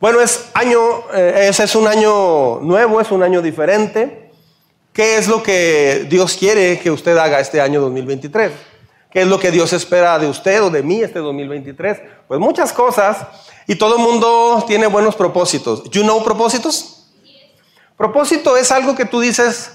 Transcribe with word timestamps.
Bueno, 0.00 0.20
es 0.20 0.50
año, 0.54 0.78
eh, 1.14 1.46
ese 1.48 1.64
es 1.64 1.74
un 1.74 1.86
año 1.86 2.60
nuevo, 2.60 3.00
es 3.00 3.10
un 3.10 3.22
año 3.22 3.40
diferente. 3.40 4.30
¿Qué 4.92 5.18
es 5.18 5.28
lo 5.28 5.42
que 5.42 6.06
Dios 6.08 6.36
quiere 6.38 6.78
que 6.78 6.90
usted 6.90 7.16
haga 7.16 7.40
este 7.40 7.60
año 7.60 7.80
2023? 7.80 8.52
¿Qué 9.10 9.22
es 9.22 9.26
lo 9.26 9.38
que 9.38 9.50
Dios 9.50 9.72
espera 9.72 10.18
de 10.18 10.28
usted 10.28 10.62
o 10.62 10.70
de 10.70 10.82
mí 10.82 11.00
este 11.00 11.20
2023? 11.20 12.00
Pues 12.28 12.40
muchas 12.40 12.72
cosas 12.72 13.26
y 13.66 13.76
todo 13.76 13.96
el 13.96 14.02
mundo 14.02 14.64
tiene 14.66 14.86
buenos 14.86 15.14
propósitos. 15.14 15.84
¿You 15.90 16.02
know 16.02 16.22
propósitos? 16.22 17.06
Propósito 17.96 18.56
es 18.56 18.72
algo 18.72 18.96
que 18.96 19.04
tú 19.04 19.20
dices, 19.20 19.72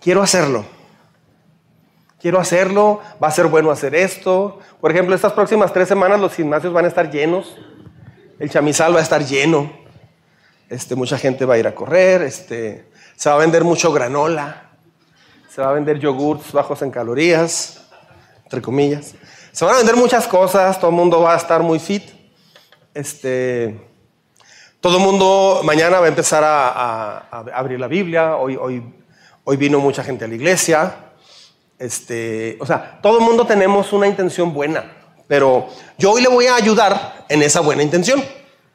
quiero 0.00 0.22
hacerlo. 0.22 0.64
Quiero 2.20 2.40
hacerlo, 2.40 3.00
va 3.22 3.28
a 3.28 3.32
ser 3.32 3.46
bueno 3.46 3.70
hacer 3.70 3.94
esto. 3.94 4.58
Por 4.80 4.90
ejemplo, 4.90 5.14
estas 5.14 5.32
próximas 5.32 5.72
tres 5.72 5.88
semanas 5.88 6.18
los 6.20 6.34
gimnasios 6.34 6.72
van 6.72 6.86
a 6.86 6.88
estar 6.88 7.10
llenos. 7.10 7.54
El 8.38 8.50
chamizal 8.50 8.94
va 8.94 9.00
a 9.00 9.02
estar 9.02 9.24
lleno. 9.24 9.70
Este, 10.68 10.94
mucha 10.94 11.18
gente 11.18 11.44
va 11.44 11.54
a 11.54 11.58
ir 11.58 11.66
a 11.66 11.74
correr. 11.74 12.22
Este, 12.22 12.88
se 13.16 13.28
va 13.28 13.34
a 13.34 13.38
vender 13.38 13.64
mucho 13.64 13.92
granola. 13.92 14.70
Se 15.48 15.60
va 15.60 15.70
a 15.70 15.72
vender 15.72 15.98
yogurts 15.98 16.52
bajos 16.52 16.82
en 16.82 16.92
calorías, 16.92 17.82
entre 18.44 18.62
comillas. 18.62 19.14
Se 19.50 19.64
van 19.64 19.74
a 19.74 19.78
vender 19.78 19.96
muchas 19.96 20.28
cosas, 20.28 20.78
todo 20.78 20.90
el 20.90 20.96
mundo 20.96 21.20
va 21.20 21.34
a 21.34 21.36
estar 21.36 21.64
muy 21.64 21.80
fit. 21.80 22.04
Este, 22.94 23.76
todo 24.80 24.98
el 24.98 25.02
mundo 25.02 25.62
mañana 25.64 25.98
va 25.98 26.06
a 26.06 26.08
empezar 26.08 26.44
a, 26.44 27.28
abrir 27.52 27.80
la 27.80 27.88
Biblia. 27.88 28.36
Hoy, 28.36 28.56
hoy, 28.56 28.84
hoy 29.42 29.56
vino 29.56 29.80
mucha 29.80 30.04
gente 30.04 30.26
a 30.26 30.28
la 30.28 30.36
iglesia. 30.36 30.94
Este, 31.76 32.56
o 32.60 32.66
sea, 32.66 33.00
todo 33.02 33.18
el 33.18 33.24
mundo 33.24 33.44
tenemos 33.46 33.92
una 33.92 34.06
intención 34.06 34.54
buena, 34.54 34.97
pero 35.28 35.68
yo 35.98 36.12
hoy 36.12 36.22
le 36.22 36.28
voy 36.28 36.46
a 36.46 36.56
ayudar 36.56 37.24
en 37.28 37.42
esa 37.42 37.60
buena 37.60 37.82
intención. 37.82 38.24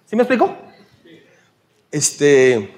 ¿Sí 0.06 0.16
me 0.16 0.24
explico? 0.24 0.56
Este, 1.92 2.74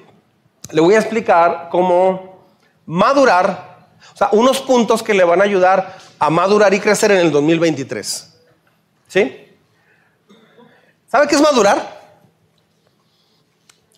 le 0.72 0.81
voy 0.81 0.95
a 0.95 1.00
explicar 1.00 1.67
cómo 1.69 2.47
madurar 2.85 3.75
o 4.13 4.17
sea, 4.17 4.30
unos 4.31 4.61
puntos 4.61 5.03
que 5.03 5.13
le 5.13 5.25
van 5.25 5.41
a 5.41 5.44
ayudar 5.44 5.97
a 6.17 6.30
madurar 6.30 6.73
y 6.73 6.80
crecer 6.80 7.11
en 7.11 7.17
el 7.17 7.31
2023. 7.31 8.33
¿Sí? 9.08 9.52
¿Sabe 11.07 11.28
qué 11.28 11.35
es 11.35 11.41
madurar? 11.41 12.02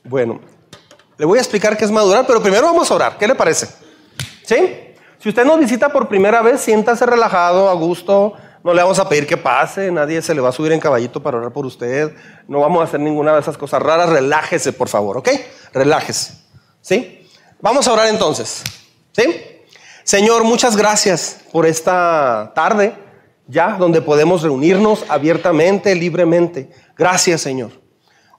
Bueno, 0.03 0.39
le 1.17 1.25
voy 1.25 1.37
a 1.37 1.41
explicar 1.41 1.77
qué 1.77 1.85
es 1.85 1.91
madurar, 1.91 2.25
pero 2.25 2.41
primero 2.41 2.65
vamos 2.65 2.89
a 2.89 2.95
orar. 2.95 3.17
¿Qué 3.17 3.27
le 3.27 3.35
parece? 3.35 3.67
¿Sí? 4.43 4.95
Si 5.19 5.30
usted 5.30 5.45
nos 5.45 5.59
visita 5.59 5.89
por 5.89 6.07
primera 6.07 6.41
vez, 6.41 6.61
siéntase 6.61 7.05
relajado, 7.05 7.69
a 7.69 7.73
gusto. 7.73 8.33
No 8.63 8.73
le 8.73 8.81
vamos 8.81 9.00
a 9.00 9.08
pedir 9.08 9.27
que 9.27 9.38
pase, 9.38 9.91
nadie 9.91 10.22
se 10.22 10.33
le 10.33 10.41
va 10.41 10.50
a 10.50 10.52
subir 10.52 10.72
en 10.72 10.80
caballito 10.80 11.22
para 11.22 11.38
orar 11.38 11.53
por 11.53 11.66
usted. 11.66 12.13
No 12.47 12.59
vamos 12.61 12.81
a 12.81 12.83
hacer 12.86 12.99
ninguna 12.99 13.33
de 13.33 13.39
esas 13.39 13.58
cosas 13.58 13.81
raras. 13.81 14.09
Relájese, 14.09 14.73
por 14.73 14.89
favor, 14.89 15.17
¿ok? 15.17 15.30
Relájese. 15.73 16.33
¿Sí? 16.81 17.27
Vamos 17.61 17.88
a 17.88 17.94
orar 17.94 18.08
entonces. 18.08 18.64
¿Sí? 19.14 19.23
Señor, 20.03 20.44
muchas 20.44 20.75
gracias 20.75 21.41
por 21.52 21.66
esta 21.66 22.52
tarde, 22.55 22.94
ya 23.47 23.77
donde 23.77 24.02
podemos 24.02 24.41
reunirnos 24.41 25.05
abiertamente, 25.09 25.95
libremente. 25.95 26.71
Gracias, 26.97 27.42
Señor. 27.42 27.71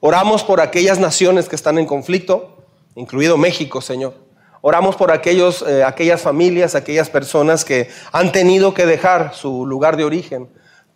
Oramos 0.01 0.45
por 0.45 0.61
aquellas 0.61 0.99
naciones 0.99 1.49
que 1.49 1.57
están 1.57 1.79
en 1.79 1.87
conflicto, 1.87 2.65
incluido 2.95 3.37
México, 3.37 3.81
Señor. 3.81 4.28
Oramos 4.61 4.97
por 4.97 5.13
aquellos, 5.13 5.63
eh, 5.63 5.85
aquellas 5.85 6.21
familias, 6.21 6.75
aquellas 6.75 7.11
personas 7.11 7.65
que 7.65 7.89
han 8.13 8.33
tenido 8.33 8.75
que 8.75 8.87
dejar 8.87 9.35
su 9.35 9.67
lugar 9.67 9.97
de 9.97 10.05
origen 10.05 10.49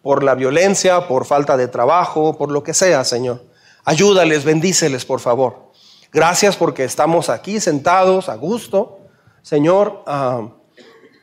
por 0.03 0.25
la 0.25 0.35
violencia, 0.35 1.07
por 1.07 1.25
falta 1.25 1.57
de 1.57 1.69
trabajo, 1.69 2.37
por 2.37 2.51
lo 2.51 2.63
que 2.63 2.75
sea, 2.75 3.05
Señor. 3.05 3.45
Ayúdales, 3.85 4.45
bendíceles, 4.45 5.05
por 5.05 5.21
favor. 5.21 5.73
Gracias 6.13 6.57
porque 6.57 6.85
estamos 6.85 7.29
aquí 7.29 7.61
sentados 7.61 8.29
a 8.29 8.35
gusto. 8.35 8.99
Señor, 9.43 10.03
ah, 10.07 10.49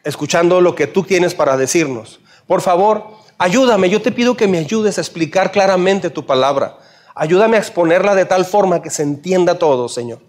escuchando 0.04 0.62
lo 0.62 0.76
que 0.76 0.88
tú 0.88 1.04
tienes 1.04 1.36
para 1.36 1.58
decirnos. 1.58 2.20
Por 2.48 2.62
favor, 2.62 3.04
ayúdame, 3.38 3.90
yo 3.90 4.02
te 4.02 4.12
pido 4.12 4.36
que 4.36 4.48
me 4.48 4.58
ayudes 4.58 4.98
a 4.98 5.02
explicar 5.02 5.52
claramente 5.52 6.10
tu 6.10 6.26
palabra. 6.26 6.78
Ayúdame 7.16 7.58
a 7.58 7.60
exponerla 7.60 8.16
de 8.16 8.26
tal 8.26 8.46
forma 8.46 8.82
que 8.82 8.90
se 8.90 9.04
entienda 9.04 9.60
todo, 9.60 9.90
Señor. 9.90 10.20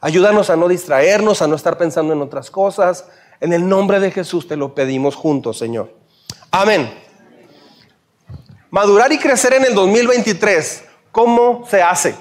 Ayúdanos 0.00 0.48
a 0.48 0.56
no 0.56 0.66
distraernos, 0.68 1.42
a 1.42 1.46
no 1.46 1.56
estar 1.56 1.76
pensando 1.76 2.12
en 2.12 2.22
otras 2.22 2.50
cosas. 2.50 3.04
En 3.40 3.52
el 3.52 3.68
nombre 3.68 4.00
de 4.00 4.10
Jesús 4.10 4.48
te 4.48 4.56
lo 4.56 4.74
pedimos 4.74 5.14
juntos, 5.14 5.58
Señor. 5.58 5.92
Amén. 6.50 6.92
Madurar 8.70 9.12
y 9.12 9.18
crecer 9.18 9.54
en 9.54 9.64
el 9.64 9.74
2023, 9.74 10.84
¿cómo 11.12 11.66
se 11.68 11.82
hace? 11.82 12.14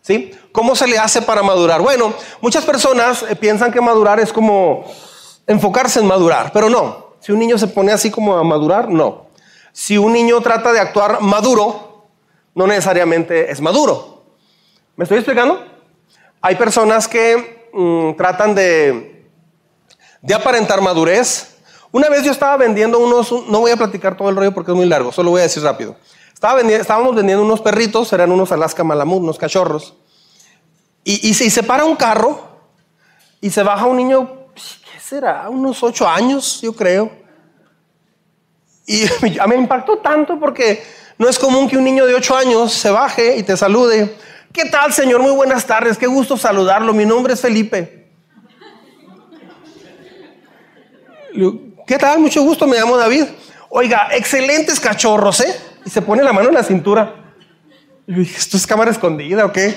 ¿Sí? 0.00 0.32
¿Cómo 0.52 0.74
se 0.74 0.86
le 0.86 0.98
hace 0.98 1.22
para 1.22 1.42
madurar? 1.42 1.82
Bueno, 1.82 2.14
muchas 2.40 2.64
personas 2.64 3.24
eh, 3.28 3.36
piensan 3.36 3.70
que 3.70 3.80
madurar 3.80 4.18
es 4.18 4.32
como 4.32 4.84
enfocarse 5.46 6.00
en 6.00 6.06
madurar, 6.06 6.50
pero 6.52 6.70
no. 6.70 7.16
Si 7.20 7.30
un 7.32 7.38
niño 7.38 7.58
se 7.58 7.66
pone 7.68 7.92
así 7.92 8.10
como 8.10 8.36
a 8.36 8.42
madurar, 8.42 8.88
no. 8.88 9.26
Si 9.72 9.98
un 9.98 10.12
niño 10.12 10.40
trata 10.40 10.72
de 10.72 10.80
actuar 10.80 11.20
maduro, 11.20 12.06
no 12.54 12.66
necesariamente 12.66 13.50
es 13.50 13.60
maduro. 13.60 14.22
¿Me 14.96 15.04
estoy 15.04 15.18
explicando? 15.18 15.75
Hay 16.46 16.54
personas 16.54 17.08
que 17.08 17.68
mm, 17.72 18.16
tratan 18.16 18.54
de, 18.54 19.28
de 20.22 20.32
aparentar 20.32 20.80
madurez. 20.80 21.56
Una 21.90 22.08
vez 22.08 22.22
yo 22.22 22.30
estaba 22.30 22.56
vendiendo 22.56 23.00
unos, 23.00 23.32
no 23.48 23.58
voy 23.58 23.72
a 23.72 23.76
platicar 23.76 24.16
todo 24.16 24.28
el 24.28 24.36
rollo 24.36 24.54
porque 24.54 24.70
es 24.70 24.76
muy 24.76 24.86
largo, 24.86 25.10
solo 25.10 25.30
voy 25.30 25.40
a 25.40 25.42
decir 25.42 25.64
rápido. 25.64 25.96
Estaba 26.32 26.60
estábamos 26.60 27.16
vendiendo 27.16 27.44
unos 27.44 27.60
perritos, 27.60 28.12
eran 28.12 28.30
unos 28.30 28.52
Alaska 28.52 28.84
Malamut, 28.84 29.24
unos 29.24 29.38
cachorros. 29.38 29.94
Y, 31.02 31.14
y, 31.26 31.30
y 31.30 31.50
se 31.50 31.64
para 31.64 31.84
un 31.84 31.96
carro 31.96 32.40
y 33.40 33.50
se 33.50 33.64
baja 33.64 33.86
un 33.86 33.96
niño 33.96 34.46
será? 35.02 35.48
Unos 35.48 35.82
ocho 35.82 36.06
años, 36.08 36.60
yo 36.62 36.72
creo. 36.72 37.10
Y 38.86 39.02
me 39.48 39.56
impactó 39.56 39.98
tanto 39.98 40.38
porque 40.38 40.80
no 41.18 41.28
es 41.28 41.40
común 41.40 41.68
que 41.68 41.76
un 41.76 41.82
niño 41.82 42.06
de 42.06 42.14
ocho 42.14 42.36
años 42.36 42.72
se 42.72 42.92
baje 42.92 43.36
y 43.36 43.42
te 43.42 43.56
salude. 43.56 44.16
¿Qué 44.52 44.64
tal, 44.66 44.92
señor? 44.92 45.20
Muy 45.20 45.32
buenas 45.32 45.66
tardes. 45.66 45.98
Qué 45.98 46.06
gusto 46.06 46.36
saludarlo. 46.36 46.92
Mi 46.92 47.04
nombre 47.04 47.34
es 47.34 47.40
Felipe. 47.40 48.10
¿Qué 51.86 51.98
tal? 51.98 52.18
Mucho 52.20 52.42
gusto. 52.42 52.66
Me 52.66 52.76
llamo 52.78 52.96
David. 52.96 53.24
Oiga, 53.68 54.08
excelentes 54.12 54.80
cachorros, 54.80 55.40
¿eh? 55.40 55.60
Y 55.84 55.90
se 55.90 56.00
pone 56.02 56.22
la 56.22 56.32
mano 56.32 56.48
en 56.48 56.54
la 56.54 56.62
cintura. 56.62 57.14
Y 58.06 58.14
dije, 58.14 58.38
¿esto 58.38 58.56
es 58.56 58.66
cámara 58.66 58.90
escondida 58.90 59.44
o 59.44 59.52
qué? 59.52 59.74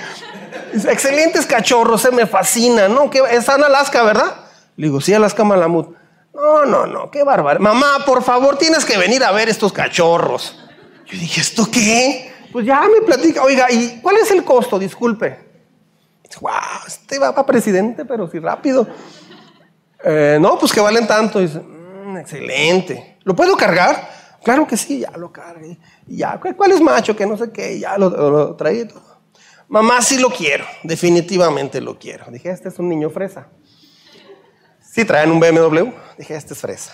Excelentes 0.88 1.46
cachorros, 1.46 2.04
¿eh? 2.04 2.12
Me 2.12 2.26
fascina, 2.26 2.88
¿no? 2.88 3.10
Es 3.30 3.48
Ana 3.48 3.66
Alaska, 3.66 4.02
¿verdad? 4.02 4.36
Le 4.76 4.86
digo, 4.86 5.00
sí, 5.00 5.12
Alaska 5.12 5.44
Malamut. 5.44 5.94
No, 6.32 6.64
no, 6.64 6.86
no, 6.86 7.10
qué 7.10 7.22
bárbaro. 7.24 7.60
Mamá, 7.60 8.04
por 8.06 8.22
favor, 8.22 8.56
tienes 8.56 8.84
que 8.84 8.96
venir 8.96 9.22
a 9.24 9.32
ver 9.32 9.48
estos 9.48 9.72
cachorros. 9.72 10.56
Yo 11.06 11.18
dije, 11.18 11.40
¿esto 11.40 11.68
qué? 11.70 12.29
Pues 12.52 12.66
ya 12.66 12.82
me 12.82 13.04
platica. 13.04 13.42
Oiga, 13.42 13.70
¿y 13.70 14.00
cuál 14.00 14.16
es 14.16 14.30
el 14.30 14.44
costo? 14.44 14.78
Disculpe. 14.78 15.50
Wow, 16.40 16.52
este 16.86 17.18
va 17.18 17.34
para 17.34 17.46
presidente, 17.46 18.04
pero 18.04 18.28
sí 18.28 18.38
rápido. 18.38 18.86
Eh, 20.04 20.38
no, 20.40 20.58
pues 20.58 20.72
que 20.72 20.80
valen 20.80 21.06
tanto. 21.06 21.40
Dice, 21.40 21.60
mm, 21.60 22.16
excelente. 22.18 23.18
¿Lo 23.24 23.34
puedo 23.34 23.56
cargar? 23.56 24.08
Claro 24.42 24.66
que 24.66 24.76
sí, 24.76 25.00
ya 25.00 25.10
lo 25.16 25.32
cargué. 25.32 25.78
Ya, 26.06 26.40
¿cuál 26.56 26.72
es 26.72 26.80
macho? 26.80 27.14
Que 27.14 27.26
no 27.26 27.36
sé 27.36 27.50
qué, 27.52 27.78
ya 27.78 27.98
lo, 27.98 28.08
lo 28.08 28.56
traí 28.56 28.86
todo. 28.86 29.10
Mamá, 29.68 30.00
sí 30.02 30.18
lo 30.18 30.30
quiero, 30.30 30.64
definitivamente 30.82 31.80
lo 31.80 31.98
quiero. 31.98 32.24
Dije, 32.30 32.50
este 32.50 32.70
es 32.70 32.78
un 32.78 32.88
niño 32.88 33.10
fresa. 33.10 33.48
Sí, 34.80 35.04
traen 35.04 35.30
un 35.30 35.38
BMW. 35.38 35.92
Dije, 36.18 36.34
este 36.34 36.54
es 36.54 36.60
fresa. 36.60 36.92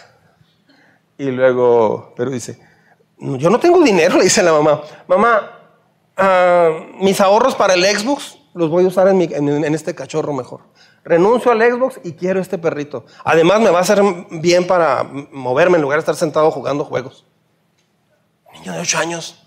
Y 1.16 1.30
luego, 1.30 2.12
pero 2.16 2.30
dice, 2.30 2.60
yo 3.18 3.50
no 3.50 3.58
tengo 3.58 3.82
dinero, 3.82 4.16
le 4.18 4.24
dice 4.24 4.42
la 4.42 4.52
mamá. 4.52 4.82
Mamá, 5.06 5.50
ah, 6.16 6.70
mis 7.00 7.20
ahorros 7.20 7.54
para 7.54 7.74
el 7.74 7.84
Xbox 7.84 8.38
los 8.56 8.70
voy 8.70 8.84
a 8.84 8.88
usar 8.88 9.08
en, 9.08 9.74
este 9.74 9.94
cachorro 9.94 10.32
mejor. 10.32 10.62
Renuncio 11.04 11.52
al 11.52 11.60
Xbox 11.60 12.00
y 12.02 12.12
quiero 12.12 12.40
este 12.40 12.56
perrito. 12.56 13.04
Además, 13.22 13.60
me 13.60 13.70
va 13.70 13.78
a 13.78 13.82
hacer 13.82 14.02
bien 14.30 14.66
para 14.66 15.04
moverme 15.04 15.76
en 15.76 15.82
lugar 15.82 15.98
de 15.98 16.00
estar 16.00 16.16
sentado 16.16 16.50
jugando 16.50 16.84
juegos. 16.84 17.26
Niño 18.54 18.72
de 18.72 18.80
8 18.80 18.98
años. 18.98 19.46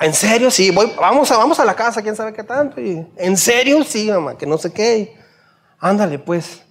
¿En 0.00 0.14
serio? 0.14 0.50
Sí, 0.50 0.72
voy, 0.72 0.92
vamos, 0.98 1.30
a, 1.30 1.36
vamos 1.36 1.60
a 1.60 1.64
la 1.64 1.74
casa, 1.74 2.02
quién 2.02 2.16
sabe 2.16 2.32
qué 2.32 2.42
tanto. 2.42 2.80
Y, 2.80 3.06
¿En 3.16 3.36
serio? 3.36 3.84
Sí, 3.84 4.10
mamá, 4.10 4.36
que 4.36 4.46
no 4.46 4.58
sé 4.58 4.72
qué. 4.72 5.16
ándale, 5.78 6.18
pues. 6.18 6.62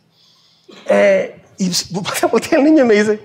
Eh, 0.87 1.41
y 1.57 1.71
voltea 2.31 2.59
el 2.59 2.65
niño 2.65 2.83
y 2.83 2.87
me 2.87 2.93
dice, 2.95 3.21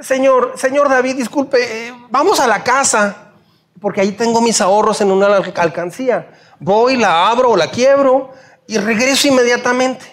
Señor, 0.00 0.54
señor 0.56 0.88
David, 0.88 1.16
disculpe, 1.16 1.88
eh, 1.88 1.94
vamos 2.10 2.38
a 2.40 2.46
la 2.46 2.62
casa, 2.62 3.32
porque 3.80 4.02
ahí 4.02 4.12
tengo 4.12 4.40
mis 4.40 4.60
ahorros 4.60 5.00
en 5.00 5.10
una 5.10 5.36
alcancía. 5.36 6.30
Voy, 6.60 6.96
la 6.96 7.28
abro 7.28 7.50
o 7.50 7.56
la 7.56 7.70
quiebro 7.70 8.30
y 8.66 8.76
regreso 8.78 9.28
inmediatamente. 9.28 10.04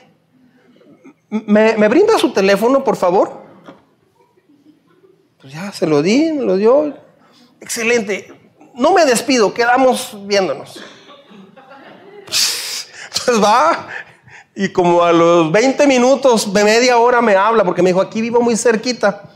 ¿Me, 1.29 1.75
¿Me, 1.77 1.87
brinda 1.87 2.17
su 2.17 2.31
teléfono, 2.31 2.83
por 2.83 2.95
favor? 2.95 3.43
Pues 5.41 5.53
ya 5.53 5.71
se 5.71 5.87
lo 5.87 6.01
di, 6.01 6.31
me 6.31 6.43
lo 6.43 6.55
dio. 6.55 6.95
Excelente. 7.59 8.33
no 8.75 8.93
me 8.93 9.05
despido, 9.05 9.53
quedamos 9.53 10.17
viéndonos. 10.27 10.81
Entonces 13.07 13.43
va 13.43 13.87
y 14.55 14.69
como 14.69 15.03
a 15.03 15.11
los 15.11 15.51
20 15.51 15.87
minutos, 15.87 16.53
de 16.53 16.63
media 16.63 16.97
hora 16.97 17.21
me 17.21 17.35
habla, 17.35 17.63
porque 17.63 17.81
me 17.81 17.89
dijo, 17.89 18.01
aquí 18.01 18.21
vivo 18.21 18.39
muy 18.41 18.55
cerquita. 18.55 19.29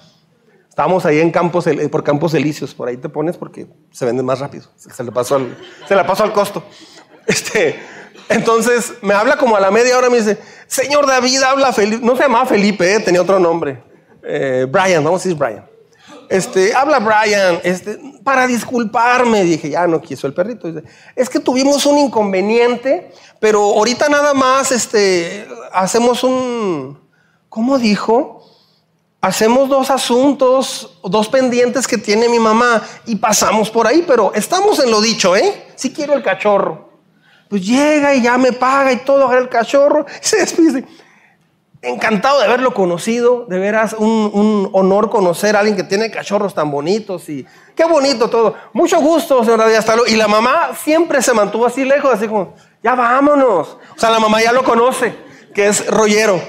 Estábamos 0.78 1.08
ahí 1.08 1.20
en 1.20 1.32
Campos, 1.32 1.66
por 1.90 2.04
Campos 2.04 2.36
Elíseos, 2.36 2.76
por 2.76 2.88
ahí 2.88 2.98
te 2.98 3.10
pones 3.10 3.36
porque 3.36 3.66
se 3.92 4.06
vende 4.06 4.22
más 4.22 4.38
rápido. 4.38 4.66
Se 4.76 5.04
le 5.04 5.12
pasó 5.12 5.42
se 5.88 5.96
la 5.96 6.06
pasó 6.06 6.24
al 6.24 6.32
costo. 6.32 6.64
Este, 7.26 7.80
entonces 8.30 8.94
me 9.02 9.16
habla 9.16 9.38
como 9.38 9.56
a 9.56 9.60
la 9.60 9.72
media 9.72 9.98
hora, 9.98 10.12
me 10.12 10.18
dice, 10.18 10.38
señor 10.68 11.08
David, 11.08 11.42
habla 11.42 11.74
Felipe. 11.74 12.06
No 12.06 12.16
se 12.16 12.22
llamaba 12.22 12.46
Felipe, 12.46 12.94
eh, 12.94 13.00
tenía 13.00 13.24
otro 13.24 13.40
nombre. 13.40 13.82
Eh, 14.22 14.68
Brian, 14.70 15.04
vamos 15.04 15.22
a 15.22 15.24
decir 15.24 15.36
Brian. 15.36 15.68
Este, 16.30 16.76
habla 16.76 17.00
Brian, 17.00 17.60
este, 17.64 18.00
para 18.24 18.46
disculparme, 18.46 19.46
dije, 19.46 19.72
ya 19.72 19.88
no 19.88 20.00
quiso 20.00 20.28
el 20.28 20.36
perrito. 20.36 20.72
es 21.16 21.28
que 21.28 21.40
tuvimos 21.40 21.88
un 21.88 21.98
inconveniente, 21.98 23.12
pero 23.40 23.64
ahorita 23.64 24.10
nada 24.10 24.36
más, 24.36 24.72
este, 24.72 25.48
hacemos 25.74 26.24
un, 26.24 27.00
¿cómo 27.50 27.80
dijo? 27.80 28.37
Hacemos 29.20 29.68
dos 29.68 29.90
asuntos, 29.90 31.00
dos 31.04 31.28
pendientes 31.28 31.88
que 31.88 31.98
tiene 31.98 32.30
mi 32.30 32.38
mamá 32.40 32.84
y 33.06 33.16
pasamos 33.16 33.72
por 33.72 33.88
ahí, 33.88 34.04
pero 34.08 34.32
estamos 34.36 34.80
en 34.80 34.92
lo 34.92 35.02
dicho, 35.02 35.36
¿eh? 35.36 35.66
Si 35.76 35.92
quiero 35.92 36.14
el 36.14 36.22
cachorro. 36.22 36.88
Pues 37.50 37.66
llega 37.66 38.14
y 38.14 38.22
ya 38.22 38.38
me 38.38 38.52
paga 38.52 38.92
y 38.92 38.98
todo, 38.98 39.32
el 39.34 39.50
cachorro 39.50 40.06
se 40.22 40.38
despide. 40.38 40.86
Encantado 41.82 42.40
de 42.40 42.46
haberlo 42.46 42.74
conocido, 42.74 43.46
de 43.48 43.60
veras 43.60 43.96
un, 43.98 44.70
honor 44.74 45.10
conocer 45.10 45.56
a 45.56 45.60
alguien 45.60 45.78
que 45.78 45.84
tiene 45.84 46.12
cachorros 46.12 46.54
tan 46.54 46.70
bonitos 46.70 47.30
y 47.30 47.46
qué 47.76 47.86
bonito 47.86 48.30
todo. 48.30 48.56
Mucho 48.74 49.00
gusto, 49.00 49.44
señora 49.44 49.68
Díaz 49.68 49.86
Y 50.08 50.16
la 50.16 50.28
mamá 50.28 50.72
siempre 50.80 51.22
se 51.22 51.34
mantuvo 51.34 51.66
así 51.66 51.86
lejos, 51.86 52.12
así 52.14 52.28
como, 52.28 52.56
ya 52.84 52.96
vámonos. 52.96 53.78
O 53.96 54.00
sea, 54.00 54.10
la 54.10 54.20
mamá 54.20 54.42
ya 54.42 54.52
lo 54.52 54.64
conoce, 54.64 55.16
que 55.54 55.68
es 55.68 55.88
rollero. 55.88 56.42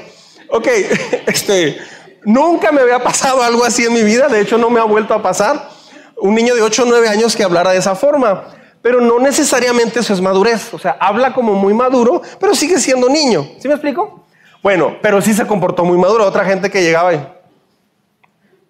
Ok, 0.51 0.67
este, 1.27 1.79
nunca 2.25 2.73
me 2.73 2.81
había 2.81 2.99
pasado 2.99 3.43
algo 3.43 3.65
así 3.65 3.85
en 3.85 3.93
mi 3.93 4.03
vida, 4.03 4.29
de 4.29 4.41
hecho 4.41 4.59
no 4.59 4.71
me 4.71 4.81
ha 4.81 4.85
vuelto 4.85 5.15
a 5.15 5.23
pasar. 5.23 5.71
Un 6.17 6.35
niño 6.35 6.55
de 6.55 6.63
8 6.63 6.83
o 6.83 6.87
9 6.87 7.09
años 7.09 7.37
que 7.37 7.45
hablara 7.45 7.71
de 7.71 7.79
esa 7.79 7.95
forma, 7.95 8.49
pero 8.83 9.01
no 9.01 9.19
necesariamente 9.19 10.01
eso 10.01 10.13
es 10.13 10.21
madurez. 10.21 10.73
O 10.75 10.79
sea, 10.79 10.97
habla 11.01 11.33
como 11.33 11.55
muy 11.55 11.75
maduro, 11.75 12.23
pero 12.41 12.55
sigue 12.55 12.79
siendo 12.79 13.09
niño. 13.09 13.47
¿Sí 13.61 13.69
me 13.69 13.75
explico? 13.75 14.25
Bueno, 14.63 14.97
pero 15.01 15.23
sí 15.23 15.33
se 15.35 15.47
comportó 15.47 15.85
muy 15.85 15.97
maduro. 15.97 16.27
Otra 16.27 16.45
gente 16.45 16.71
que 16.71 16.83
llegaba 16.83 17.15
y. 17.15 17.25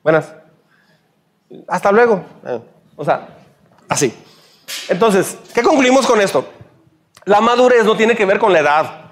Buenas. 0.02 0.32
Hasta 1.66 1.90
luego. 1.90 2.22
O 2.96 3.04
sea, 3.04 3.28
así. 3.88 4.14
Entonces, 4.88 5.38
¿qué 5.54 5.62
concluimos 5.62 6.06
con 6.06 6.20
esto? 6.20 6.46
La 7.24 7.40
madurez 7.40 7.84
no 7.84 7.96
tiene 7.96 8.14
que 8.14 8.26
ver 8.26 8.38
con 8.38 8.52
la 8.52 8.60
edad. 8.60 9.10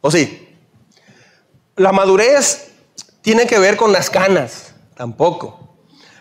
¿O 0.00 0.10
sí? 0.10 0.56
La 1.76 1.92
madurez 1.92 2.71
tiene 3.22 3.46
que 3.46 3.58
ver 3.58 3.76
con 3.76 3.92
las 3.92 4.10
canas. 4.10 4.74
Tampoco. 4.94 5.58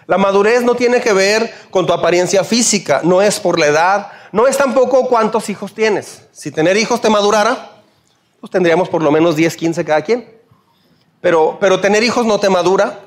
La 0.07 0.17
madurez 0.17 0.63
no 0.63 0.75
tiene 0.75 1.01
que 1.01 1.13
ver 1.13 1.53
con 1.69 1.85
tu 1.85 1.93
apariencia 1.93 2.43
física. 2.43 3.01
No 3.03 3.21
es 3.21 3.39
por 3.39 3.59
la 3.59 3.67
edad. 3.67 4.11
No 4.31 4.47
es 4.47 4.57
tampoco 4.57 5.07
cuántos 5.07 5.49
hijos 5.49 5.73
tienes. 5.73 6.23
Si 6.31 6.51
tener 6.51 6.77
hijos 6.77 7.01
te 7.01 7.09
madurara, 7.09 7.71
pues 8.39 8.49
tendríamos 8.49 8.89
por 8.89 9.03
lo 9.03 9.11
menos 9.11 9.35
10, 9.35 9.55
15 9.55 9.85
cada 9.85 10.01
quien. 10.01 10.41
Pero, 11.19 11.57
pero 11.59 11.79
tener 11.79 12.03
hijos 12.03 12.25
no 12.25 12.39
te 12.39 12.49
madura. 12.49 12.99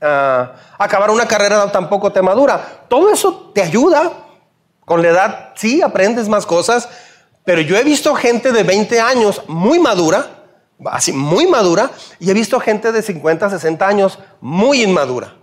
Ah, 0.00 0.54
acabar 0.78 1.10
una 1.10 1.26
carrera 1.26 1.70
tampoco 1.70 2.10
te 2.10 2.22
madura. 2.22 2.84
Todo 2.88 3.12
eso 3.12 3.50
te 3.54 3.62
ayuda. 3.62 4.12
Con 4.84 5.02
la 5.02 5.08
edad 5.08 5.52
sí 5.54 5.82
aprendes 5.82 6.28
más 6.28 6.46
cosas, 6.46 6.88
pero 7.44 7.60
yo 7.60 7.76
he 7.76 7.84
visto 7.84 8.14
gente 8.14 8.50
de 8.50 8.64
20 8.64 9.00
años 9.00 9.42
muy 9.46 9.78
madura, 9.78 10.39
así 10.86 11.12
muy 11.12 11.46
madura, 11.46 11.90
y 12.18 12.30
he 12.30 12.34
visto 12.34 12.58
gente 12.60 12.92
de 12.92 13.02
50, 13.02 13.50
60 13.50 13.86
años 13.86 14.18
muy 14.40 14.82
inmadura. 14.82 15.36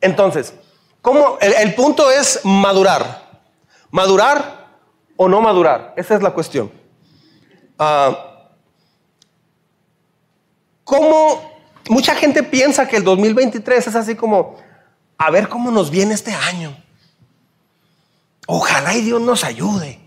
Entonces, 0.00 0.54
¿cómo? 1.02 1.38
El, 1.40 1.74
punto 1.74 2.10
es 2.10 2.40
madurar. 2.44 3.40
¿Madurar 3.90 4.66
o 5.16 5.28
no 5.28 5.40
madurar? 5.40 5.94
Esa 5.96 6.14
es 6.14 6.22
la 6.22 6.30
cuestión. 6.30 6.70
Ah, 7.78 8.50
¿Cómo 10.84 11.42
mucha 11.88 12.14
gente 12.14 12.42
piensa 12.42 12.86
que 12.86 12.96
el 12.96 13.04
2023 13.04 13.86
es 13.88 13.94
así 13.96 14.14
como, 14.14 14.56
a 15.18 15.30
ver 15.30 15.48
cómo 15.48 15.70
nos 15.70 15.90
viene 15.90 16.14
este 16.14 16.32
año? 16.32 16.76
Ojalá 18.46 18.94
y 18.94 19.02
Dios 19.02 19.20
nos 19.20 19.42
ayude. 19.42 19.98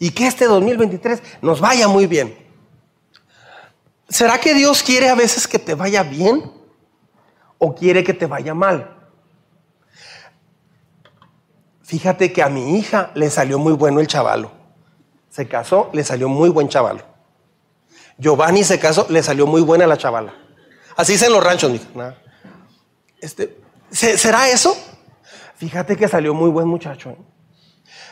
Y 0.00 0.10
que 0.10 0.26
este 0.26 0.46
2023 0.46 1.22
nos 1.42 1.60
vaya 1.60 1.86
muy 1.86 2.06
bien. 2.06 2.49
¿Será 4.10 4.38
que 4.40 4.54
Dios 4.54 4.82
quiere 4.82 5.08
a 5.08 5.14
veces 5.14 5.46
que 5.46 5.58
te 5.58 5.74
vaya 5.74 6.02
bien? 6.02 6.52
¿O 7.58 7.74
quiere 7.74 8.02
que 8.02 8.12
te 8.12 8.26
vaya 8.26 8.54
mal? 8.54 8.96
Fíjate 11.82 12.32
que 12.32 12.42
a 12.42 12.48
mi 12.48 12.76
hija 12.76 13.12
le 13.14 13.30
salió 13.30 13.58
muy 13.58 13.72
bueno 13.72 14.00
el 14.00 14.08
chavalo. 14.08 14.50
Se 15.28 15.46
casó, 15.46 15.90
le 15.92 16.02
salió 16.02 16.28
muy 16.28 16.50
buen 16.50 16.68
chavalo. 16.68 17.02
Giovanni 18.18 18.64
se 18.64 18.78
casó, 18.78 19.06
le 19.08 19.22
salió 19.22 19.46
muy 19.46 19.62
buena 19.62 19.86
la 19.86 19.96
chavala. 19.96 20.34
Así 20.96 21.14
es 21.14 21.22
en 21.22 21.32
los 21.32 21.42
ranchos, 21.42 21.72
Este, 23.20 23.58
¿Será 23.90 24.48
eso? 24.48 24.76
Fíjate 25.56 25.96
que 25.96 26.08
salió 26.08 26.34
muy 26.34 26.50
buen 26.50 26.66
muchacho. 26.66 27.10
¿eh? 27.10 27.16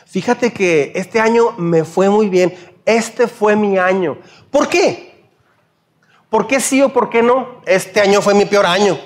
Fíjate 0.05 0.53
que 0.53 0.93
este 0.95 1.19
año 1.19 1.51
me 1.57 1.83
fue 1.83 2.09
muy 2.09 2.29
bien. 2.29 2.55
Este 2.85 3.27
fue 3.27 3.55
mi 3.55 3.77
año. 3.77 4.17
¿Por 4.49 4.67
qué? 4.67 5.08
¿Por 6.29 6.47
qué 6.47 6.59
sí 6.59 6.81
o 6.81 6.89
por 6.89 7.09
qué 7.09 7.23
no? 7.23 7.61
Este 7.65 8.01
año 8.01 8.21
fue 8.21 8.33
mi 8.33 8.45
peor 8.45 8.65
año. 8.65 8.99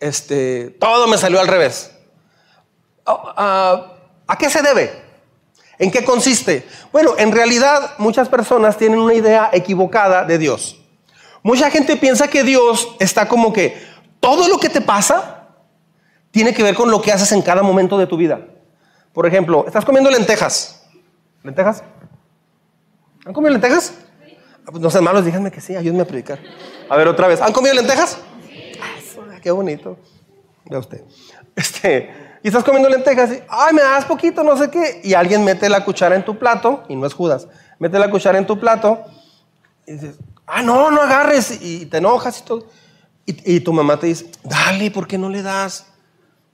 Este, 0.00 0.70
todo 0.80 1.06
me 1.06 1.18
salió 1.18 1.40
al 1.40 1.48
revés. 1.48 1.92
Oh, 3.04 3.32
ah, 3.36 3.92
¿A 4.26 4.38
qué 4.38 4.50
se 4.50 4.62
debe? 4.62 5.02
¿En 5.78 5.90
qué 5.90 6.04
consiste? 6.04 6.66
Bueno, 6.92 7.12
en 7.18 7.32
realidad 7.32 7.94
muchas 7.98 8.28
personas 8.28 8.78
tienen 8.78 8.98
una 8.98 9.14
idea 9.14 9.50
equivocada 9.52 10.24
de 10.24 10.38
Dios. 10.38 10.80
Mucha 11.42 11.70
gente 11.70 11.96
piensa 11.96 12.28
que 12.28 12.42
Dios 12.42 12.96
está 12.98 13.28
como 13.28 13.52
que 13.52 13.80
todo 14.20 14.48
lo 14.48 14.58
que 14.58 14.68
te 14.68 14.80
pasa 14.80 15.48
tiene 16.30 16.52
que 16.52 16.62
ver 16.62 16.74
con 16.74 16.90
lo 16.90 17.00
que 17.00 17.12
haces 17.12 17.30
en 17.32 17.42
cada 17.42 17.62
momento 17.62 17.98
de 17.98 18.06
tu 18.06 18.16
vida. 18.16 18.40
Por 19.12 19.26
ejemplo, 19.26 19.64
estás 19.66 19.84
comiendo 19.84 20.10
lentejas. 20.10 20.82
¿Lentejas? 21.42 21.82
¿Han 23.24 23.32
comido 23.32 23.52
lentejas? 23.52 23.94
No 24.72 24.90
sean 24.90 25.04
malos, 25.04 25.24
díganme 25.24 25.50
que 25.50 25.60
sí, 25.60 25.76
ayúdenme 25.76 26.02
a 26.02 26.06
predicar. 26.06 26.38
A 26.88 26.96
ver, 26.96 27.08
otra 27.08 27.28
vez. 27.28 27.40
¿Han 27.40 27.52
comido 27.52 27.74
lentejas? 27.74 28.18
Qué 29.42 29.50
bonito. 29.50 29.96
Vea 30.64 30.80
usted. 30.80 31.02
Este, 31.54 32.10
y 32.42 32.48
estás 32.48 32.64
comiendo 32.64 32.88
lentejas 32.88 33.32
y, 33.32 33.42
ay, 33.48 33.74
me 33.74 33.82
das 33.82 34.04
poquito, 34.04 34.42
no 34.42 34.56
sé 34.56 34.70
qué. 34.70 35.00
Y 35.04 35.14
alguien 35.14 35.44
mete 35.44 35.68
la 35.68 35.84
cuchara 35.84 36.16
en 36.16 36.24
tu 36.24 36.38
plato, 36.38 36.84
y 36.88 36.96
no 36.96 37.06
es 37.06 37.14
Judas, 37.14 37.48
mete 37.78 37.98
la 37.98 38.10
cuchara 38.10 38.38
en 38.38 38.46
tu 38.46 38.58
plato 38.58 39.04
y 39.86 39.92
dices, 39.92 40.16
ah, 40.46 40.62
no, 40.62 40.90
no 40.90 41.00
agarres. 41.00 41.62
Y 41.62 41.86
te 41.86 41.98
enojas 41.98 42.40
y 42.40 42.44
todo. 42.44 42.66
Y, 43.24 43.58
tu 43.60 43.72
mamá 43.72 43.98
te 43.98 44.06
dice, 44.06 44.30
dale, 44.44 44.90
¿por 44.92 45.08
qué 45.08 45.18
no 45.18 45.28
le 45.28 45.42
das? 45.42 45.86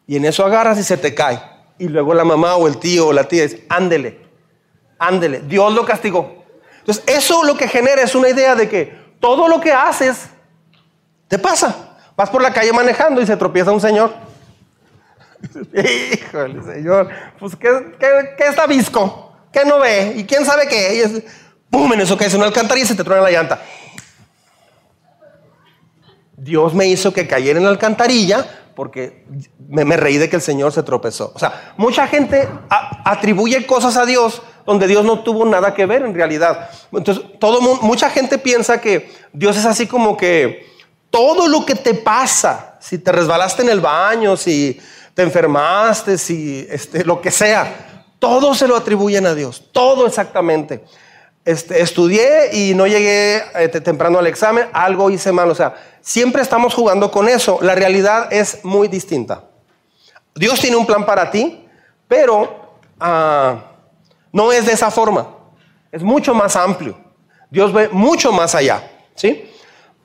Y 0.07 0.17
en 0.17 0.25
eso 0.25 0.45
agarras 0.45 0.79
y 0.79 0.83
se 0.83 0.97
te 0.97 1.15
cae. 1.15 1.43
Y 1.79 1.89
luego 1.89 2.15
la 2.15 2.25
mamá 2.25 2.57
o 2.57 2.67
el 2.67 2.79
tío 2.79 3.09
o 3.09 3.13
la 3.13 3.25
tía 3.25 3.43
dice, 3.43 3.67
ándele, 3.69 4.19
ándele. 4.99 5.41
Dios 5.41 5.75
lo 5.75 5.85
castigó. 5.85 6.42
Entonces, 6.83 7.05
eso 7.07 7.45
lo 7.45 7.57
que 7.57 7.69
genera 7.69 8.03
es 8.03 8.15
una 8.17 8.29
idea 8.29 8.57
de 8.57 8.69
que 8.69 9.15
todo 9.21 9.47
lo 9.47 9.61
que 9.61 9.73
haces 9.73 10.27
te 11.29 11.39
pasa. 11.39 11.97
Vas 12.17 12.29
por 12.29 12.43
la 12.43 12.53
calle 12.53 12.73
manejando 12.73 13.23
y 13.23 13.27
se 13.27 13.37
tropieza 13.37 13.71
un 13.71 13.81
señor. 13.81 14.13
Híjole, 15.73 16.63
Señor, 16.63 17.09
pues 17.39 17.57
¿qué, 17.57 17.69
está 18.39 18.67
visco? 18.67 19.33
¿Qué 19.53 19.65
no 19.65 19.79
ve? 19.79 20.15
¿Y 20.17 20.25
quién 20.25 20.45
sabe 20.45 20.67
qué? 20.69 20.97
Y 20.97 21.01
es, 21.01 21.23
¡pum! 21.71 21.93
En 21.93 22.01
eso 22.01 22.17
que 22.17 22.27
es 22.27 22.35
una 22.35 22.47
alcantarilla 22.47 22.85
y 22.85 22.89
se 22.89 22.95
te 22.95 23.05
truena 23.05 23.23
la 23.23 23.31
llanta. 23.31 23.63
Dios 26.37 26.75
me 26.75 26.87
hizo 26.87 27.13
que 27.13 27.29
cayera 27.29 27.59
en 27.59 27.65
la 27.65 27.71
alcantarilla 27.71 28.47
porque 28.75 29.25
me, 29.69 29.97
reí 29.97 30.19
de 30.19 30.29
que 30.29 30.37
el 30.37 30.43
Señor 30.43 30.73
se 30.73 30.83
tropezó. 30.83 31.33
O 31.35 31.39
sea, 31.39 31.75
mucha 31.77 32.07
gente 32.07 32.49
atribuye 32.69 33.65
cosas 33.67 33.97
a 33.97 34.07
Dios 34.07 34.43
donde 34.67 34.87
Dios 34.87 35.05
no 35.05 35.21
tuvo 35.21 35.45
nada 35.45 35.75
que 35.75 35.87
ver 35.87 36.03
en 36.03 36.15
realidad. 36.15 36.71
Entonces, 36.93 37.25
todo, 37.39 37.61
mucha 37.83 38.11
gente 38.11 38.39
piensa 38.39 38.81
que 38.81 39.11
Dios 39.33 39.57
es 39.57 39.65
así 39.65 39.87
como 39.87 40.17
que 40.17 40.71
todo 41.11 41.49
lo 41.49 41.67
que 41.67 41.75
te 41.75 41.95
pasa, 41.95 42.77
si 42.81 42.99
te 42.99 43.13
resbalaste 43.13 43.63
en 43.63 43.69
el 43.69 43.81
baño, 43.81 44.37
si 44.37 44.81
te 45.15 45.23
enfermaste, 45.23 46.17
si 46.17 46.67
este, 46.71 47.05
lo 47.05 47.21
que 47.21 47.31
sea, 47.31 48.05
todo 48.19 48.55
se 48.55 48.67
lo 48.67 48.77
atribuyen 48.77 49.27
a 49.27 49.35
Dios, 49.35 49.65
todo 49.73 50.07
exactamente. 50.07 50.85
Este, 51.45 51.83
estudié 51.83 52.51
y 52.53 52.75
no 52.75 52.87
llegué 52.87 53.43
eh, 53.55 53.69
temprano 53.69 54.19
al 54.19 54.27
examen, 54.27 54.67
algo 54.73 55.11
hice 55.11 55.33
mal, 55.33 55.51
o 55.51 55.55
sea, 55.55 55.75
siempre 56.01 56.41
estamos 56.41 56.73
jugando 56.73 57.11
con 57.11 57.29
eso, 57.29 57.59
la 57.63 57.75
realidad 57.75 58.33
es 58.33 58.65
muy 58.65 58.89
distinta. 58.89 59.45
Dios 60.35 60.61
tiene 60.61 60.77
un 60.77 60.87
plan 60.87 61.05
para 61.05 61.31
ti, 61.31 61.59
Pero 62.09 62.77
ah, 63.01 63.72
no 64.33 64.51
es 64.51 64.67
de 64.67 64.73
esa 64.73 64.91
forma. 64.91 65.29
Es 65.91 66.03
mucho 66.03 66.35
más 66.35 66.57
amplio. 66.57 66.97
Dios 67.51 67.73
ve 67.73 67.89
mucho 67.91 68.33
más 68.33 68.55
allá. 68.55 68.91
¿sí? 69.15 69.51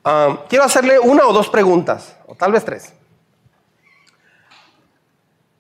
Ah, 0.04 0.44
quiero 0.50 0.66
hacerle 0.66 1.00
una 1.00 1.26
o 1.26 1.34
dos 1.34 1.50
preguntas, 1.50 2.16
o 2.28 2.36
tal 2.36 2.52
vez 2.52 2.64
tres. 2.64 2.94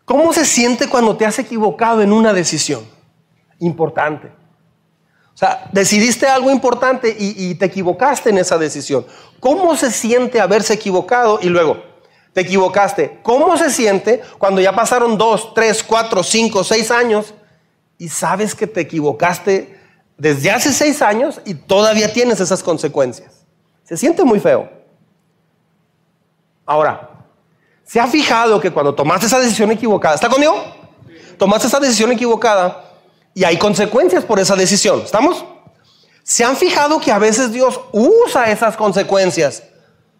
¿Cómo 0.05 0.31
se 0.31 0.45
siente 0.45 0.87
cuando 0.87 1.17
te 1.17 1.25
has 1.25 1.37
equivocado 1.39 2.01
en 2.01 2.13
una 2.13 2.31
decisión 2.31 2.87
importante? 3.59 4.31
O 5.33 5.37
sea, 5.37 5.69
decidiste 5.71 6.25
algo 6.27 6.49
importante 6.49 7.15
y, 7.19 7.53
te 7.55 7.65
equivocaste 7.65 8.31
en 8.31 8.39
esa 8.39 8.57
decisión. 8.57 9.05
¿Cómo 9.39 9.75
se 9.75 9.91
siente 9.91 10.41
haberse 10.41 10.73
equivocado 10.73 11.39
y 11.41 11.49
luego 11.49 11.83
te 12.33 12.41
equivocaste? 12.41 13.19
¿Cómo 13.21 13.55
se 13.55 13.69
siente 13.69 14.21
cuando 14.39 14.61
ya 14.61 14.73
pasaron 14.73 15.17
dos, 15.17 15.53
tres, 15.53 15.83
cuatro, 15.83 16.23
cinco, 16.23 16.63
seis 16.63 16.89
años 16.89 17.35
y 17.97 18.09
sabes 18.09 18.53
que 18.53 18.67
te 18.67 18.81
equivocaste 18.81 19.79
desde 20.17 20.51
hace 20.51 20.71
seis 20.73 21.01
años 21.01 21.41
y 21.45 21.53
todavía 21.53 22.11
tienes 22.11 22.39
esas 22.39 22.63
consecuencias? 22.63 23.45
Se 23.83 23.97
siente 23.97 24.23
muy 24.23 24.39
feo. 24.39 24.69
Ahora, 26.65 27.09
¿se 27.85 27.99
ha 27.99 28.07
fijado 28.07 28.59
que 28.59 28.71
cuando 28.71 28.93
tomaste 28.93 29.27
esa 29.27 29.39
decisión 29.39 29.71
equivocada, 29.71 30.15
¿está 30.15 30.29
conmigo? 30.29 30.55
Tomaste 31.37 31.67
esa 31.67 31.79
decisión 31.79 32.11
equivocada 32.11 32.83
y 33.33 33.43
hay 33.43 33.57
consecuencias 33.57 34.25
por 34.25 34.39
esa 34.39 34.55
decisión. 34.55 35.01
¿Estamos? 35.01 35.45
¿Se 36.23 36.43
han 36.43 36.57
fijado 36.57 36.99
que 36.99 37.11
a 37.11 37.19
veces 37.19 37.53
Dios 37.53 37.79
usa 37.93 38.51
esas 38.51 38.75
consecuencias 38.75 39.63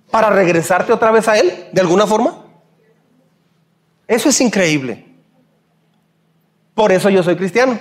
para 0.10 0.30
regresarte 0.30 0.94
otra 0.94 1.12
vez 1.12 1.28
a 1.28 1.38
Él, 1.38 1.68
de 1.74 1.82
alguna 1.82 2.08
forma? 2.08 2.46
Eso 4.08 4.30
es 4.30 4.40
increíble. 4.40 5.07
Por 6.78 6.92
eso 6.92 7.10
yo 7.10 7.24
soy 7.24 7.36
cristiano. 7.36 7.80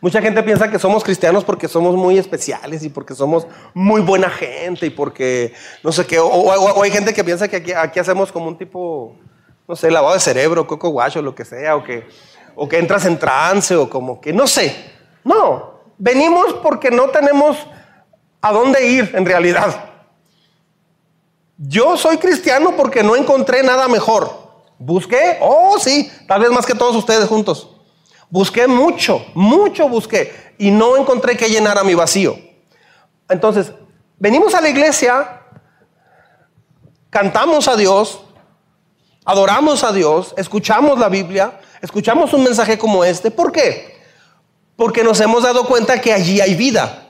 Mucha 0.00 0.22
gente 0.22 0.42
piensa 0.42 0.70
que 0.70 0.78
somos 0.78 1.04
cristianos 1.04 1.44
porque 1.44 1.68
somos 1.68 1.94
muy 1.94 2.16
especiales 2.16 2.82
y 2.82 2.88
porque 2.88 3.14
somos 3.14 3.46
muy 3.74 4.00
buena 4.00 4.30
gente 4.30 4.86
y 4.86 4.90
porque 4.90 5.52
no 5.84 5.92
sé 5.92 6.06
qué. 6.06 6.18
O, 6.18 6.82
hay 6.82 6.90
gente 6.90 7.12
que 7.12 7.22
piensa 7.22 7.48
que 7.48 7.76
aquí, 7.76 8.00
hacemos 8.00 8.32
como 8.32 8.48
un 8.48 8.56
tipo, 8.56 9.14
no 9.68 9.76
sé, 9.76 9.90
lavado 9.90 10.14
de 10.14 10.20
cerebro, 10.20 10.66
coco 10.66 10.88
guacho, 10.88 11.20
lo 11.20 11.34
que 11.34 11.44
sea, 11.44 11.76
o 11.76 11.84
que 11.84 12.08
o 12.54 12.66
que 12.66 12.78
entras 12.78 13.04
en 13.04 13.18
trance 13.18 13.76
o 13.76 13.90
como 13.90 14.22
que 14.22 14.32
no 14.32 14.46
sé. 14.46 14.74
No, 15.22 15.74
venimos 15.98 16.54
porque 16.62 16.90
no 16.90 17.10
tenemos 17.10 17.58
a 18.40 18.52
dónde 18.52 18.86
ir 18.86 19.10
en 19.12 19.26
realidad. 19.26 19.84
Yo 21.58 21.98
soy 21.98 22.16
cristiano 22.16 22.72
porque 22.74 23.02
no 23.02 23.16
encontré 23.16 23.62
nada 23.62 23.86
mejor. 23.86 24.30
Busqué, 24.78 25.36
oh 25.42 25.78
sí, 25.78 26.10
tal 26.26 26.40
vez 26.40 26.50
más 26.50 26.64
que 26.64 26.74
todos 26.74 26.96
ustedes 26.96 27.28
juntos. 27.28 27.76
Busqué 28.30 28.68
mucho, 28.68 29.26
mucho 29.34 29.88
busqué 29.88 30.54
y 30.56 30.70
no 30.70 30.96
encontré 30.96 31.36
que 31.36 31.48
llenara 31.48 31.82
mi 31.82 31.94
vacío. 31.94 32.38
Entonces, 33.28 33.72
venimos 34.18 34.54
a 34.54 34.60
la 34.60 34.68
iglesia, 34.68 35.42
cantamos 37.10 37.66
a 37.66 37.76
Dios, 37.76 38.20
adoramos 39.24 39.82
a 39.82 39.92
Dios, 39.92 40.32
escuchamos 40.36 40.98
la 40.98 41.08
Biblia, 41.08 41.60
escuchamos 41.82 42.32
un 42.32 42.44
mensaje 42.44 42.78
como 42.78 43.04
este. 43.04 43.30
¿Por 43.32 43.50
qué? 43.50 44.00
Porque 44.76 45.02
nos 45.02 45.20
hemos 45.20 45.42
dado 45.42 45.64
cuenta 45.64 46.00
que 46.00 46.12
allí 46.12 46.40
hay 46.40 46.54
vida. 46.54 47.08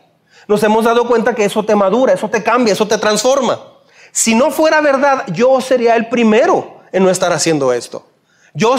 Nos 0.48 0.62
hemos 0.62 0.84
dado 0.84 1.06
cuenta 1.06 1.34
que 1.34 1.44
eso 1.44 1.62
te 1.62 1.76
madura, 1.76 2.14
eso 2.14 2.28
te 2.28 2.42
cambia, 2.42 2.72
eso 2.72 2.88
te 2.88 2.98
transforma. 2.98 3.60
Si 4.10 4.34
no 4.34 4.50
fuera 4.50 4.80
verdad, 4.80 5.24
yo 5.28 5.60
sería 5.60 5.94
el 5.96 6.08
primero 6.08 6.80
en 6.92 7.04
no 7.04 7.10
estar 7.10 7.32
haciendo 7.32 7.72
esto. 7.72 8.06
Yo, 8.54 8.74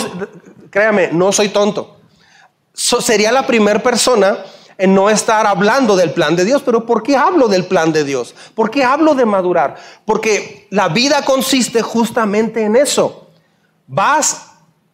créame, 0.70 1.10
no 1.12 1.32
soy 1.32 1.50
tonto. 1.50 2.01
Sería 2.74 3.32
la 3.32 3.46
primera 3.46 3.82
persona 3.82 4.40
en 4.78 4.96
no 4.96 5.10
estar 5.10 5.46
hablando 5.46 5.96
del 5.96 6.12
plan 6.12 6.36
de 6.36 6.46
Dios. 6.46 6.64
Pero 6.66 6.86
¿por 6.86 7.04
qué 7.04 7.16
hablo 7.16 7.48
del 7.48 7.66
plan 7.66 7.92
de 7.92 8.04
Dios? 8.04 8.34
¿Por 8.56 8.72
qué 8.72 8.84
hablo 8.84 9.14
de 9.14 9.26
madurar? 9.26 9.76
Porque 10.06 10.68
la 10.72 10.90
vida 10.90 11.24
consiste 11.24 11.82
justamente 11.82 12.64
en 12.64 12.76
eso. 12.76 13.28
Vas 13.88 14.48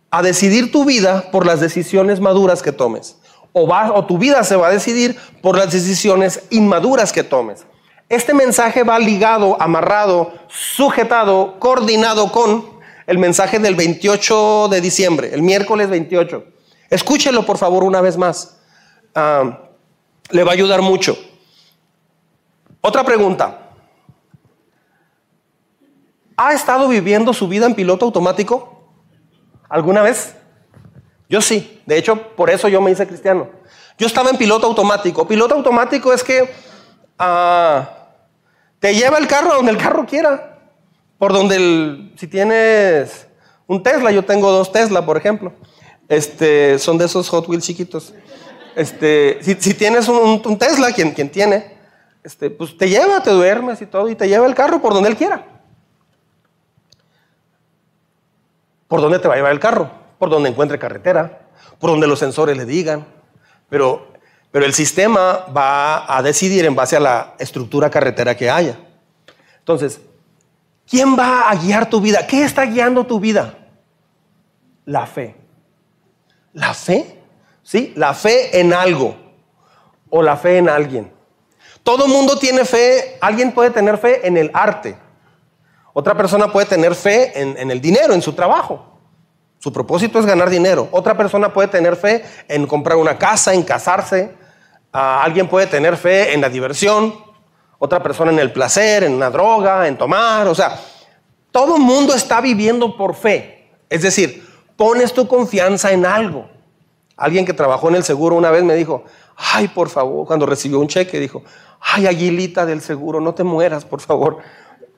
a 0.09 0.21
decidir 0.21 0.71
tu 0.71 0.83
vida 0.85 1.31
por 1.31 1.45
las 1.45 1.59
decisiones 1.59 2.19
maduras 2.19 2.61
que 2.61 2.71
tomes. 2.71 3.17
O, 3.53 3.63
o 3.63 4.05
tu 4.05 4.17
vida 4.17 4.43
se 4.43 4.55
va 4.55 4.67
a 4.67 4.71
decidir 4.71 5.17
por 5.41 5.57
las 5.57 5.71
decisiones 5.71 6.43
inmaduras 6.49 7.11
que 7.13 7.23
tomes. 7.23 7.65
Este 8.09 8.33
mensaje 8.33 8.83
va 8.83 8.99
ligado, 8.99 9.61
amarrado, 9.61 10.33
sujetado, 10.47 11.59
coordinado 11.59 12.31
con 12.31 12.77
el 13.05 13.17
mensaje 13.17 13.59
del 13.59 13.75
28 13.75 14.67
de 14.69 14.81
diciembre, 14.81 15.29
el 15.33 15.41
miércoles 15.41 15.89
28. 15.89 16.56
Escúchelo 16.89 17.45
por 17.45 17.57
favor 17.57 17.83
una 17.83 18.01
vez 18.01 18.17
más. 18.17 18.57
Ah, 19.13 19.59
le 20.29 20.43
va 20.43 20.51
a 20.51 20.53
ayudar 20.53 20.81
mucho. 20.81 21.17
Otra 22.81 23.03
pregunta. 23.03 23.71
¿Ha 26.37 26.53
estado 26.53 26.87
viviendo 26.87 27.33
su 27.33 27.47
vida 27.47 27.65
en 27.65 27.73
piloto 27.73 28.05
automático? 28.05 28.91
¿Alguna 29.67 30.01
vez? 30.01 30.35
Yo 31.29 31.41
sí. 31.41 31.81
De 31.85 31.97
hecho, 31.97 32.35
por 32.35 32.49
eso 32.49 32.67
yo 32.67 32.79
me 32.81 32.91
hice 32.91 33.07
cristiano. 33.07 33.49
Yo 33.97 34.07
estaba 34.07 34.29
en 34.29 34.37
piloto 34.37 34.67
automático. 34.67 35.27
Piloto 35.27 35.55
automático 35.55 36.13
es 36.13 36.23
que 36.23 36.53
ah, 37.17 37.89
te 38.79 38.93
lleva 38.93 39.17
el 39.17 39.27
carro 39.27 39.55
donde 39.55 39.71
el 39.71 39.77
carro 39.77 40.05
quiera. 40.05 40.59
Por 41.17 41.33
donde 41.33 41.55
el, 41.55 42.13
si 42.15 42.27
tienes 42.27 43.27
un 43.65 43.81
Tesla, 43.81 44.11
yo 44.11 44.23
tengo 44.23 44.51
dos 44.51 44.71
Tesla, 44.71 45.03
por 45.05 45.17
ejemplo. 45.17 45.51
Este, 46.09 46.79
son 46.79 46.97
de 46.97 47.05
esos 47.05 47.29
Hot 47.29 47.47
Wheels 47.47 47.65
chiquitos. 47.65 48.13
Este, 48.75 49.39
si, 49.41 49.73
tienes 49.73 50.07
un, 50.07 50.57
Tesla, 50.57 50.91
quien, 50.91 51.13
tiene, 51.29 51.77
este, 52.23 52.49
pues 52.49 52.77
te 52.77 52.87
lleva, 52.87 53.21
te 53.21 53.31
duermes 53.31 53.81
y 53.81 53.85
todo, 53.87 54.07
y 54.07 54.15
te 54.15 54.27
lleva 54.27 54.45
el 54.45 54.55
carro 54.55 54.81
por 54.81 54.93
donde 54.93 55.09
él 55.09 55.17
quiera. 55.17 55.43
por 58.87 59.01
dónde 59.01 59.19
te 59.19 59.27
va 59.27 59.33
a 59.33 59.37
llevar 59.37 59.51
el 59.51 59.59
carro, 59.59 59.91
por 60.17 60.29
donde 60.29 60.49
encuentre 60.49 60.79
carretera, 60.79 61.41
por 61.79 61.89
donde 61.89 62.07
los 62.07 62.19
sensores 62.19 62.57
le 62.57 62.65
digan. 62.65 63.05
Pero, 63.69 64.07
pero 64.51 64.65
el 64.65 64.73
sistema 64.73 65.45
va 65.55 66.15
a 66.15 66.21
decidir 66.23 66.65
en 66.65 66.75
base 66.75 66.95
a 66.95 67.01
la 67.01 67.35
estructura 67.37 67.89
carretera 67.89 68.35
que 68.35 68.49
haya. 68.49 68.79
Entonces, 69.59 69.99
¿quién 70.89 71.17
va 71.17 71.49
a 71.49 71.55
guiar 71.55 71.89
tu 71.89 71.99
vida? 71.99 72.25
¿Qué 72.25 72.43
está 72.43 72.65
guiando 72.65 73.05
tu 73.05 73.19
vida? 73.19 73.57
La 74.85 75.05
fe. 75.05 75.35
¿La 76.57 76.73
fe? 76.73 77.21
¿Sí? 77.61 77.93
La 77.95 78.15
fe 78.15 78.59
en 78.59 78.73
algo 78.73 79.15
o 80.09 80.23
la 80.23 80.35
fe 80.35 80.57
en 80.57 80.69
alguien. 80.69 81.13
Todo 81.83 82.07
mundo 82.07 82.39
tiene 82.39 82.65
fe, 82.65 83.17
alguien 83.21 83.51
puede 83.51 83.69
tener 83.69 83.99
fe 83.99 84.25
en 84.25 84.37
el 84.37 84.49
arte, 84.53 84.97
otra 85.93 86.15
persona 86.15 86.51
puede 86.51 86.65
tener 86.65 86.95
fe 86.95 87.39
en, 87.39 87.71
el 87.71 87.79
dinero, 87.79 88.13
en 88.13 88.21
su 88.21 88.33
trabajo. 88.33 88.99
Su 89.59 89.71
propósito 89.71 90.19
es 90.19 90.25
ganar 90.25 90.49
dinero. 90.49 90.87
Otra 90.91 91.15
persona 91.15 91.53
puede 91.53 91.67
tener 91.67 91.95
fe 91.95 92.23
en 92.47 92.67
comprar 92.67 92.97
una 92.97 93.17
casa, 93.17 93.53
en 93.53 93.63
casarse. 93.63 94.31
Ah, 94.93 95.23
alguien 95.23 95.47
puede 95.47 95.67
tener 95.67 95.97
fe 95.97 96.33
en 96.33 96.41
la 96.41 96.49
diversión. 96.49 97.15
Otra 97.79 98.01
persona 98.01 98.31
en 98.31 98.39
el 98.39 98.51
placer, 98.51 99.03
en 99.03 99.13
una 99.13 99.29
droga, 99.29 99.87
en 99.87 99.97
tomar. 99.97 100.47
O 100.47 100.55
sea, 100.55 100.79
todo 101.51 101.77
mundo 101.77 102.13
está 102.13 102.41
viviendo 102.41 102.95
por 102.95 103.15
fe. 103.15 103.71
Es 103.89 104.03
decir, 104.03 104.46
pones 104.77 105.13
tu 105.13 105.27
confianza 105.27 105.91
en 105.91 106.05
algo. 106.05 106.47
Alguien 107.17 107.45
que 107.45 107.53
trabajó 107.53 107.89
en 107.89 107.95
el 107.95 108.03
seguro 108.03 108.35
una 108.35 108.51
vez 108.51 108.63
me 108.63 108.75
dijo, 108.75 109.03
ay, 109.35 109.67
por 109.67 109.89
favor, 109.89 110.25
cuando 110.27 110.45
recibió 110.45 110.79
un 110.79 110.87
cheque, 110.87 111.19
dijo, 111.19 111.43
ay, 111.81 112.05
aguilita 112.05 112.65
del 112.65 112.81
seguro, 112.81 113.19
no 113.19 113.33
te 113.33 113.43
mueras, 113.43 113.83
por 113.85 114.01
favor. 114.01 114.37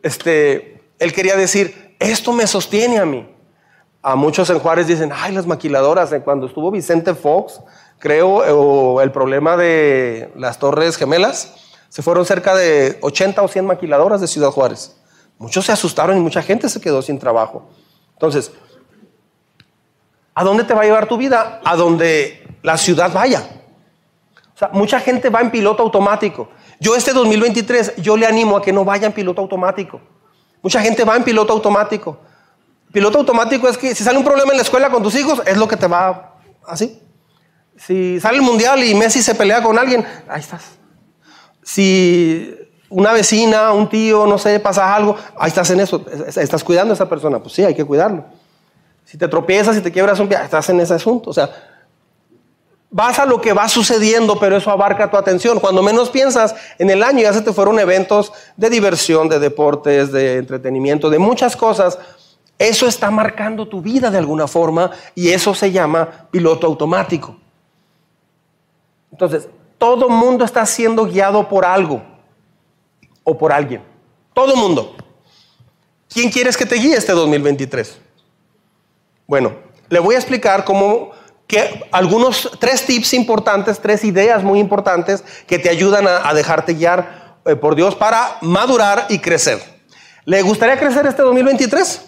Este, 0.03 0.81
él 0.99 1.13
quería 1.13 1.35
decir, 1.37 1.95
esto 1.97 2.33
me 2.33 2.45
sostiene 2.45 2.99
a 2.99 3.05
mí. 3.05 3.27
A 4.01 4.15
muchos 4.15 4.49
en 4.49 4.59
Juárez 4.59 4.87
dicen, 4.87 5.11
ay, 5.13 5.33
las 5.33 5.47
maquiladoras, 5.47 6.13
cuando 6.23 6.47
estuvo 6.47 6.71
Vicente 6.71 7.15
Fox, 7.15 7.61
creo, 7.99 8.37
o 8.37 9.01
el 9.01 9.11
problema 9.11 9.57
de 9.57 10.31
las 10.35 10.59
Torres 10.59 10.97
Gemelas, 10.97 11.53
se 11.89 12.01
fueron 12.01 12.25
cerca 12.25 12.53
de 12.53 12.97
80 13.01 13.41
o 13.41 13.47
100 13.47 13.65
maquiladoras 13.65 14.21
de 14.21 14.27
Ciudad 14.27 14.51
Juárez. 14.51 14.95
Muchos 15.37 15.65
se 15.65 15.71
asustaron 15.71 16.17
y 16.17 16.19
mucha 16.19 16.41
gente 16.41 16.69
se 16.69 16.81
quedó 16.81 17.01
sin 17.01 17.17
trabajo. 17.17 17.69
Entonces, 18.13 18.51
¿a 20.39 20.43
dónde 20.45 20.63
te 20.63 20.73
va 20.73 20.83
a 20.83 20.85
llevar 20.85 21.05
tu 21.05 21.17
vida? 21.17 21.59
A 21.65 21.75
donde 21.75 22.47
la 22.63 22.77
ciudad 22.77 23.11
vaya. 23.11 23.43
O 24.55 24.57
sea, 24.57 24.69
mucha 24.71 25.01
gente 25.01 25.29
va 25.29 25.41
en 25.41 25.51
piloto 25.51 25.83
automático. 25.83 26.47
Yo 26.79 26.95
este 26.95 27.11
2023, 27.11 27.97
yo 27.97 28.15
le 28.15 28.25
animo 28.25 28.55
a 28.55 28.61
que 28.61 28.71
no 28.71 28.85
vaya 28.85 29.05
en 29.05 29.11
piloto 29.11 29.41
automático. 29.41 29.99
Mucha 30.61 30.79
gente 30.79 31.03
va 31.03 31.17
en 31.17 31.25
piloto 31.25 31.51
automático. 31.51 32.21
Piloto 32.93 33.17
automático 33.17 33.67
es 33.67 33.77
que 33.77 33.93
si 33.93 34.01
sale 34.01 34.17
un 34.17 34.23
problema 34.23 34.51
en 34.51 34.55
la 34.55 34.63
escuela 34.63 34.89
con 34.89 35.03
tus 35.03 35.13
hijos, 35.15 35.41
es 35.45 35.57
lo 35.57 35.67
que 35.67 35.75
te 35.75 35.87
va 35.87 36.35
así. 36.65 37.01
Si 37.75 38.21
sale 38.21 38.37
el 38.37 38.43
mundial 38.43 38.81
y 38.81 38.95
Messi 38.95 39.21
se 39.21 39.35
pelea 39.35 39.61
con 39.61 39.77
alguien, 39.77 40.05
ahí 40.29 40.39
estás. 40.39 40.79
Si 41.63 42.55
una 42.87 43.11
vecina, 43.11 43.73
un 43.73 43.89
tío, 43.89 44.25
no 44.25 44.37
sé, 44.37 44.57
pasa 44.61 44.95
algo, 44.95 45.17
ahí 45.37 45.49
estás 45.49 45.69
en 45.71 45.81
eso. 45.81 46.05
Estás 46.27 46.63
cuidando 46.63 46.93
a 46.93 46.95
esa 46.95 47.09
persona. 47.09 47.39
Pues 47.39 47.55
sí, 47.55 47.65
hay 47.65 47.75
que 47.75 47.83
cuidarlo. 47.83 48.38
Si 49.09 49.17
te 49.17 49.27
tropiezas, 49.27 49.75
si 49.75 49.81
te 49.81 49.91
quiebras 49.91 50.19
un 50.19 50.27
pie, 50.27 50.37
estás 50.43 50.69
en 50.69 50.79
ese 50.79 50.93
asunto. 50.93 51.31
O 51.31 51.33
sea, 51.33 51.49
vas 52.91 53.17
a 53.17 53.25
lo 53.25 53.41
que 53.41 53.53
va 53.53 53.67
sucediendo, 53.67 54.39
pero 54.39 54.57
eso 54.57 54.69
abarca 54.69 55.09
tu 55.09 55.17
atención. 55.17 55.59
Cuando 55.59 55.81
menos 55.81 56.11
piensas, 56.11 56.53
en 56.77 56.91
el 56.91 57.01
año 57.01 57.21
ya 57.21 57.33
se 57.33 57.41
te 57.41 57.51
fueron 57.51 57.79
eventos 57.79 58.31
de 58.55 58.69
diversión, 58.69 59.27
de 59.27 59.39
deportes, 59.39 60.11
de 60.11 60.37
entretenimiento, 60.37 61.09
de 61.09 61.17
muchas 61.17 61.55
cosas. 61.55 61.97
Eso 62.59 62.85
está 62.85 63.09
marcando 63.09 63.67
tu 63.67 63.81
vida 63.81 64.11
de 64.11 64.19
alguna 64.19 64.47
forma 64.47 64.91
y 65.15 65.29
eso 65.29 65.55
se 65.55 65.71
llama 65.71 66.27
piloto 66.29 66.67
automático. 66.67 67.35
Entonces, 69.11 69.49
todo 69.79 70.07
mundo 70.07 70.45
está 70.45 70.63
siendo 70.67 71.05
guiado 71.05 71.49
por 71.49 71.65
algo 71.65 72.03
o 73.23 73.35
por 73.35 73.51
alguien. 73.51 73.81
Todo 74.35 74.55
mundo. 74.55 74.95
¿Quién 76.07 76.29
quieres 76.29 76.55
que 76.55 76.67
te 76.67 76.75
guíe 76.75 76.95
este 76.95 77.13
2023? 77.13 78.01
Bueno, 79.29 79.53
le 79.89 79.99
voy 79.99 80.15
a 80.15 80.17
explicar 80.17 80.65
cómo 80.65 81.11
que 81.45 81.83
algunos 81.91 82.49
tres 82.59 82.87
tips 82.87 83.13
importantes, 83.13 83.79
tres 83.79 84.03
ideas 84.03 84.41
muy 84.43 84.57
importantes 84.57 85.23
que 85.45 85.59
te 85.59 85.69
ayudan 85.69 86.07
a, 86.07 86.33
dejarte 86.33 86.73
guiar 86.73 87.37
eh, 87.45 87.55
por 87.55 87.75
Dios 87.75 87.93
para 87.93 88.39
madurar 88.41 89.05
y 89.07 89.19
crecer. 89.19 89.59
¿Le 90.25 90.41
gustaría 90.41 90.79
crecer 90.79 91.05
este 91.05 91.21
2023? 91.21 92.01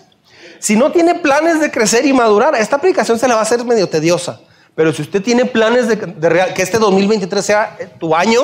Si 0.58 0.76
no 0.76 0.92
tiene 0.92 1.14
planes 1.14 1.62
de 1.62 1.70
crecer 1.70 2.08
y 2.08 2.12
madurar, 2.12 2.56
esta 2.56 2.78
aplicación 2.78 3.20
se 3.20 3.28
la 3.28 3.36
va 3.36 3.42
a 3.42 3.44
hacer 3.44 3.64
medio 3.66 3.88
tediosa. 3.88 4.42
Pero 4.74 4.92
si 4.92 5.04
usted 5.04 5.22
tiene 5.22 5.46
planes 5.46 5.88
de, 5.88 6.00
que 6.00 6.62
este 6.64 6.80
2023 6.80 7.46
sea 7.46 7.78
eh, 7.80 7.88
tu 8.00 8.16
año, 8.16 8.42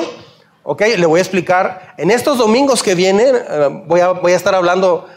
ok, 0.62 0.82
le 0.96 1.06
voy 1.06 1.18
a 1.18 1.22
explicar. 1.22 1.94
En 1.98 2.12
estos 2.12 2.38
domingos 2.38 2.84
que 2.84 2.94
vienen, 2.94 3.34
eh, 3.34 3.82
voy, 3.88 3.98
a, 3.98 4.10
voy 4.10 4.34
a 4.34 4.36
estar 4.36 4.54
hablando 4.54 5.08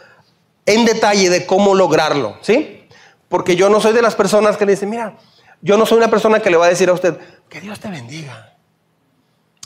en 0.66 0.84
detalle 0.84 1.30
de 1.30 1.46
cómo 1.46 1.76
lograrlo, 1.76 2.38
¿sí? 2.42 2.80
Porque 3.32 3.56
yo 3.56 3.70
no 3.70 3.80
soy 3.80 3.94
de 3.94 4.02
las 4.02 4.14
personas 4.14 4.58
que 4.58 4.66
le 4.66 4.74
dicen, 4.74 4.90
mira, 4.90 5.16
yo 5.62 5.78
no 5.78 5.86
soy 5.86 6.00
una 6.00 6.10
persona 6.10 6.42
que 6.42 6.50
le 6.50 6.58
va 6.58 6.66
a 6.66 6.70
decir 6.70 6.90
a 6.90 6.94
usted, 6.94 7.18
que 7.48 7.62
Dios 7.62 7.80
te 7.80 7.90
bendiga. 7.90 8.58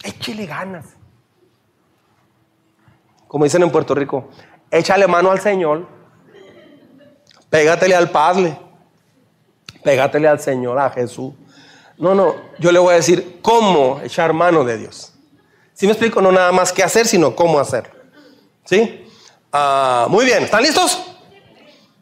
Échele 0.04 0.46
ganas. 0.46 0.86
Como 3.28 3.44
dicen 3.44 3.64
en 3.64 3.72
Puerto 3.72 3.96
Rico, 3.96 4.30
échale 4.70 5.08
mano 5.08 5.32
al 5.32 5.40
Señor, 5.40 5.88
pégatele 7.50 7.96
al 7.96 8.12
Padre, 8.12 8.56
pégatele 9.84 10.28
al 10.28 10.40
Señor, 10.40 10.78
a 10.78 10.92
Jesús. 10.92 11.34
No, 11.98 12.14
no, 12.14 12.36
yo 12.60 12.72
le 12.72 12.78
voy 12.78 12.94
a 12.94 12.98
decir 12.98 13.40
cómo 13.42 14.00
echar 14.04 14.32
mano 14.32 14.64
de 14.64 14.78
Dios. 14.78 15.12
Si 15.74 15.88
me 15.88 15.94
explico, 15.94 16.22
no 16.22 16.32
nada 16.32 16.52
más 16.52 16.72
qué 16.72 16.84
hacer, 16.84 17.08
sino 17.08 17.36
cómo 17.36 17.60
hacer. 17.60 17.92
¿Sí? 18.64 19.10
Ah, 19.52 20.06
muy 20.08 20.24
bien, 20.24 20.44
¿están 20.44 20.62
listos? 20.62 21.04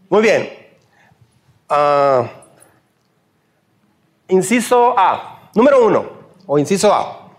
Muy 0.10 0.22
bien. 0.22 0.62
Ah, 1.75 2.30
Inciso 4.27 4.94
A. 4.98 5.50
Número 5.56 5.86
uno, 5.86 6.06
o 6.46 6.58
inciso 6.58 6.94
A. 6.94 7.30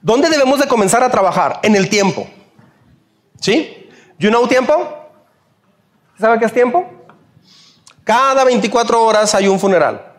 ¿Dónde 0.00 0.28
debemos 0.28 0.58
de 0.58 0.66
comenzar 0.66 1.02
a 1.02 1.10
trabajar? 1.10 1.60
En 1.62 1.76
el 1.76 1.88
tiempo. 1.88 2.26
¿Sí? 3.40 3.88
¿You 4.18 4.30
know 4.30 4.46
tiempo? 4.46 4.74
¿Sabe 6.18 6.38
qué 6.38 6.46
es 6.46 6.52
tiempo? 6.52 6.84
Cada 8.04 8.44
24 8.44 9.02
horas 9.02 9.34
hay 9.34 9.48
un 9.48 9.58
funeral. 9.58 10.12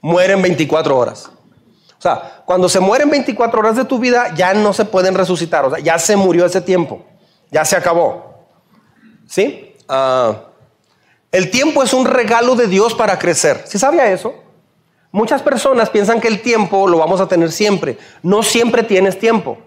Mueren 0.00 0.42
24 0.42 0.96
horas. 0.96 1.30
O 1.98 2.02
sea, 2.02 2.42
cuando 2.44 2.68
se 2.68 2.80
mueren 2.80 3.10
24 3.10 3.60
horas 3.60 3.76
de 3.76 3.84
tu 3.84 3.98
vida, 3.98 4.34
ya 4.34 4.54
no 4.54 4.72
se 4.72 4.84
pueden 4.84 5.14
resucitar. 5.14 5.64
O 5.64 5.70
sea, 5.70 5.78
ya 5.78 5.98
se 5.98 6.16
murió 6.16 6.46
ese 6.46 6.60
tiempo. 6.60 7.04
Ya 7.50 7.64
se 7.64 7.76
acabó. 7.76 8.46
¿Sí? 9.28 9.76
Ah, 9.88 10.51
el 11.32 11.50
tiempo 11.50 11.82
es 11.82 11.94
un 11.94 12.04
regalo 12.04 12.54
de 12.54 12.68
Dios 12.68 12.94
para 12.94 13.18
crecer. 13.18 13.64
¿Sí 13.66 13.78
sabía 13.78 14.12
eso? 14.12 14.34
Muchas 15.10 15.42
personas 15.42 15.88
piensan 15.88 16.20
que 16.20 16.28
el 16.28 16.42
tiempo 16.42 16.86
lo 16.86 16.98
vamos 16.98 17.20
a 17.20 17.26
tener 17.26 17.50
siempre. 17.50 17.98
No 18.22 18.42
siempre 18.42 18.82
tienes 18.82 19.18
tiempo. 19.18 19.58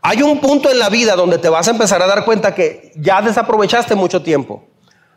Hay 0.00 0.22
un 0.22 0.40
punto 0.40 0.70
en 0.70 0.78
la 0.78 0.88
vida 0.88 1.16
donde 1.16 1.38
te 1.38 1.48
vas 1.48 1.66
a 1.66 1.72
empezar 1.72 2.00
a 2.00 2.06
dar 2.06 2.24
cuenta 2.24 2.54
que 2.54 2.92
ya 2.94 3.20
desaprovechaste 3.20 3.96
mucho 3.96 4.22
tiempo. 4.22 4.64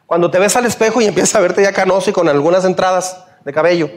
Cuando 0.07 0.31
te 0.31 0.39
ves 0.39 0.55
al 0.55 0.65
espejo 0.65 1.01
y 1.01 1.05
empiezas 1.07 1.35
a 1.35 1.39
verte 1.39 1.61
ya 1.61 1.71
canoso 1.71 2.09
y 2.09 2.13
con 2.13 2.27
algunas 2.27 2.65
entradas 2.65 3.23
de 3.45 3.53
cabello, 3.53 3.91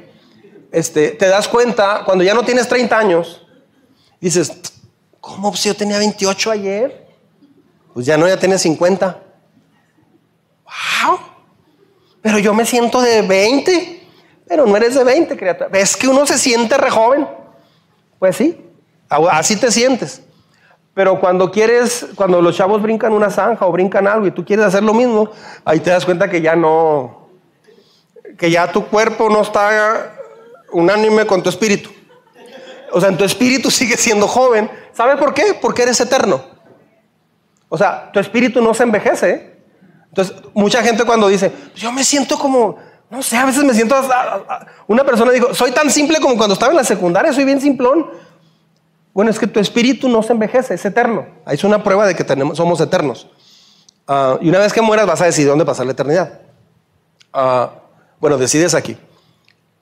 este, 0.70 1.12
te 1.12 1.28
das 1.28 1.48
cuenta 1.48 2.02
cuando 2.04 2.22
ya 2.22 2.34
no 2.34 2.42
tienes 2.42 2.68
30 2.68 2.98
años, 2.98 3.46
dices, 4.20 4.52
¿cómo 5.20 5.56
si 5.56 5.70
yo 5.70 5.74
tenía 5.74 5.98
28 5.98 6.50
ayer? 6.50 7.06
Pues 7.94 8.04
ya 8.04 8.18
no, 8.18 8.28
ya 8.28 8.38
tienes 8.38 8.60
50. 8.60 9.22
¡Wow! 10.64 11.31
Pero 12.22 12.38
yo 12.38 12.54
me 12.54 12.64
siento 12.64 13.02
de 13.02 13.22
20. 13.22 14.00
Pero 14.48 14.66
no 14.66 14.76
eres 14.76 14.94
de 14.94 15.04
20, 15.04 15.36
criatura. 15.36 15.68
¿Ves 15.68 15.96
que 15.96 16.08
uno 16.08 16.26
se 16.26 16.38
siente 16.38 16.76
re 16.76 16.90
joven? 16.90 17.26
Pues 18.18 18.36
sí, 18.36 18.64
así 19.08 19.56
te 19.56 19.70
sientes. 19.70 20.22
Pero 20.94 21.18
cuando 21.20 21.50
quieres, 21.50 22.06
cuando 22.14 22.40
los 22.42 22.56
chavos 22.56 22.82
brincan 22.82 23.12
una 23.12 23.30
zanja 23.30 23.66
o 23.66 23.72
brincan 23.72 24.06
algo 24.06 24.26
y 24.26 24.30
tú 24.30 24.44
quieres 24.44 24.66
hacer 24.66 24.82
lo 24.82 24.92
mismo, 24.92 25.30
ahí 25.64 25.80
te 25.80 25.90
das 25.90 26.04
cuenta 26.04 26.28
que 26.28 26.42
ya 26.42 26.54
no, 26.54 27.28
que 28.36 28.50
ya 28.50 28.70
tu 28.70 28.86
cuerpo 28.86 29.30
no 29.30 29.40
está 29.40 30.14
unánime 30.70 31.26
con 31.26 31.42
tu 31.42 31.48
espíritu. 31.48 31.90
O 32.92 33.00
sea, 33.00 33.08
en 33.08 33.16
tu 33.16 33.24
espíritu 33.24 33.70
sigue 33.70 33.96
siendo 33.96 34.28
joven. 34.28 34.70
¿Sabes 34.92 35.16
por 35.16 35.32
qué? 35.32 35.58
Porque 35.60 35.82
eres 35.82 36.00
eterno. 36.00 36.44
O 37.70 37.78
sea, 37.78 38.10
tu 38.12 38.20
espíritu 38.20 38.60
no 38.60 38.74
se 38.74 38.82
envejece. 38.82 39.30
¿eh? 39.30 39.51
Entonces, 40.12 40.36
mucha 40.52 40.82
gente 40.82 41.04
cuando 41.04 41.28
dice, 41.28 41.50
yo 41.74 41.90
me 41.90 42.04
siento 42.04 42.38
como, 42.38 42.76
no 43.08 43.22
sé, 43.22 43.38
a 43.38 43.46
veces 43.46 43.64
me 43.64 43.72
siento... 43.72 43.96
Una 44.86 45.04
persona 45.04 45.32
dijo, 45.32 45.54
soy 45.54 45.72
tan 45.72 45.90
simple 45.90 46.20
como 46.20 46.36
cuando 46.36 46.52
estaba 46.52 46.70
en 46.70 46.76
la 46.76 46.84
secundaria, 46.84 47.32
soy 47.32 47.46
bien 47.46 47.62
simplón. 47.62 48.10
Bueno, 49.14 49.30
es 49.30 49.38
que 49.38 49.46
tu 49.46 49.58
espíritu 49.58 50.10
no 50.10 50.22
se 50.22 50.34
envejece, 50.34 50.74
es 50.74 50.84
eterno. 50.84 51.26
Ahí 51.46 51.54
es 51.54 51.64
una 51.64 51.82
prueba 51.82 52.06
de 52.06 52.14
que 52.14 52.24
tenemos, 52.24 52.58
somos 52.58 52.78
eternos. 52.82 53.26
Ah, 54.06 54.36
y 54.42 54.50
una 54.50 54.58
vez 54.58 54.74
que 54.74 54.82
mueras 54.82 55.06
vas 55.06 55.22
a 55.22 55.24
decidir 55.24 55.48
dónde 55.48 55.64
pasar 55.64 55.86
la 55.86 55.92
eternidad. 55.92 56.40
Ah, 57.32 57.70
bueno, 58.20 58.36
decides 58.36 58.74
aquí. 58.74 58.98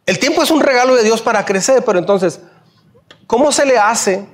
El 0.06 0.20
tiempo 0.20 0.44
es 0.44 0.52
un 0.52 0.60
regalo 0.60 0.94
de 0.94 1.02
Dios 1.02 1.22
para 1.22 1.44
crecer, 1.44 1.84
pero 1.84 1.98
entonces, 1.98 2.40
¿cómo 3.26 3.50
se 3.50 3.66
le 3.66 3.78
hace 3.78 4.24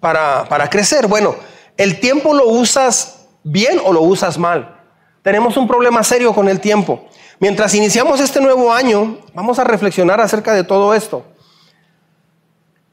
para, 0.00 0.46
para 0.48 0.68
crecer? 0.68 1.06
Bueno, 1.06 1.36
el 1.76 2.00
tiempo 2.00 2.34
lo 2.34 2.48
usas 2.48 3.20
bien 3.44 3.80
o 3.84 3.92
lo 3.92 4.02
usas 4.02 4.36
mal. 4.36 4.80
Tenemos 5.24 5.56
un 5.56 5.66
problema 5.66 6.04
serio 6.04 6.34
con 6.34 6.50
el 6.50 6.60
tiempo. 6.60 7.06
Mientras 7.40 7.74
iniciamos 7.74 8.20
este 8.20 8.42
nuevo 8.42 8.70
año, 8.70 9.20
vamos 9.32 9.58
a 9.58 9.64
reflexionar 9.64 10.20
acerca 10.20 10.52
de 10.52 10.64
todo 10.64 10.94
esto. 10.94 11.24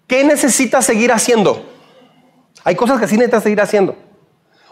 ¿Qué 0.08 0.24
necesitas 0.24 0.86
seguir 0.86 1.12
haciendo? 1.12 1.62
Hay 2.64 2.76
cosas 2.76 3.02
que 3.02 3.08
sí 3.10 3.18
necesitas 3.18 3.44
seguir 3.44 3.60
haciendo. 3.60 3.98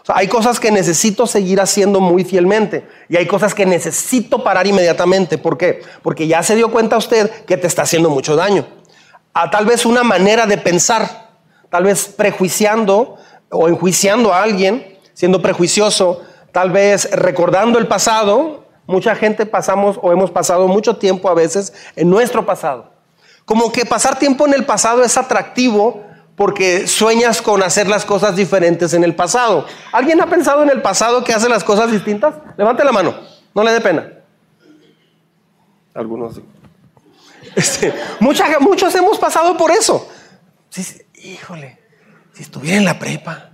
Hay 0.08 0.26
cosas 0.26 0.58
que 0.58 0.70
necesito 0.70 1.26
seguir 1.26 1.60
haciendo 1.60 2.00
muy 2.00 2.24
fielmente 2.24 2.88
y 3.10 3.18
hay 3.18 3.26
cosas 3.26 3.54
que 3.54 3.66
necesito 3.66 4.42
parar 4.42 4.66
inmediatamente. 4.66 5.36
¿Por 5.36 5.58
qué? 5.58 5.82
Porque 6.02 6.26
ya 6.26 6.42
se 6.42 6.56
dio 6.56 6.70
cuenta 6.70 6.96
usted 6.96 7.30
que 7.44 7.58
te 7.58 7.66
está 7.66 7.82
haciendo 7.82 8.08
mucho 8.08 8.36
daño. 8.36 8.66
A 9.34 9.50
tal 9.50 9.66
vez 9.66 9.84
una 9.84 10.02
manera 10.02 10.46
de 10.46 10.56
pensar, 10.56 11.28
tal 11.68 11.84
vez 11.84 12.06
prejuiciando 12.06 13.16
o 13.50 13.68
enjuiciando 13.68 14.32
a 14.32 14.42
alguien, 14.42 14.98
siendo 15.12 15.42
prejuicioso, 15.42 16.22
tal 16.52 16.70
vez 16.70 17.10
recordando 17.12 17.78
el 17.78 17.86
pasado 17.86 18.60
Mucha 18.90 19.14
gente 19.14 19.46
pasamos 19.46 20.00
o 20.02 20.10
hemos 20.10 20.32
pasado 20.32 20.66
mucho 20.66 20.96
tiempo 20.96 21.28
a 21.30 21.34
veces 21.34 21.72
en 21.94 22.10
nuestro 22.10 22.44
pasado. 22.44 22.90
Como 23.44 23.70
que 23.70 23.86
pasar 23.86 24.18
tiempo 24.18 24.48
en 24.48 24.52
el 24.52 24.66
pasado 24.66 25.04
es 25.04 25.16
atractivo 25.16 26.04
porque 26.34 26.88
sueñas 26.88 27.40
con 27.40 27.62
hacer 27.62 27.86
las 27.86 28.04
cosas 28.04 28.34
diferentes 28.34 28.92
en 28.92 29.04
el 29.04 29.14
pasado. 29.14 29.64
¿Alguien 29.92 30.20
ha 30.20 30.26
pensado 30.26 30.64
en 30.64 30.70
el 30.70 30.82
pasado 30.82 31.22
que 31.22 31.32
hace 31.32 31.48
las 31.48 31.62
cosas 31.62 31.92
distintas? 31.92 32.34
Levante 32.56 32.84
la 32.84 32.90
mano, 32.90 33.14
no 33.54 33.62
le 33.62 33.70
dé 33.70 33.80
pena. 33.80 34.10
Algunos 35.94 36.34
sí. 36.34 36.44
Este, 37.54 37.94
muchos 38.18 38.92
hemos 38.96 39.18
pasado 39.18 39.56
por 39.56 39.70
eso. 39.70 40.08
híjole, 41.14 41.78
si 42.32 42.42
estuviera 42.42 42.76
en 42.76 42.84
la 42.84 42.98
prepa, 42.98 43.49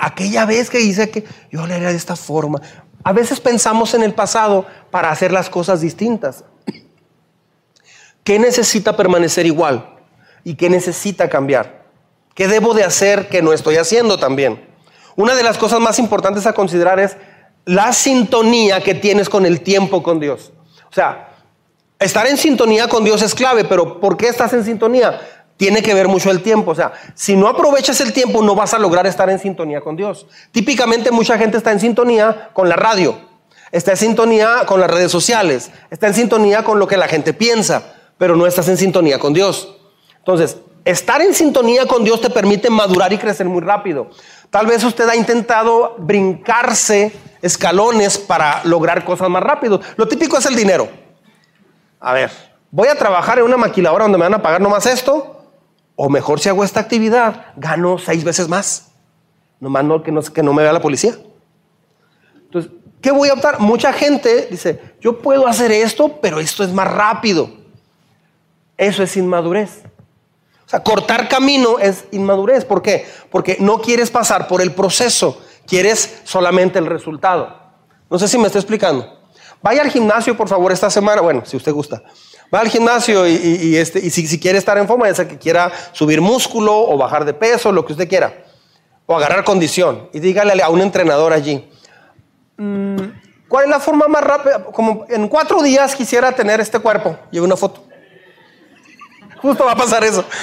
aquella 0.00 0.44
vez 0.46 0.70
que 0.70 0.80
hice 0.80 1.10
que 1.10 1.24
yo 1.50 1.66
le 1.66 1.74
haría 1.74 1.88
de 1.88 1.96
esta 1.96 2.16
forma. 2.16 2.60
A 3.02 3.12
veces 3.12 3.40
pensamos 3.40 3.94
en 3.94 4.02
el 4.02 4.14
pasado 4.14 4.66
para 4.90 5.10
hacer 5.10 5.32
las 5.32 5.50
cosas 5.50 5.80
distintas. 5.80 6.44
¿Qué 8.22 8.38
necesita 8.38 8.96
permanecer 8.96 9.44
igual? 9.44 9.94
¿Y 10.44 10.54
qué 10.54 10.70
necesita 10.70 11.28
cambiar? 11.28 11.84
¿Qué 12.34 12.48
debo 12.48 12.74
de 12.74 12.84
hacer 12.84 13.28
que 13.28 13.42
no 13.42 13.52
estoy 13.52 13.76
haciendo 13.76 14.18
también? 14.18 14.66
Una 15.16 15.34
de 15.34 15.42
las 15.42 15.58
cosas 15.58 15.80
más 15.80 15.98
importantes 15.98 16.46
a 16.46 16.54
considerar 16.54 16.98
es 16.98 17.16
la 17.64 17.92
sintonía 17.92 18.82
que 18.82 18.94
tienes 18.94 19.28
con 19.28 19.46
el 19.46 19.60
tiempo 19.60 20.02
con 20.02 20.20
Dios. 20.20 20.52
O 20.90 20.94
sea, 20.94 21.34
estar 21.98 22.26
en 22.26 22.36
sintonía 22.36 22.88
con 22.88 23.04
Dios 23.04 23.22
es 23.22 23.34
clave, 23.34 23.64
pero 23.64 24.00
¿por 24.00 24.16
qué 24.16 24.28
estás 24.28 24.52
en 24.52 24.64
sintonía? 24.64 25.20
Tiene 25.56 25.82
que 25.82 25.94
ver 25.94 26.08
mucho 26.08 26.30
el 26.30 26.42
tiempo. 26.42 26.72
O 26.72 26.74
sea, 26.74 26.92
si 27.14 27.36
no 27.36 27.48
aprovechas 27.48 28.00
el 28.00 28.12
tiempo, 28.12 28.42
no 28.42 28.54
vas 28.54 28.74
a 28.74 28.78
lograr 28.78 29.06
estar 29.06 29.28
en 29.30 29.38
sintonía 29.38 29.80
con 29.80 29.96
Dios. 29.96 30.26
Típicamente 30.52 31.10
mucha 31.10 31.38
gente 31.38 31.56
está 31.56 31.72
en 31.72 31.80
sintonía 31.80 32.50
con 32.52 32.68
la 32.68 32.76
radio, 32.76 33.18
está 33.72 33.92
en 33.92 33.96
sintonía 33.96 34.64
con 34.66 34.80
las 34.80 34.90
redes 34.90 35.12
sociales, 35.12 35.70
está 35.90 36.08
en 36.08 36.14
sintonía 36.14 36.64
con 36.64 36.78
lo 36.78 36.86
que 36.86 36.96
la 36.96 37.08
gente 37.08 37.32
piensa. 37.32 37.94
pero 38.16 38.36
no 38.36 38.46
estás 38.46 38.68
en 38.68 38.76
sintonía 38.76 39.18
con 39.18 39.34
Dios. 39.34 39.76
Entonces, 40.18 40.58
estar 40.84 41.20
en 41.20 41.34
sintonía 41.34 41.84
con 41.86 42.04
Dios 42.04 42.20
te 42.20 42.30
permite 42.30 42.70
madurar 42.70 43.12
y 43.12 43.18
crecer 43.18 43.46
muy 43.46 43.60
rápido. 43.60 44.08
Tal 44.50 44.66
vez 44.66 44.84
usted 44.84 45.08
ha 45.08 45.16
intentado 45.16 45.96
brincarse 45.98 47.12
escalones 47.42 48.18
para 48.18 48.62
lograr 48.64 49.04
cosas 49.04 49.28
más 49.28 49.42
rápido. 49.42 49.80
Lo 49.96 50.06
típico 50.06 50.38
es 50.38 50.46
el 50.46 50.54
dinero. 50.54 50.88
A 52.00 52.12
ver, 52.12 52.30
voy 52.70 52.88
a 52.88 52.94
trabajar 52.94 53.38
en 53.38 53.44
una 53.44 53.56
maquiladora 53.56 54.04
donde 54.04 54.18
me 54.18 54.24
van 54.24 54.34
a 54.34 54.42
pagar 54.42 54.60
nomás 54.60 54.86
esto, 54.86 55.33
o 55.96 56.08
mejor 56.08 56.40
si 56.40 56.48
hago 56.48 56.64
esta 56.64 56.80
actividad, 56.80 57.46
gano 57.56 57.98
seis 57.98 58.24
veces 58.24 58.48
más. 58.48 58.88
No 59.60 60.02
que 60.02 60.12
no, 60.12 60.22
que 60.22 60.42
no 60.42 60.52
me 60.52 60.62
vea 60.62 60.72
la 60.72 60.82
policía. 60.82 61.16
Entonces, 62.34 62.72
¿qué 63.00 63.10
voy 63.10 63.28
a 63.28 63.34
optar? 63.34 63.60
Mucha 63.60 63.92
gente 63.92 64.48
dice, 64.50 64.80
yo 65.00 65.20
puedo 65.20 65.46
hacer 65.46 65.72
esto, 65.72 66.20
pero 66.20 66.40
esto 66.40 66.64
es 66.64 66.72
más 66.72 66.92
rápido. 66.92 67.50
Eso 68.76 69.02
es 69.02 69.16
inmadurez. 69.16 69.84
O 70.66 70.68
sea, 70.68 70.82
cortar 70.82 71.28
camino 71.28 71.78
es 71.78 72.04
inmadurez. 72.10 72.64
¿Por 72.64 72.82
qué? 72.82 73.06
Porque 73.30 73.56
no 73.60 73.80
quieres 73.80 74.10
pasar 74.10 74.48
por 74.48 74.60
el 74.60 74.72
proceso, 74.72 75.40
quieres 75.66 76.20
solamente 76.24 76.78
el 76.78 76.86
resultado. 76.86 77.56
No 78.10 78.18
sé 78.18 78.28
si 78.28 78.38
me 78.38 78.46
está 78.46 78.58
explicando. 78.58 79.20
Vaya 79.62 79.82
al 79.82 79.90
gimnasio, 79.90 80.36
por 80.36 80.48
favor, 80.48 80.72
esta 80.72 80.90
semana. 80.90 81.22
Bueno, 81.22 81.42
si 81.46 81.56
usted 81.56 81.72
gusta. 81.72 82.02
Va 82.52 82.60
al 82.60 82.68
gimnasio 82.68 83.26
y, 83.26 83.76
este, 83.76 83.98
y 83.98 84.10
si, 84.10 84.38
quiere 84.38 84.58
estar 84.58 84.78
en 84.78 84.86
forma, 84.86 85.08
ya 85.08 85.14
sea 85.14 85.28
que 85.28 85.38
quiera 85.38 85.72
subir 85.92 86.20
músculo 86.20 86.76
o 86.76 86.96
bajar 86.96 87.24
de 87.24 87.34
peso, 87.34 87.72
lo 87.72 87.84
que 87.84 87.92
usted 87.92 88.08
quiera. 88.08 88.32
O 89.06 89.16
agarrar 89.16 89.44
condición. 89.44 90.08
Y 90.12 90.20
dígale 90.20 90.62
a 90.62 90.68
un 90.68 90.80
entrenador 90.80 91.32
allí. 91.32 91.68
Mm, 92.56 92.96
¿Cuál 93.48 93.64
es 93.64 93.70
la 93.70 93.80
forma 93.80 94.06
más 94.08 94.22
rápida? 94.22 94.64
Como 94.64 95.04
en 95.08 95.28
cuatro 95.28 95.62
días 95.62 95.94
quisiera 95.94 96.32
tener 96.32 96.60
este 96.60 96.78
cuerpo. 96.78 97.18
Lleve 97.30 97.44
una 97.46 97.56
foto. 97.56 97.84
Justo 99.42 99.64
va 99.64 99.72
a 99.72 99.76
pasar 99.76 100.04
eso. 100.04 100.24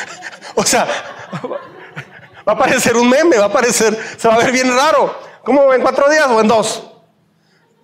O 0.54 0.64
sea, 0.64 0.86
va 2.48 2.54
a 2.54 2.58
parecer 2.58 2.98
un 2.98 3.10
meme, 3.10 3.38
va 3.38 3.46
a 3.46 3.52
parecer, 3.52 3.98
se 4.18 4.28
va 4.28 4.36
a 4.36 4.38
ver 4.40 4.52
bien 4.52 4.68
raro. 4.76 5.16
¿Cómo 5.44 5.74
en 5.74 5.82
cuatro 5.82 6.10
días 6.10 6.28
o 6.28 6.42
en 6.42 6.48
dos? 6.50 6.92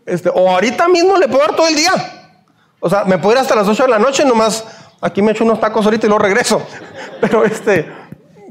Este, 0.06 0.30
o 0.30 0.50
ahorita 0.50 0.88
mismo 0.90 1.18
le 1.18 1.28
puedo 1.28 1.40
dar 1.40 1.56
todo 1.56 1.68
el 1.68 1.76
día. 1.76 2.17
O 2.80 2.90
sea, 2.90 3.06
me 3.06 3.18
puedo 3.18 3.34
ir 3.34 3.40
hasta 3.40 3.56
las 3.56 3.68
ocho 3.68 3.84
de 3.84 3.90
la 3.90 4.00
noche, 4.00 4.24
nomás 4.26 4.64
aquí 5.02 5.22
me 5.22 5.32
echo 5.32 5.44
unos 5.44 5.60
tacos 5.60 5.86
ahorita 5.86 6.06
y 6.06 6.10
luego 6.10 6.24
regreso. 6.24 6.62
Pero 7.22 7.44
este, 7.44 7.92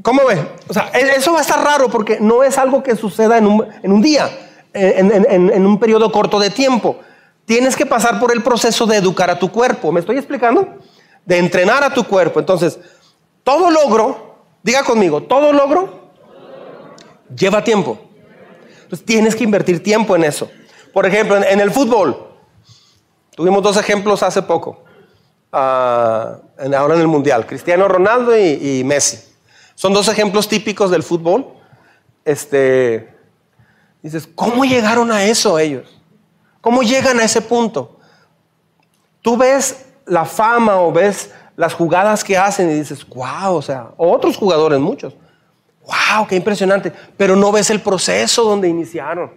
¿cómo 0.01 0.25
ve? 0.25 0.37
O 0.67 0.73
sea, 0.73 0.91
e, 0.93 1.17
eso 1.17 1.31
va 1.31 1.39
a 1.39 1.41
estar 1.41 1.63
raro 1.63 1.89
porque 1.89 2.19
no 2.19 2.43
es 2.43 2.57
algo 2.57 2.83
que 2.83 2.95
suceda 2.95 3.37
en 3.37 3.47
un, 3.47 4.01
día, 4.01 4.29
en 4.73 5.65
un 5.65 5.79
periodo 5.79 6.11
corto 6.11 6.39
de 6.39 6.49
tiempo. 6.49 6.99
Tienes 7.45 7.75
que 7.75 7.85
pasar 7.85 8.19
por 8.19 8.33
el 8.33 8.43
proceso 8.43 8.85
de 8.85 8.97
educar 8.97 9.29
a 9.29 9.39
tu 9.39 9.51
cuerpo. 9.51 9.91
¿Me 9.91 10.01
estoy 10.01 10.17
explicando? 10.17 10.77
de 11.27 11.37
entrenar 11.37 11.83
a 11.83 11.93
tu 11.93 12.05
cuerpo. 12.05 12.39
Entonces, 12.39 12.79
todo 13.43 13.69
logro, 13.69 14.39
diga 14.63 14.83
conmigo, 14.83 15.21
todo 15.21 15.51
logro 15.53 16.09
lleva 17.35 17.63
tiempo. 17.63 17.99
Entonces 18.83 19.05
tienes 19.05 19.35
que 19.35 19.43
invertir 19.43 19.83
tiempo 19.83 20.15
en 20.15 20.23
eso. 20.23 20.49
Por 20.93 21.05
ejemplo, 21.05 21.35
en, 21.35 21.59
el 21.59 21.69
fútbol, 21.69 22.26
tuvimos 23.37 23.61
dos 23.61 23.77
ejemplos 23.77 24.23
hace 24.23 24.41
poco, 24.41 24.83
ah, 25.53 26.39
ahora 26.75 26.95
en 26.95 27.01
el 27.01 27.07
Mundial, 27.07 27.45
Cristiano 27.45 27.87
Ronaldo 27.87 28.35
y, 28.35 28.83
Messi. 28.83 29.19
Son 29.75 29.93
dos 29.93 30.07
ejemplos 30.07 30.47
típicos 30.47 30.89
del 30.89 31.03
fútbol. 31.03 31.45
Este, 32.25 33.13
dices, 34.01 34.27
¿cómo 34.33 34.65
llegaron 34.65 35.11
a 35.11 35.23
eso 35.23 35.59
ellos? 35.59 36.01
¿Cómo 36.61 36.81
llegan 36.81 37.19
a 37.19 37.25
ese 37.25 37.39
punto? 37.39 37.99
Tú 39.21 39.37
ves 39.37 39.85
la 40.07 40.25
fama 40.25 40.77
o 40.81 40.91
ves 40.91 41.31
las 41.55 41.75
jugadas 41.75 42.23
que 42.23 42.35
hacen 42.35 42.71
y 42.71 42.73
dices, 42.73 43.07
wow, 43.07 43.53
o 43.53 43.61
sea, 43.61 43.89
otros 43.97 44.35
jugadores, 44.35 44.79
muchos, 44.79 45.13
wow, 45.85 46.25
qué 46.27 46.35
impresionante, 46.35 46.91
pero 47.15 47.35
no 47.35 47.51
ves 47.51 47.69
el 47.69 47.81
proceso 47.81 48.43
donde 48.43 48.67
iniciaron. 48.67 49.31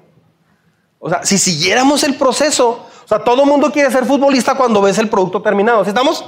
O 0.99 1.11
sea, 1.11 1.23
si 1.23 1.37
siguiéramos 1.37 2.03
el 2.03 2.15
proceso, 2.17 2.87
sea, 3.11 3.25
todo 3.25 3.43
el 3.43 3.49
mundo 3.49 3.73
quiere 3.73 3.91
ser 3.91 4.05
futbolista 4.05 4.55
cuando 4.55 4.81
ves 4.81 4.99
el 4.99 5.09
producto 5.09 5.43
terminado, 5.43 5.83
¿sí 5.85 5.91
estamos? 5.91 6.25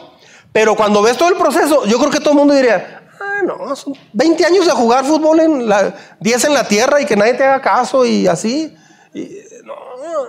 Pero 0.52 0.74
cuando 0.74 1.00
ves 1.00 1.16
todo 1.16 1.28
el 1.28 1.36
proceso, 1.36 1.86
yo 1.86 1.98
creo 1.98 2.10
que 2.10 2.18
todo 2.18 2.30
el 2.30 2.38
mundo 2.38 2.54
diría, 2.54 3.02
ah, 3.20 3.42
no, 3.46 3.74
son 3.76 3.94
20 4.12 4.44
años 4.44 4.66
de 4.66 4.72
jugar 4.72 5.04
fútbol 5.04 5.40
en 5.40 5.68
la, 5.68 5.94
10 6.20 6.44
en 6.44 6.54
la 6.54 6.66
tierra 6.66 7.00
y 7.00 7.06
que 7.06 7.16
nadie 7.16 7.34
te 7.34 7.44
haga 7.44 7.60
caso 7.60 8.04
y 8.04 8.26
así. 8.26 8.74
Y, 9.14 9.30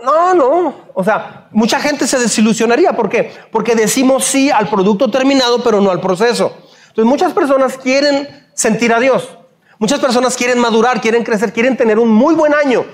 no, 0.04 0.34
no. 0.34 0.76
O 0.94 1.04
sea, 1.04 1.48
mucha 1.52 1.80
gente 1.80 2.06
se 2.06 2.20
desilusionaría. 2.20 2.94
¿Por 2.94 3.10
qué? 3.10 3.34
Porque 3.52 3.76
decimos 3.76 4.24
sí 4.26 4.52
al 4.52 4.70
producto 4.70 5.10
terminado, 5.10 5.64
pero 5.64 5.82
no 5.82 5.90
al 5.90 6.00
proceso. 6.00 6.56
Entonces, 6.90 7.06
muchas 7.06 7.34
personas 7.34 7.78
quieren 7.78 8.48
sentir 8.54 8.94
a 8.94 9.00
Dios. 9.00 9.38
Muchas 9.80 10.00
personas 10.00 10.38
quieren 10.38 10.60
madurar, 10.60 11.02
quieren 11.02 11.24
crecer, 11.24 11.52
quieren 11.52 11.76
tener 11.76 12.00
un 12.00 12.10
muy 12.10 12.36
buen 12.36 12.54
año, 12.54 12.86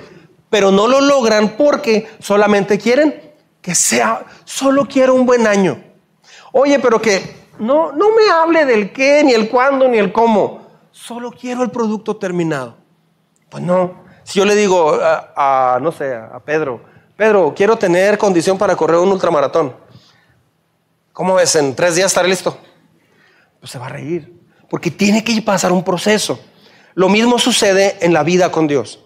pero 0.49 0.71
no 0.71 0.87
lo 0.87 1.01
logran 1.01 1.57
porque 1.57 2.09
solamente 2.19 2.79
quieren 2.79 3.28
que 3.61 3.75
sea, 3.75 4.25
solo 4.45 4.85
quiero 4.85 5.13
un 5.13 5.25
buen 5.25 5.45
año. 5.47 5.81
Oye, 6.51 6.79
pero 6.79 7.01
que 7.01 7.35
no, 7.59 7.91
no 7.91 8.15
me 8.15 8.29
hable 8.31 8.65
del 8.65 8.91
qué, 8.91 9.23
ni 9.23 9.33
el 9.33 9.49
cuándo, 9.49 9.87
ni 9.87 9.97
el 9.97 10.11
cómo. 10.11 10.67
Solo 10.91 11.31
quiero 11.31 11.63
el 11.63 11.69
producto 11.69 12.15
terminado. 12.15 12.77
Pues 13.49 13.63
no, 13.63 14.03
si 14.23 14.39
yo 14.39 14.45
le 14.45 14.55
digo 14.55 14.97
a, 15.01 15.79
no 15.81 15.91
sé, 15.91 16.15
a 16.15 16.39
Pedro, 16.39 16.81
Pedro, 17.17 17.53
quiero 17.55 17.77
tener 17.77 18.17
condición 18.17 18.57
para 18.57 18.75
correr 18.75 18.97
un 18.97 19.11
ultramaratón. 19.11 19.75
¿Cómo 21.11 21.35
ves? 21.35 21.55
¿En 21.55 21.75
tres 21.75 21.95
días 21.95 22.07
estaré 22.07 22.29
listo? 22.29 22.57
Pues 23.59 23.71
se 23.71 23.77
va 23.77 23.87
a 23.87 23.89
reír, 23.89 24.33
porque 24.69 24.89
tiene 24.89 25.23
que 25.23 25.41
pasar 25.41 25.71
un 25.71 25.83
proceso. 25.83 26.39
Lo 26.93 27.09
mismo 27.09 27.37
sucede 27.37 27.97
en 28.01 28.13
la 28.13 28.23
vida 28.23 28.51
con 28.51 28.67
Dios. 28.67 29.03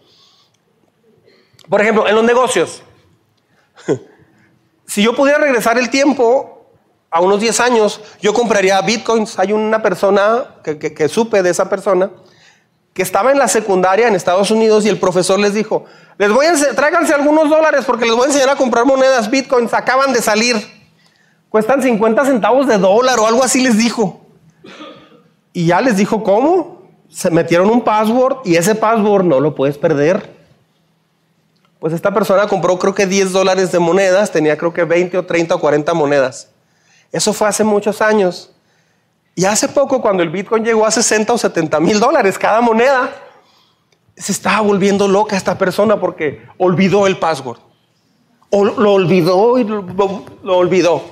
Por 1.68 1.82
ejemplo, 1.82 2.08
en 2.08 2.16
los 2.16 2.24
negocios. 2.24 2.84
Si 4.86 5.02
yo 5.02 5.16
pudiera 5.16 5.40
regresar 5.40 5.78
el 5.78 5.90
tiempo 5.90 6.68
a 7.10 7.22
unos 7.22 7.40
10 7.40 7.60
años, 7.60 8.02
yo 8.22 8.34
compraría 8.34 8.82
bitcoins. 8.82 9.38
Hay 9.40 9.54
una 9.54 9.82
persona 9.82 10.56
que, 10.64 11.10
supe 11.10 11.44
de 11.44 11.52
esa 11.52 11.70
persona 11.70 12.12
que 12.94 13.02
estaba 13.02 13.32
en 13.32 13.40
la 13.40 13.48
secundaria 13.48 14.08
en 14.08 14.16
Estados 14.16 14.52
Unidos 14.52 14.86
y 14.86 14.90
el 14.90 15.00
profesor 15.00 15.40
les 15.40 15.54
dijo, 15.54 15.86
les 16.18 16.32
voy 16.32 16.46
a 16.46 16.54
tráiganse 16.76 17.14
algunos 17.14 17.50
dólares 17.50 17.86
porque 17.86 18.06
les 18.06 18.14
voy 18.14 18.26
a 18.26 18.28
enseñar 18.28 18.50
a 18.50 18.56
comprar 18.56 18.86
monedas, 18.86 19.30
bitcoins, 19.32 19.74
acaban 19.74 20.14
de 20.14 20.22
salir. 20.22 20.58
Cuestan 21.50 21.82
50 21.82 22.26
centavos 22.26 22.68
de 22.68 22.78
dólar 22.78 23.20
o 23.20 23.28
algo 23.28 23.44
así 23.44 23.62
les 23.62 23.78
dijo. 23.78 24.22
Y 25.54 25.68
ya 25.68 25.82
les 25.82 25.98
dijo 25.98 26.24
cómo. 26.24 26.82
Se 27.10 27.30
metieron 27.30 27.70
un 27.70 27.84
password 27.84 28.38
y 28.44 28.56
ese 28.56 28.74
password 28.74 29.24
no 29.24 29.40
lo 29.40 29.54
puedes 29.54 29.78
perder. 29.78 30.34
Pues 31.84 31.92
esta 31.92 32.14
persona 32.14 32.48
compró 32.48 32.80
creo 32.80 32.96
que 32.96 33.06
10 33.06 33.34
dólares 33.34 33.74
de 33.74 33.78
monedas, 33.78 34.32
tenía 34.32 34.58
creo 34.58 34.72
que 34.72 34.86
20 34.86 35.18
o 35.18 35.26
30 35.26 35.56
o 35.56 35.60
40 35.60 35.94
monedas. 35.94 36.48
Eso 37.12 37.34
fue 37.34 37.50
hace 37.50 37.66
muchos 37.66 38.02
años. 38.02 38.54
Y 39.36 39.44
hace 39.44 39.68
poco, 39.68 40.02
cuando 40.02 40.24
el 40.24 40.30
Bitcoin 40.30 40.64
llegó 40.64 40.86
a 40.86 40.92
60 40.92 41.34
o 41.34 41.38
70 41.38 41.82
mil 41.82 42.00
dólares 42.00 42.40
cada 42.40 42.62
moneda, 42.62 43.14
se 44.16 44.32
estaba 44.32 44.62
volviendo 44.62 45.10
loca 45.10 45.36
esta 45.36 45.58
persona 45.58 46.00
porque 46.00 46.48
olvidó 46.58 47.06
el 47.06 47.20
password. 47.20 47.60
O 48.50 48.64
lo 48.64 48.94
olvidó 48.94 49.58
y 49.58 49.66
lo, 49.66 50.58
olvidó. 50.58 51.04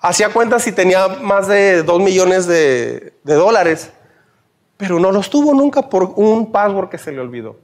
Hacía 0.00 0.28
cuentas 0.28 0.62
si 0.62 0.70
tenía 0.70 1.08
más 1.08 1.48
de 1.48 1.82
2 1.82 2.00
millones 2.00 2.46
de, 2.46 3.18
de 3.24 3.34
dólares, 3.34 3.90
pero 4.76 5.00
no 5.00 5.10
los 5.10 5.28
tuvo 5.28 5.52
nunca 5.52 5.82
por 5.90 6.12
un 6.14 6.52
password 6.52 6.90
que 6.90 6.98
se 6.98 7.10
le 7.10 7.18
olvidó. 7.18 7.56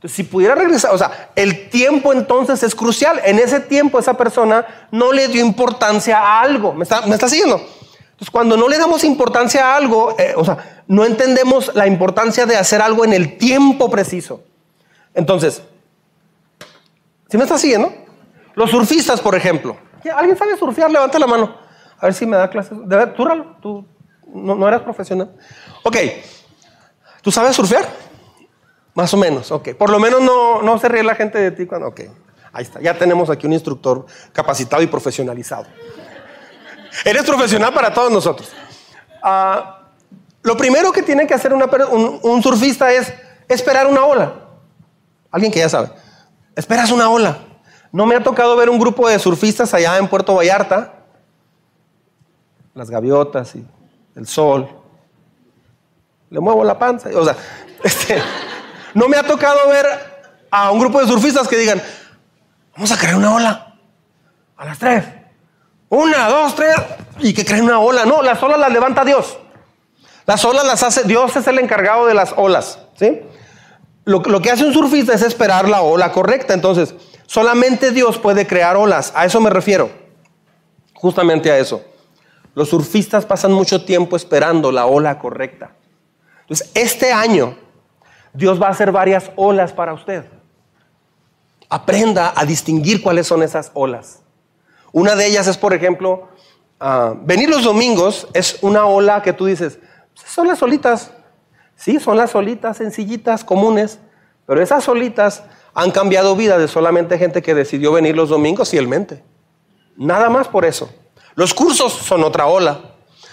Entonces, 0.00 0.16
si 0.16 0.22
pudiera 0.22 0.54
regresar, 0.54 0.94
o 0.94 0.96
sea, 0.98 1.30
el 1.36 1.68
tiempo 1.68 2.14
entonces 2.14 2.62
es 2.62 2.74
crucial. 2.74 3.20
En 3.22 3.38
ese 3.38 3.60
tiempo 3.60 3.98
esa 3.98 4.14
persona 4.14 4.66
no 4.90 5.12
le 5.12 5.28
dio 5.28 5.44
importancia 5.44 6.18
a 6.18 6.40
algo. 6.40 6.72
¿Me 6.72 6.84
está, 6.84 7.02
me 7.02 7.12
está 7.16 7.28
siguiendo? 7.28 7.56
Entonces, 7.56 8.30
cuando 8.30 8.56
no 8.56 8.66
le 8.66 8.78
damos 8.78 9.04
importancia 9.04 9.66
a 9.66 9.76
algo, 9.76 10.16
eh, 10.18 10.32
o 10.38 10.42
sea, 10.42 10.84
no 10.86 11.04
entendemos 11.04 11.74
la 11.74 11.86
importancia 11.86 12.46
de 12.46 12.56
hacer 12.56 12.80
algo 12.80 13.04
en 13.04 13.12
el 13.12 13.36
tiempo 13.36 13.90
preciso. 13.90 14.42
Entonces, 15.12 15.60
¿sí 17.28 17.36
me 17.36 17.42
está 17.42 17.58
siguiendo? 17.58 17.92
Los 18.54 18.70
surfistas, 18.70 19.20
por 19.20 19.34
ejemplo. 19.34 19.76
¿Alguien 20.16 20.38
sabe 20.38 20.56
surfear? 20.56 20.90
Levanta 20.90 21.18
la 21.18 21.26
mano. 21.26 21.54
A 21.98 22.06
ver 22.06 22.14
si 22.14 22.24
me 22.24 22.38
da 22.38 22.48
clases. 22.48 22.78
De 22.88 22.96
ver, 22.96 23.12
tú, 23.12 23.28
tú 23.60 23.84
no, 24.32 24.54
no 24.54 24.66
eras 24.66 24.80
profesional. 24.80 25.30
Ok. 25.84 25.96
¿Tú 27.20 27.30
sabes 27.30 27.54
surfear? 27.54 28.09
Más 28.94 29.12
o 29.14 29.16
menos, 29.16 29.50
ok. 29.50 29.74
Por 29.74 29.90
lo 29.90 29.98
menos 29.98 30.20
no, 30.20 30.62
no 30.62 30.78
se 30.78 30.88
ríe 30.88 31.02
la 31.02 31.14
gente 31.14 31.38
de 31.38 31.50
ti 31.50 31.66
cuando. 31.66 31.88
Ok. 31.88 32.00
Ahí 32.52 32.64
está. 32.64 32.80
Ya 32.80 32.98
tenemos 32.98 33.30
aquí 33.30 33.46
un 33.46 33.52
instructor 33.52 34.06
capacitado 34.32 34.82
y 34.82 34.86
profesionalizado. 34.86 35.66
Eres 37.04 37.22
profesional 37.22 37.72
para 37.72 37.92
todos 37.94 38.10
nosotros. 38.10 38.50
Ah, 39.22 39.80
lo 40.42 40.56
primero 40.56 40.90
que 40.92 41.02
tiene 41.02 41.26
que 41.26 41.34
hacer 41.34 41.52
un, 41.52 42.42
surfista 42.42 42.92
es 42.92 43.12
esperar 43.48 43.86
una 43.86 44.04
ola. 44.04 44.32
Alguien 45.30 45.52
que 45.52 45.60
ya 45.60 45.68
sabe. 45.68 45.90
Esperas 46.56 46.90
una 46.90 47.08
ola. 47.10 47.38
No 47.92 48.06
me 48.06 48.16
ha 48.16 48.22
tocado 48.22 48.56
ver 48.56 48.70
un 48.70 48.78
grupo 48.78 49.08
de 49.08 49.18
surfistas 49.18 49.72
allá 49.74 49.98
en 49.98 50.08
Puerto 50.08 50.34
Vallarta. 50.34 50.94
las 52.74 52.90
gaviotas 52.90 53.54
y 53.54 53.64
el 54.16 54.26
sol. 54.26 54.68
Le 56.30 56.40
muevo 56.40 56.64
la 56.64 56.78
panza. 56.78 57.10
O 57.14 57.24
sea, 57.24 57.36
este, 57.84 58.20
no 58.94 59.08
me 59.08 59.16
ha 59.16 59.22
tocado 59.22 59.68
ver 59.68 59.86
a 60.50 60.70
un 60.70 60.80
grupo 60.80 61.00
de 61.00 61.06
surfistas 61.06 61.48
que 61.48 61.56
digan, 61.56 61.82
vamos 62.74 62.90
a 62.92 62.98
crear 62.98 63.16
una 63.16 63.34
ola 63.34 63.74
a 64.56 64.64
las 64.64 64.78
tres. 64.78 65.04
Una, 65.88 66.28
dos, 66.28 66.54
tres, 66.54 66.76
y 67.18 67.34
que 67.34 67.44
creen 67.44 67.64
una 67.64 67.80
ola. 67.80 68.04
No, 68.04 68.22
las 68.22 68.42
olas 68.42 68.58
las 68.58 68.72
levanta 68.72 69.04
Dios. 69.04 69.38
Las 70.26 70.44
olas 70.44 70.64
las 70.64 70.82
hace, 70.82 71.02
Dios 71.04 71.34
es 71.34 71.46
el 71.48 71.58
encargado 71.58 72.06
de 72.06 72.14
las 72.14 72.32
olas. 72.36 72.78
¿sí? 72.94 73.20
Lo, 74.04 74.20
lo 74.20 74.40
que 74.40 74.50
hace 74.50 74.64
un 74.64 74.72
surfista 74.72 75.14
es 75.14 75.22
esperar 75.22 75.68
la 75.68 75.82
ola 75.82 76.12
correcta. 76.12 76.54
Entonces, 76.54 76.94
solamente 77.26 77.90
Dios 77.90 78.18
puede 78.18 78.46
crear 78.46 78.76
olas. 78.76 79.12
A 79.16 79.24
eso 79.24 79.40
me 79.40 79.50
refiero. 79.50 79.90
Justamente 80.94 81.50
a 81.50 81.58
eso. 81.58 81.82
Los 82.54 82.68
surfistas 82.68 83.26
pasan 83.26 83.52
mucho 83.52 83.84
tiempo 83.84 84.16
esperando 84.16 84.70
la 84.70 84.86
ola 84.86 85.18
correcta. 85.18 85.72
Entonces, 86.42 86.70
este 86.74 87.12
año, 87.12 87.56
Dios 88.32 88.60
va 88.60 88.68
a 88.68 88.70
hacer 88.70 88.92
varias 88.92 89.30
olas 89.36 89.72
para 89.72 89.92
usted. 89.92 90.24
Aprenda 91.68 92.32
a 92.34 92.44
distinguir 92.44 93.02
cuáles 93.02 93.26
son 93.26 93.42
esas 93.42 93.70
olas. 93.74 94.20
Una 94.92 95.14
de 95.14 95.26
ellas 95.26 95.46
es, 95.46 95.56
por 95.56 95.72
ejemplo, 95.72 96.28
ah, 96.80 97.14
venir 97.22 97.48
los 97.48 97.64
domingos 97.64 98.26
es 98.34 98.58
una 98.62 98.86
ola 98.86 99.22
que 99.22 99.32
tú 99.32 99.46
dices, 99.46 99.78
son 100.14 100.48
las 100.48 100.58
solitas. 100.58 101.12
Sí, 101.76 101.98
son 101.98 102.16
las 102.18 102.32
solitas 102.32 102.76
sencillitas, 102.76 103.42
comunes, 103.42 103.98
pero 104.46 104.60
esas 104.60 104.84
solitas 104.84 105.44
han 105.72 105.90
cambiado 105.90 106.36
vida 106.36 106.58
de 106.58 106.68
solamente 106.68 107.18
gente 107.18 107.40
que 107.40 107.54
decidió 107.54 107.92
venir 107.92 108.16
los 108.16 108.28
domingos 108.28 108.70
fielmente. 108.70 109.22
Nada 109.96 110.28
más 110.28 110.48
por 110.48 110.64
eso. 110.64 110.92
Los 111.34 111.54
cursos 111.54 111.92
son 111.92 112.24
otra 112.24 112.46
ola. 112.46 112.80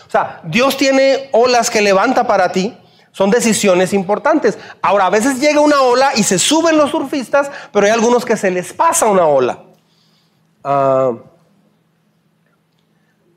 O 0.07 0.09
sea, 0.09 0.39
Dios 0.45 0.77
tiene 0.77 1.29
olas 1.33 1.69
que 1.69 1.81
levanta 1.81 2.25
para 2.25 2.51
ti, 2.51 2.77
son 3.17 3.31
decisiones 3.31 3.93
importantes. 3.93 4.59
Ahora, 4.79 5.07
a 5.07 5.09
veces 5.09 5.39
llega 5.39 5.59
una 5.59 5.81
ola 5.81 6.11
y 6.15 6.21
se 6.21 6.37
suben 6.37 6.77
los 6.77 6.91
surfistas, 6.91 7.49
pero 7.73 7.87
hay 7.87 7.91
algunos 7.91 8.23
que 8.23 8.37
se 8.37 8.51
les 8.51 8.73
pasa 8.73 9.07
una 9.07 9.25
ola. 9.25 9.63
Ah, 10.63 11.13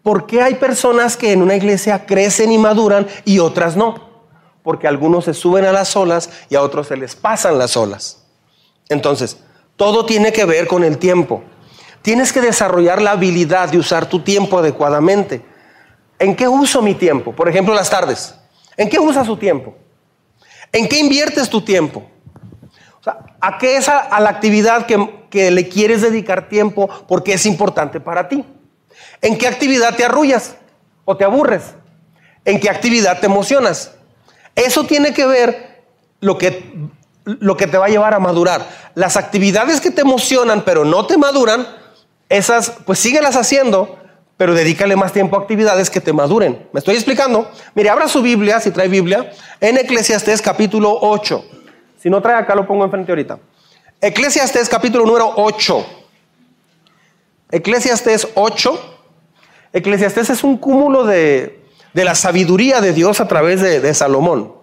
¿Por 0.03 0.27
qué 0.27 0.43
hay 0.43 0.57
personas 0.57 1.16
que 1.16 1.33
en 1.33 1.40
una 1.40 1.55
iglesia 1.55 2.05
crecen 2.05 2.53
y 2.53 2.59
maduran 2.59 3.07
y 3.25 3.38
otras 3.38 3.75
no? 3.75 4.11
Porque 4.62 4.87
algunos 4.87 5.25
se 5.25 5.33
suben 5.33 5.64
a 5.64 5.73
las 5.73 5.97
olas 5.97 6.29
y 6.51 6.57
a 6.57 6.61
otros 6.61 6.88
se 6.88 6.99
les 6.99 7.16
pasan 7.16 7.57
las 7.57 7.75
olas. 7.75 8.27
Entonces, 8.90 9.38
todo 9.77 10.05
tiene 10.05 10.31
que 10.31 10.45
ver 10.45 10.66
con 10.66 10.85
el 10.85 10.99
tiempo. 10.99 11.43
Tienes 12.03 12.35
que 12.35 12.43
desarrollar 12.43 13.01
la 13.01 13.12
habilidad 13.12 13.71
de 13.71 13.79
usar 13.79 14.11
tu 14.11 14.21
tiempo 14.21 14.59
adecuadamente. 14.59 15.43
¿En 16.19 16.37
qué 16.37 16.47
uso 16.47 16.83
mi 16.83 16.95
tiempo? 16.95 17.33
Por 17.33 17.49
ejemplo, 17.49 17.73
las 17.73 17.88
tardes. 17.88 18.35
¿En 18.81 18.88
qué 18.88 18.99
usas 18.99 19.27
tu 19.27 19.37
tiempo? 19.37 19.75
¿En 20.73 20.88
qué 20.88 20.99
inviertes 21.01 21.51
tu 21.51 21.61
tiempo? 21.61 22.03
¿A 23.38 23.59
qué 23.59 23.77
es 23.77 23.90
a, 23.90 24.19
la 24.21 24.31
actividad 24.31 24.87
que, 24.87 25.27
que 25.29 25.51
le 25.51 25.69
quieres 25.69 26.01
dedicar 26.01 26.49
tiempo 26.49 26.88
porque 27.07 27.35
es 27.35 27.45
importante 27.45 28.01
para 28.01 28.27
ti? 28.27 28.43
¿En 29.21 29.37
qué 29.37 29.49
actividad 29.49 29.95
te 29.97 30.07
arrullas 30.07 30.57
o 31.05 31.14
te 31.14 31.25
aburres? 31.25 31.75
¿En 32.47 32.59
qué 32.59 32.71
actividad 32.71 33.21
te 33.21 33.27
emocionas? 33.27 33.93
Eso 34.55 34.85
tiene 34.85 35.12
que 35.12 35.27
ver 35.27 35.85
lo 36.21 36.38
que, 36.38 36.88
lo 37.27 37.59
que 37.59 37.66
te 37.66 37.77
va 37.77 37.85
a 37.85 37.90
llevar 37.90 38.14
a 38.14 38.19
madurar. 38.19 38.66
Las 38.95 39.19
actividades 39.19 39.83
que 39.83 39.90
te 39.90 40.01
emocionan 40.01 40.62
pero 40.64 40.87
no 40.87 41.05
te 41.05 41.19
maduran, 41.19 41.69
esas 42.31 42.73
pues 42.87 42.99
síguelas 42.99 43.37
haciendo, 43.37 43.99
pero 44.40 44.55
dedícale 44.55 44.96
más 44.96 45.12
tiempo 45.12 45.37
a 45.37 45.40
actividades 45.40 45.90
que 45.90 46.00
te 46.00 46.14
maduren. 46.14 46.66
¿Me 46.72 46.79
estoy 46.79 46.94
explicando? 46.94 47.50
Mire, 47.74 47.90
abra 47.90 48.09
su 48.09 48.22
Biblia, 48.22 48.59
si 48.59 48.70
trae 48.70 48.88
Biblia, 48.88 49.31
en 49.61 49.76
Eclesiastés 49.76 50.40
capítulo 50.40 50.96
8. 50.98 51.44
Si 51.98 52.09
no 52.09 52.22
trae 52.22 52.37
acá, 52.37 52.55
lo 52.55 52.66
pongo 52.66 52.87
enfrente 52.87 53.12
ahorita. 53.12 53.38
Eclesiastés 54.00 54.70
capítulo 54.70 55.05
número 55.05 55.31
8. 55.37 55.87
Eclesiastés 57.50 58.29
8. 58.33 58.98
Eclesiastés 59.74 60.31
es 60.31 60.42
un 60.42 60.57
cúmulo 60.57 61.05
de, 61.05 61.61
la 61.92 62.14
sabiduría 62.14 62.81
de 62.81 62.94
Dios 62.94 63.20
a 63.20 63.29
través 63.29 63.61
de, 63.61 63.92
Salomón. 63.92 64.55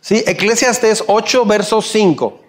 ¿Sí? 0.00 0.22
Eclesiastés 0.24 1.02
8, 1.08 1.44
verso 1.44 1.82
5. 1.82 2.40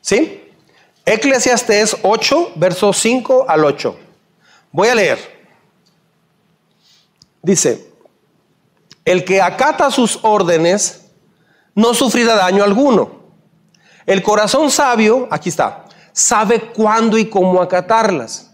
¿Sí? 0.00 0.47
Eclesiastés 1.10 1.96
8, 2.02 2.52
verso 2.56 2.92
5 2.92 3.46
al 3.48 3.64
8. 3.64 3.98
Voy 4.70 4.88
a 4.88 4.94
leer. 4.94 5.18
Dice, 7.40 7.88
el 9.06 9.24
que 9.24 9.40
acata 9.40 9.90
sus 9.90 10.18
órdenes 10.20 11.06
no 11.74 11.94
sufrirá 11.94 12.34
daño 12.34 12.62
alguno. 12.62 13.22
El 14.04 14.22
corazón 14.22 14.70
sabio, 14.70 15.28
aquí 15.30 15.48
está, 15.48 15.86
sabe 16.12 16.72
cuándo 16.72 17.16
y 17.16 17.30
cómo 17.30 17.62
acatarlas. 17.62 18.50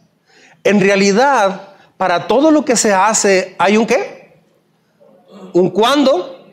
En 0.62 0.80
realidad, 0.80 1.74
para 1.96 2.28
todo 2.28 2.52
lo 2.52 2.64
que 2.64 2.76
se 2.76 2.94
hace, 2.94 3.56
hay 3.58 3.76
un 3.76 3.84
qué? 3.84 4.44
Un 5.54 5.70
cuándo 5.70 6.52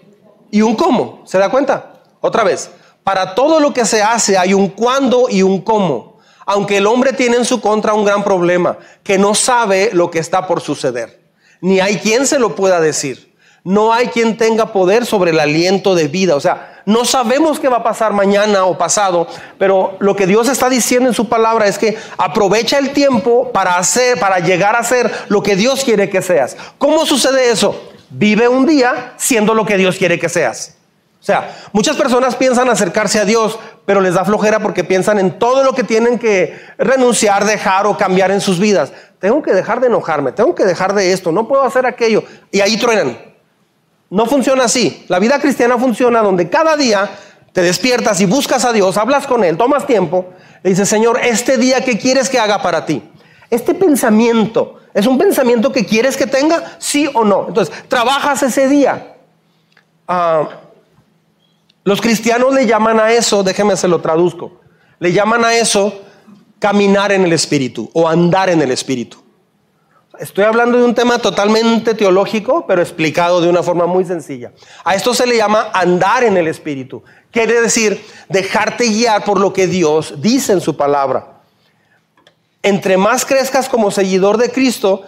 y 0.50 0.64
un 0.64 0.76
cómo. 0.76 1.22
¿Se 1.28 1.38
da 1.38 1.50
cuenta? 1.50 2.02
Otra 2.22 2.44
vez, 2.44 2.72
para 3.04 3.36
todo 3.36 3.60
lo 3.60 3.74
que 3.74 3.86
se 3.86 4.02
hace 4.02 4.38
hay 4.38 4.54
un 4.54 4.70
cuándo 4.70 5.28
y 5.30 5.42
un 5.42 5.62
cómo. 5.62 6.20
Aunque 6.46 6.78
el 6.78 6.88
hombre 6.88 7.14
tiene 7.14 7.38
en 7.38 7.46
su 7.46 7.62
contra 7.62 7.94
un 7.94 8.06
gran 8.06 8.24
problema, 8.24 8.78
que 9.04 9.18
no 9.18 9.36
sabe 9.36 9.92
lo 9.94 10.12
que 10.12 10.20
está 10.20 10.48
por 10.48 10.62
suceder. 10.62 11.22
Ni 11.62 11.80
hay 11.80 11.98
quien 11.98 12.26
se 12.26 12.40
lo 12.40 12.56
pueda 12.56 12.82
decir. 12.82 13.32
No 13.64 13.94
hay 13.94 14.08
quien 14.08 14.38
tenga 14.38 14.74
poder 14.74 15.06
sobre 15.06 15.32
el 15.32 15.40
aliento 15.40 15.94
de 15.94 16.08
vida. 16.08 16.36
O 16.36 16.40
sea, 16.40 16.82
no 16.88 17.06
sabemos 17.06 17.60
qué 17.60 17.70
va 17.70 17.78
a 17.78 17.84
pasar 17.84 18.12
mañana 18.12 18.66
o 18.66 18.78
pasado, 18.78 19.28
pero 19.60 19.98
lo 20.00 20.16
que 20.16 20.26
Dios 20.26 20.50
está 20.50 20.68
diciendo 20.68 21.08
en 21.08 21.14
su 21.14 21.30
palabra 21.30 21.68
es 21.68 21.78
que 21.78 21.96
aprovecha 22.18 22.80
el 22.80 22.92
tiempo 22.92 23.52
para 23.52 23.78
hacer, 23.78 24.20
para 24.20 24.40
llegar 24.40 24.76
a 24.76 24.84
ser 24.84 25.12
lo 25.28 25.44
que 25.44 25.56
Dios 25.56 25.84
quiere 25.84 26.10
que 26.10 26.24
seas. 26.24 26.58
¿Cómo 26.80 27.06
sucede 27.06 27.52
eso? 27.52 27.80
Vive 28.10 28.48
un 28.48 28.66
día 28.66 29.14
siendo 29.18 29.54
lo 29.54 29.66
que 29.66 29.78
Dios 29.78 29.98
quiere 29.98 30.18
que 30.18 30.28
seas. 30.28 30.76
O 31.22 31.24
sea, 31.24 31.56
muchas 31.72 31.98
personas 31.98 32.36
piensan 32.36 32.68
acercarse 32.68 33.20
a 33.20 33.26
Dios, 33.26 33.60
pero 33.86 34.02
les 34.02 34.16
da 34.16 34.26
flojera 34.26 34.60
porque 34.60 34.84
piensan 34.84 35.20
en 35.20 35.38
todo 35.38 35.64
lo 35.64 35.74
que 35.74 35.84
tienen 35.84 36.18
que 36.18 36.60
renunciar, 36.80 37.46
dejar 37.46 37.86
o 37.86 37.96
cambiar 37.96 38.32
en 38.32 38.42
sus 38.42 38.60
vidas. 38.60 38.92
Tengo 39.20 39.44
que 39.44 39.54
dejar 39.54 39.82
de 39.82 39.88
enojarme, 39.88 40.32
tengo 40.32 40.56
que 40.56 40.66
dejar 40.66 40.96
de 40.96 41.14
esto, 41.14 41.32
no 41.32 41.48
puedo 41.48 41.62
hacer 41.62 41.86
aquello. 41.86 42.24
Y 42.52 42.62
ahí 42.62 42.76
truenan. 42.76 43.20
No 44.10 44.26
funciona 44.26 44.64
así. 44.64 45.06
La 45.10 45.20
vida 45.20 45.40
cristiana 45.40 45.78
funciona 45.78 46.24
donde 46.24 46.50
cada 46.50 46.76
día 46.76 47.08
te 47.54 47.62
despiertas 47.62 48.20
y 48.20 48.26
buscas 48.26 48.66
a 48.66 48.74
Dios, 48.74 48.98
hablas 48.98 49.28
con 49.28 49.44
Él, 49.44 49.58
tomas 49.58 49.86
tiempo, 49.86 50.34
le 50.64 50.72
dices, 50.72 50.90
Señor, 50.90 51.20
este 51.24 51.58
día, 51.58 51.82
¿qué 51.86 52.00
quieres 52.00 52.30
que 52.30 52.40
haga 52.40 52.64
para 52.64 52.84
ti? 52.84 53.04
Este 53.52 53.76
pensamiento, 53.76 54.80
¿es 54.92 55.06
un 55.06 55.20
pensamiento 55.20 55.72
que 55.72 55.86
quieres 55.86 56.18
que 56.18 56.26
tenga? 56.26 56.78
Sí 56.80 57.08
o 57.14 57.24
no. 57.24 57.46
Entonces, 57.50 57.76
trabajas 57.88 58.42
ese 58.42 58.68
día. 58.68 59.18
Ah, 60.08 60.50
los 61.84 62.02
cristianos 62.02 62.54
le 62.54 62.68
llaman 62.68 63.00
a 63.00 63.12
eso, 63.12 63.44
déjeme 63.44 63.76
se 63.76 63.88
lo 63.88 64.02
traduzco, 64.02 64.62
le 65.00 65.12
llaman 65.12 65.44
a 65.44 65.56
eso 65.56 66.02
caminar 66.60 67.12
en 67.12 67.24
el 67.24 67.34
Espíritu 67.34 67.90
o 67.94 68.08
andar 68.08 68.50
en 68.50 68.62
el 68.62 68.72
Espíritu. 68.72 69.18
Estoy 70.20 70.44
hablando 70.44 70.78
de 70.78 70.84
un 70.84 70.94
tema 70.94 71.18
totalmente 71.18 71.96
teológico, 71.96 72.68
pero 72.68 72.84
explicado 72.84 73.42
de 73.42 73.50
una 73.50 73.64
forma 73.64 73.88
muy 73.88 74.06
sencilla. 74.06 74.52
A 74.84 74.94
esto 74.94 75.16
se 75.16 75.26
le 75.26 75.36
llama 75.36 75.72
andar 75.74 76.24
en 76.24 76.38
el 76.38 76.48
Espíritu. 76.48 77.02
Quiere 77.32 77.60
decir 77.60 78.06
dejarte 78.30 78.86
guiar 78.86 79.24
por 79.24 79.40
lo 79.40 79.52
que 79.52 79.66
Dios 79.66 80.22
dice 80.22 80.54
en 80.54 80.62
su 80.62 80.78
palabra. 80.78 81.42
Entre 82.62 82.98
más 82.98 83.26
crezcas 83.26 83.68
como 83.68 83.90
seguidor 83.90 84.38
de 84.38 84.52
Cristo, 84.52 85.04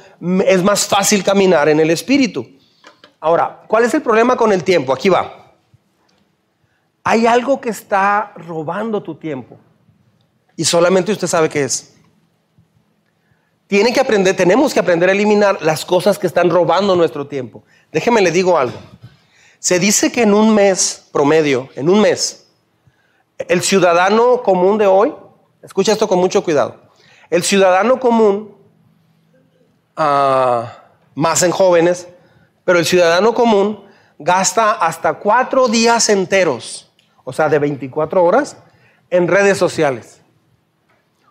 es 0.47 0.63
más 0.63 0.87
fácil 0.87 1.23
caminar 1.23 1.69
en 1.69 1.79
el 1.79 1.91
Espíritu. 1.91 2.49
Ahora, 3.19 3.61
¿cuál 3.67 3.83
es 3.83 3.93
el 3.93 4.01
problema 4.01 4.35
con 4.35 4.51
el 4.51 4.63
tiempo? 4.63 4.91
Aquí 4.91 5.09
va. 5.09 5.42
Hay 7.03 7.27
algo 7.27 7.59
que 7.59 7.69
está 7.69 8.33
robando 8.35 9.03
tu 9.03 9.15
tiempo 9.15 9.57
y 10.55 10.63
solamente 10.63 11.11
usted 11.11 11.27
sabe 11.27 11.49
qué 11.49 11.63
es. 11.63 11.93
Tienen 13.67 13.93
que 13.93 13.99
aprender, 13.99 14.35
tenemos 14.35 14.73
que 14.73 14.79
aprender 14.79 15.09
a 15.09 15.13
eliminar 15.13 15.61
las 15.61 15.83
cosas 15.83 16.19
que 16.19 16.27
están 16.27 16.49
robando 16.49 16.95
nuestro 16.95 17.27
tiempo. 17.27 17.63
Déjeme 17.91 18.21
le 18.21 18.31
digo 18.31 18.57
algo. 18.57 18.77
Se 19.59 19.79
dice 19.79 20.11
que 20.11 20.23
en 20.23 20.33
un 20.33 20.53
mes 20.53 21.07
promedio, 21.11 21.69
en 21.75 21.89
un 21.89 22.01
mes, 22.01 22.47
el 23.37 23.61
ciudadano 23.61 24.43
común 24.43 24.77
de 24.77 24.87
hoy, 24.87 25.13
escucha 25.61 25.93
esto 25.93 26.07
con 26.07 26.19
mucho 26.19 26.43
cuidado, 26.43 26.81
el 27.29 27.43
ciudadano 27.43 27.99
común, 27.99 28.55
ah, 29.95 30.83
más 31.15 31.43
en 31.43 31.51
jóvenes, 31.51 32.07
pero 32.65 32.79
el 32.79 32.85
ciudadano 32.85 33.33
común 33.33 33.85
gasta 34.19 34.71
hasta 34.73 35.15
cuatro 35.15 35.67
días 35.67 36.09
enteros, 36.09 36.82
o 37.23 37.33
sea, 37.33 37.49
de 37.49 37.59
24 37.59 38.23
horas, 38.23 38.57
en 39.09 39.27
redes 39.27 39.57
sociales. 39.57 40.21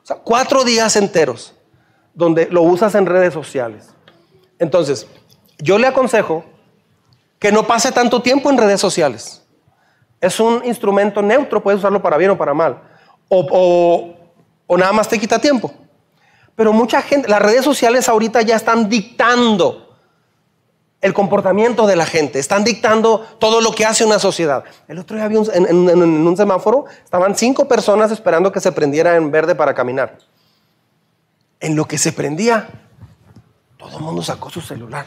O 0.02 0.07
sea, 0.07 0.16
cuatro 0.16 0.64
días 0.64 0.96
enteros 0.96 1.55
donde 2.14 2.46
lo 2.46 2.62
usas 2.62 2.94
en 2.94 3.07
redes 3.07 3.33
sociales. 3.33 3.94
Entonces, 4.59 5.07
yo 5.59 5.78
le 5.78 5.87
aconsejo 5.87 6.44
que 7.38 7.52
no 7.52 7.66
pase 7.66 7.90
tanto 7.92 8.22
tiempo 8.22 8.50
en 8.50 8.59
redes 8.59 8.81
sociales. 8.81 9.42
Es 10.20 10.38
un 10.38 10.64
instrumento 10.64 11.20
neutro, 11.22 11.62
puedes 11.62 11.81
usarlo 11.81 12.00
para 12.00 12.16
bien 12.16 12.31
o 12.31 12.38
para 12.38 12.55
mal. 12.55 12.81
O, 13.28 14.14
nada 14.76 14.92
más 14.92 15.09
te 15.09 15.18
quita 15.18 15.40
tiempo. 15.40 15.72
Pero 16.55 16.72
mucha 16.72 17.02
gente, 17.02 17.28
las 17.28 17.42
redes 17.42 17.64
sociales 17.64 18.09
ahorita 18.09 18.42
ya 18.42 18.57
están 18.57 18.88
dictando 18.88 19.91
el 21.03 21.12
comportamiento 21.12 21.88
de 21.88 21.97
la 21.97 22.07
gente, 22.07 22.38
están 22.38 22.62
dictando 22.62 23.21
todo 23.41 23.61
lo 23.61 23.73
que 23.73 23.85
hace 23.85 24.05
una 24.05 24.21
sociedad. 24.21 24.62
El 24.87 25.01
otro 25.01 25.17
día 25.17 25.25
había 25.25 25.41
en, 25.53 25.88
un 25.88 26.37
semáforo, 26.37 26.85
estaban 27.05 27.35
cinco 27.35 27.67
personas 27.67 28.12
esperando 28.12 28.53
que 28.53 28.61
se 28.61 28.71
prendiera 28.71 29.17
en 29.17 29.33
verde 29.33 29.57
para 29.57 29.75
caminar. 29.75 30.19
En 31.59 31.75
lo 31.75 31.87
que 31.87 31.99
se 31.99 32.12
prendía, 32.12 32.69
todo 33.77 33.99
el 33.99 34.05
mundo 34.05 34.23
sacó 34.23 34.49
su 34.49 34.61
celular. 34.61 35.07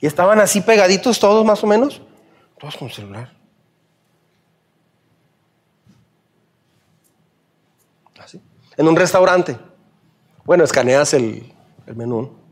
Y 0.00 0.06
estaban 0.06 0.40
así 0.40 0.60
pegaditos 0.60 1.20
todos 1.20 1.46
más 1.46 1.62
o 1.62 1.68
menos, 1.68 2.02
todos 2.58 2.76
con 2.76 2.90
celular. 2.90 3.32
Así. 8.18 8.42
En 8.76 8.88
un 8.88 8.96
restaurante. 8.96 9.56
Bueno, 10.44 10.64
escaneas 10.64 11.14
el 11.14 11.54
menú. 11.86 12.43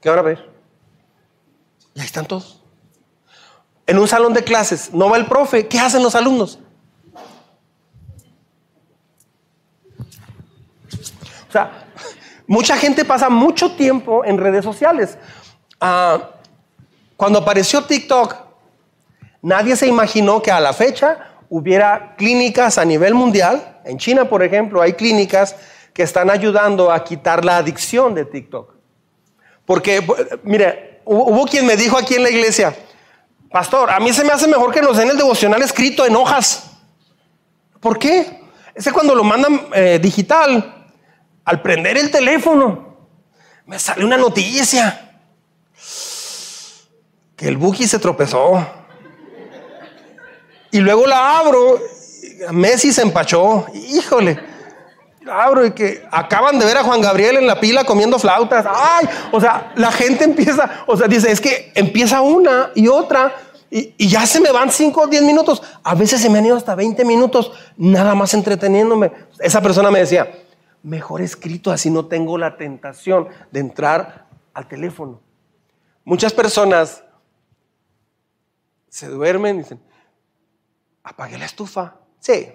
¿Qué 0.00 0.08
van 0.08 0.18
a 0.18 0.22
ver? 0.22 0.48
Y 1.94 2.00
ahí 2.00 2.06
están 2.06 2.26
todos. 2.26 2.62
En 3.86 3.98
un 3.98 4.06
salón 4.06 4.34
de 4.34 4.44
clases, 4.44 4.92
no 4.92 5.08
va 5.10 5.16
el 5.16 5.26
profe, 5.26 5.66
¿qué 5.66 5.78
hacen 5.78 6.02
los 6.02 6.14
alumnos? 6.14 6.58
O 11.48 11.52
sea, 11.52 11.86
mucha 12.46 12.76
gente 12.76 13.04
pasa 13.04 13.30
mucho 13.30 13.72
tiempo 13.72 14.24
en 14.24 14.36
redes 14.36 14.64
sociales. 14.64 15.16
Ah, 15.80 16.30
cuando 17.16 17.38
apareció 17.38 17.82
TikTok, 17.82 18.36
nadie 19.40 19.74
se 19.74 19.86
imaginó 19.86 20.42
que 20.42 20.52
a 20.52 20.60
la 20.60 20.72
fecha 20.72 21.32
hubiera 21.48 22.14
clínicas 22.16 22.78
a 22.78 22.84
nivel 22.84 23.14
mundial. 23.14 23.80
En 23.84 23.96
China, 23.96 24.28
por 24.28 24.42
ejemplo, 24.42 24.82
hay 24.82 24.92
clínicas 24.92 25.56
que 25.94 26.02
están 26.02 26.30
ayudando 26.30 26.92
a 26.92 27.02
quitar 27.02 27.44
la 27.44 27.56
adicción 27.56 28.14
de 28.14 28.26
TikTok. 28.26 28.77
Porque, 29.68 30.02
mire, 30.44 31.02
hubo 31.04 31.44
quien 31.44 31.66
me 31.66 31.76
dijo 31.76 31.98
aquí 31.98 32.14
en 32.14 32.22
la 32.22 32.30
iglesia, 32.30 32.74
pastor, 33.50 33.90
a 33.90 34.00
mí 34.00 34.14
se 34.14 34.24
me 34.24 34.32
hace 34.32 34.48
mejor 34.48 34.72
que 34.72 34.80
nos 34.80 34.96
den 34.96 35.10
el 35.10 35.18
devocional 35.18 35.60
escrito 35.60 36.06
en 36.06 36.16
hojas. 36.16 36.70
¿Por 37.78 37.98
qué? 37.98 38.40
Ese 38.74 38.92
cuando 38.92 39.14
lo 39.14 39.24
mandan 39.24 39.68
eh, 39.74 39.98
digital, 40.00 40.90
al 41.44 41.60
prender 41.60 41.98
el 41.98 42.10
teléfono, 42.10 42.96
me 43.66 43.78
sale 43.78 44.06
una 44.06 44.16
noticia 44.16 45.20
que 47.36 47.46
el 47.46 47.58
Buki 47.58 47.86
se 47.86 47.98
tropezó. 47.98 48.66
Y 50.70 50.78
luego 50.78 51.06
la 51.06 51.40
abro, 51.40 51.78
Messi 52.52 52.90
se 52.90 53.02
empachó. 53.02 53.66
Híjole 53.74 54.57
abro 55.30 55.66
y 55.66 55.72
que 55.72 56.06
acaban 56.10 56.58
de 56.58 56.64
ver 56.64 56.76
a 56.78 56.84
Juan 56.84 57.00
Gabriel 57.00 57.36
en 57.36 57.46
la 57.46 57.60
pila 57.60 57.84
comiendo 57.84 58.18
flautas. 58.18 58.66
Ay, 58.68 59.08
o 59.32 59.40
sea, 59.40 59.72
la 59.76 59.92
gente 59.92 60.24
empieza, 60.24 60.84
o 60.86 60.96
sea, 60.96 61.08
dice, 61.08 61.30
es 61.30 61.40
que 61.40 61.72
empieza 61.74 62.20
una 62.20 62.70
y 62.74 62.88
otra 62.88 63.34
y, 63.70 64.08
ya 64.08 64.26
se 64.26 64.40
me 64.40 64.50
van 64.50 64.70
5 64.70 65.00
o 65.00 65.06
10 65.06 65.22
minutos. 65.22 65.62
A 65.82 65.94
veces 65.94 66.20
se 66.20 66.30
me 66.30 66.38
han 66.38 66.46
ido 66.46 66.56
hasta 66.56 66.74
20 66.74 67.04
minutos 67.04 67.52
nada 67.76 68.14
más 68.14 68.32
entreteniéndome. 68.34 69.12
Esa 69.38 69.60
persona 69.60 69.90
me 69.90 70.00
decía, 70.00 70.30
mejor 70.82 71.20
escrito, 71.20 71.70
así 71.70 71.90
no 71.90 72.06
tengo 72.06 72.38
la 72.38 72.56
tentación 72.56 73.28
de 73.50 73.60
entrar 73.60 74.26
al 74.54 74.66
teléfono. 74.68 75.20
Muchas 76.04 76.32
personas 76.32 77.04
se 78.88 79.08
duermen 79.08 79.56
y 79.56 79.58
dicen, 79.60 79.80
apague 81.02 81.36
la 81.36 81.44
estufa. 81.44 81.96
Sí, 82.20 82.48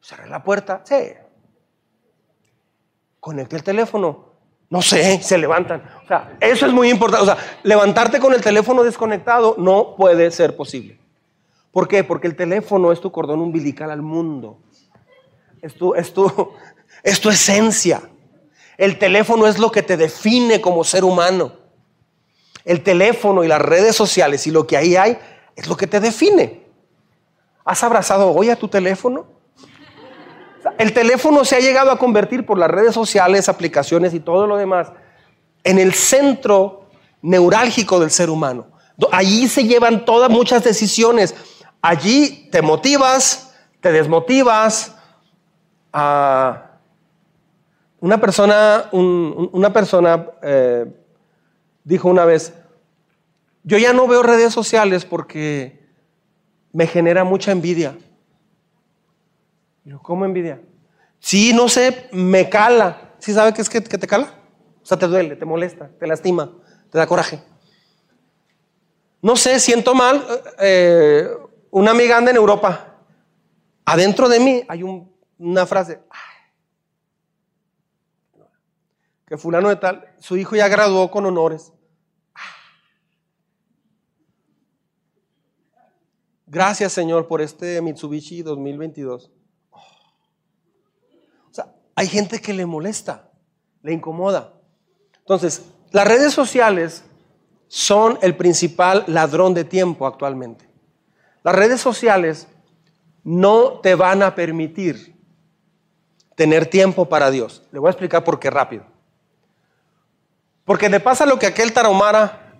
Cerré 0.00 0.28
la 0.28 0.42
puerta, 0.42 0.82
sí. 0.84 1.12
Conecté 3.18 3.56
el 3.56 3.62
teléfono, 3.62 4.30
no 4.70 4.82
sé, 4.82 5.20
se 5.22 5.36
levantan. 5.36 5.82
O 6.04 6.06
sea, 6.06 6.36
eso 6.40 6.66
es 6.66 6.72
muy 6.72 6.90
importante. 6.90 7.22
O 7.22 7.26
sea, 7.26 7.58
levantarte 7.62 8.18
con 8.18 8.32
el 8.32 8.40
teléfono 8.40 8.82
desconectado 8.82 9.56
no 9.58 9.96
puede 9.96 10.30
ser 10.30 10.56
posible. 10.56 10.98
¿Por 11.72 11.86
qué? 11.86 12.02
Porque 12.02 12.26
el 12.26 12.36
teléfono 12.36 12.92
es 12.92 13.00
tu 13.00 13.12
cordón 13.12 13.40
umbilical 13.40 13.90
al 13.90 14.02
mundo. 14.02 14.58
Es 15.60 15.74
tu, 15.74 15.94
es 15.94 16.12
tu, 16.12 16.52
es 17.02 17.20
tu 17.20 17.28
esencia. 17.30 18.02
El 18.78 18.98
teléfono 18.98 19.46
es 19.46 19.58
lo 19.58 19.70
que 19.70 19.82
te 19.82 19.96
define 19.96 20.60
como 20.60 20.84
ser 20.84 21.04
humano. 21.04 21.52
El 22.64 22.82
teléfono 22.82 23.44
y 23.44 23.48
las 23.48 23.60
redes 23.60 23.94
sociales 23.94 24.46
y 24.46 24.50
lo 24.50 24.66
que 24.66 24.76
ahí 24.76 24.96
hay 24.96 25.18
es 25.56 25.66
lo 25.68 25.76
que 25.76 25.86
te 25.86 26.00
define. 26.00 26.66
¿Has 27.64 27.82
abrazado 27.84 28.32
hoy 28.32 28.50
a 28.50 28.56
tu 28.56 28.68
teléfono? 28.68 29.39
El 30.80 30.94
teléfono 30.94 31.44
se 31.44 31.56
ha 31.56 31.60
llegado 31.60 31.90
a 31.90 31.98
convertir 31.98 32.46
por 32.46 32.56
las 32.56 32.70
redes 32.70 32.94
sociales, 32.94 33.50
aplicaciones 33.50 34.14
y 34.14 34.20
todo 34.20 34.46
lo 34.46 34.56
demás 34.56 34.90
en 35.62 35.78
el 35.78 35.92
centro 35.92 36.86
neurálgico 37.20 38.00
del 38.00 38.10
ser 38.10 38.30
humano. 38.30 38.66
Allí 39.12 39.46
se 39.46 39.64
llevan 39.64 40.06
todas 40.06 40.30
muchas 40.30 40.64
decisiones. 40.64 41.34
Allí 41.82 42.48
te 42.50 42.62
motivas, 42.62 43.54
te 43.82 43.92
desmotivas. 43.92 44.96
una 45.92 46.70
persona, 48.18 48.88
una 48.90 49.72
persona 49.74 50.28
eh, 50.42 50.86
dijo 51.84 52.08
una 52.08 52.24
vez, 52.24 52.54
yo 53.64 53.76
ya 53.76 53.92
no 53.92 54.08
veo 54.08 54.22
redes 54.22 54.54
sociales 54.54 55.04
porque 55.04 55.78
me 56.72 56.86
genera 56.86 57.22
mucha 57.22 57.52
envidia. 57.52 57.98
¿cómo 60.02 60.24
envidia? 60.24 60.58
Sí, 61.20 61.52
no 61.52 61.68
sé, 61.68 62.08
me 62.12 62.48
cala. 62.48 63.14
¿Sí 63.18 63.32
sabe 63.32 63.52
qué 63.52 63.60
es 63.60 63.68
que, 63.68 63.80
te 63.80 64.06
cala? 64.06 64.34
O 64.82 64.86
sea, 64.86 64.98
te 64.98 65.06
duele, 65.06 65.36
te 65.36 65.44
molesta, 65.44 65.90
te 65.98 66.06
lastima, 66.06 66.50
te 66.90 66.98
da 66.98 67.06
coraje. 67.06 67.42
No 69.22 69.36
sé, 69.36 69.60
siento 69.60 69.94
mal. 69.94 70.26
Eh, 70.58 71.28
una 71.70 71.90
amiga 71.90 72.16
anda 72.16 72.30
en 72.30 72.38
Europa. 72.38 72.96
Adentro 73.84 74.28
de 74.28 74.40
mí 74.40 74.62
hay 74.66 74.82
una 75.38 75.66
frase. 75.66 76.00
que 79.26 79.36
fulano 79.36 79.68
de 79.68 79.76
tal, 79.76 80.12
su 80.18 80.36
hijo 80.36 80.56
ya 80.56 80.66
graduó 80.66 81.08
con 81.08 81.24
honores. 81.24 81.72
Gracias 86.46 86.92
Señor 86.92 87.28
por 87.28 87.40
este 87.40 87.80
Mitsubishi 87.80 88.42
2022. 88.42 89.30
Hay 92.00 92.08
gente 92.08 92.40
que 92.40 92.54
le 92.54 92.64
molesta, 92.64 93.28
le 93.82 93.92
incomoda. 93.92 94.54
Entonces, 95.18 95.66
las 95.90 96.08
redes 96.08 96.32
sociales 96.32 97.04
son 97.68 98.18
el 98.22 98.34
principal 98.38 99.04
ladrón 99.06 99.52
de 99.52 99.64
tiempo 99.64 100.06
actualmente. 100.06 100.66
Las 101.42 101.54
redes 101.54 101.78
sociales 101.78 102.48
no 103.22 103.80
te 103.80 103.96
van 103.96 104.22
a 104.22 104.34
permitir 104.34 105.14
tener 106.36 106.64
tiempo 106.64 107.06
para 107.06 107.30
Dios. 107.30 107.64
Le 107.70 107.78
voy 107.78 107.88
a 107.88 107.90
explicar 107.90 108.24
por 108.24 108.40
qué 108.40 108.48
rápido. 108.48 108.84
Porque 110.64 110.88
le 110.88 111.00
pasa 111.00 111.26
lo 111.26 111.38
que 111.38 111.48
aquel 111.48 111.74
taromara 111.74 112.54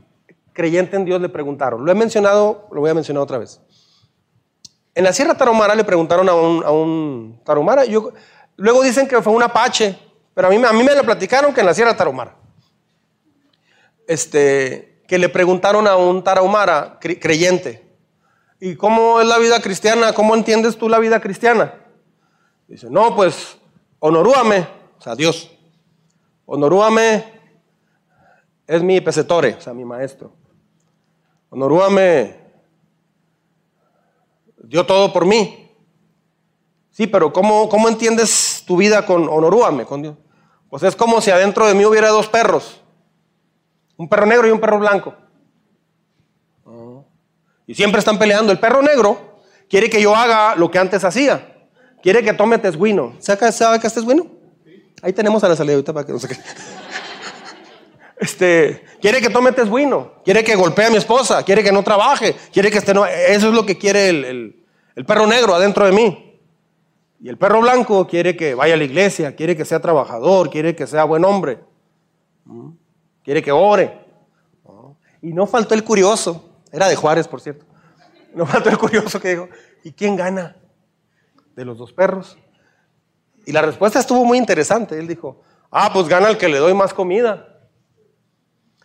creyente 0.53 0.97
en 0.97 1.07
Dios 1.07 1.19
le 1.19 1.31
preguntaron. 1.31 1.83
Lo 1.83 1.91
he 1.91 1.95
mencionado, 1.95 2.69
lo 2.71 2.83
voy 2.83 2.91
a 2.91 2.95
mencionar 2.95 3.23
otra 3.23 3.39
vez. 3.39 3.59
En 4.95 5.05
la 5.05 5.15
Sierra 5.15 5.35
Taromara 5.35 5.75
le 5.75 5.85
preguntaron 5.85 6.29
a 6.29 6.35
un, 6.35 6.63
a 6.63 6.71
un 6.73 7.41
taromara, 7.43 7.87
yo, 7.87 8.13
Luego 8.57 8.83
dicen 8.83 9.09
que 9.09 9.21
fue 9.23 9.33
un 9.33 9.43
apache, 9.43 9.99
pero 10.35 10.49
a 10.49 10.51
mí, 10.51 10.57
a 10.57 10.73
mí 10.73 10.83
me 10.83 10.95
lo 10.95 11.03
platicaron 11.03 11.53
que 11.53 11.61
en 11.61 11.67
la 11.67 11.75
Sierra 11.75 11.97
Tarahumara. 11.97 12.37
Este, 14.07 15.03
que 15.07 15.19
le 15.19 15.29
preguntaron 15.29 15.87
a 15.87 15.97
un 15.97 16.23
tarahumara 16.23 16.99
creyente, 17.01 17.85
¿y 18.61 18.77
cómo 18.77 19.21
es 19.21 19.27
la 19.27 19.39
vida 19.39 19.61
cristiana? 19.61 20.13
¿Cómo 20.13 20.35
entiendes 20.35 20.77
tú 20.77 20.89
la 20.89 20.99
vida 20.99 21.21
cristiana? 21.21 21.75
Dice, 22.69 22.89
no, 22.89 23.17
pues, 23.17 23.59
honorúame, 23.99 24.69
o 24.99 25.03
sea, 25.03 25.17
Dios. 25.17 25.51
Honorúame 26.47 27.25
es 28.69 28.83
mi 28.85 29.01
pesetore, 29.01 29.55
o 29.55 29.61
sea, 29.61 29.75
mi 29.75 29.85
maestro. 29.85 30.33
Honorúame 31.49 32.37
dio 34.63 34.87
todo 34.87 35.13
por 35.13 35.27
mí. 35.27 35.60
Sí, 37.01 37.07
pero 37.07 37.33
¿cómo, 37.33 37.71
cómo 37.71 37.89
entiendes 37.89 38.63
tu 38.67 38.77
vida 38.77 39.07
con 39.07 39.27
honorúame, 39.27 39.87
con 39.87 40.03
Dios? 40.03 40.17
Pues 40.69 40.83
es 40.83 40.95
como 40.95 41.23
si 41.23 41.31
adentro 41.31 41.67
de 41.67 41.73
mí 41.73 41.83
hubiera 41.87 42.11
dos 42.11 42.29
perros. 42.29 42.83
Un 43.97 44.07
perro 44.07 44.27
negro 44.27 44.47
y 44.47 44.51
un 44.51 44.61
perro 44.61 44.79
blanco. 44.79 45.15
Y 47.67 47.75
siempre 47.75 48.01
están 48.01 48.19
peleando. 48.19 48.53
El 48.53 48.59
perro 48.59 48.83
negro 48.83 49.41
quiere 49.71 49.89
que 49.89 50.03
yo 50.03 50.15
haga 50.15 50.55
lo 50.57 50.71
que 50.71 50.79
antes 50.79 51.03
hacía. 51.03 51.71
quiere 52.03 52.23
que 52.23 52.35
tome 52.35 52.59
tesguino. 52.59 53.15
¿Sabe, 53.19 53.51
sabe 53.51 53.81
qué 53.81 53.87
es 53.87 53.95
tesguino? 53.95 54.27
Ahí 55.01 55.15
tenemos 55.15 55.43
a 55.43 55.49
la 55.49 55.57
salida 55.57 55.83
para 55.83 56.05
que 56.05 56.13
no 56.13 56.19
se 56.19 56.29
quede. 56.29 56.45
Este, 58.19 58.85
quiere 59.01 59.23
que 59.23 59.31
tome 59.31 59.53
tesguino, 59.53 60.17
quiere 60.23 60.45
que 60.45 60.55
golpee 60.55 60.85
a 60.85 60.91
mi 60.91 60.99
esposa, 60.99 61.43
quiere 61.43 61.65
que 61.65 61.73
no 61.73 61.83
trabaje, 61.83 62.37
quiere 62.53 62.71
que 62.71 62.77
esté... 62.77 62.93
No, 62.93 63.07
eso 63.07 63.49
es 63.49 63.55
lo 63.55 63.65
que 63.65 63.79
quiere 63.79 64.11
el, 64.11 64.67
el 64.95 65.07
perro 65.07 65.27
negro 65.27 65.55
adentro 65.55 65.87
de 65.87 65.93
mí. 65.93 66.30
Y 67.21 67.29
el 67.29 67.37
perro 67.37 67.61
blanco 67.61 68.07
quiere 68.07 68.35
que 68.35 68.55
vaya 68.55 68.75
a 68.75 68.77
la 68.79 68.85
iglesia, 68.85 69.37
quiere 69.37 69.55
que 69.55 69.67
sea 69.67 69.81
trabajador, 69.81 70.49
quiere 70.49 70.75
que 70.75 70.87
sea 70.87 71.05
buen 71.05 71.25
hombre, 71.25 71.61
quiere 73.23 73.43
que 73.43 73.53
ore. 73.53 74.01
Y 75.21 75.33
no 75.35 75.47
faltó 75.47 75.75
el 75.75 75.85
curioso, 75.85 76.51
era 76.73 76.89
de 76.89 76.97
Juárez, 76.97 77.29
por 77.29 77.43
cierto. 77.43 77.67
No 78.35 78.47
faltó 78.47 78.71
el 78.71 78.79
curioso 78.79 79.21
que 79.21 79.31
dijo, 79.31 79.49
¿y 79.85 79.93
quién 79.93 80.17
gana 80.17 80.57
de 81.55 81.65
los 81.65 81.77
dos 81.77 81.93
perros? 81.93 82.39
Y 83.45 83.53
la 83.53 83.61
respuesta 83.61 83.99
estuvo 83.99 84.25
muy 84.25 84.39
interesante. 84.39 84.99
Él 84.99 85.07
dijo, 85.07 85.43
ah, 85.71 85.91
pues 85.93 86.09
gana 86.09 86.29
el 86.29 86.39
que 86.39 86.49
le 86.49 86.59
doy 86.59 86.73
más 86.73 86.95
comida. 86.95 87.61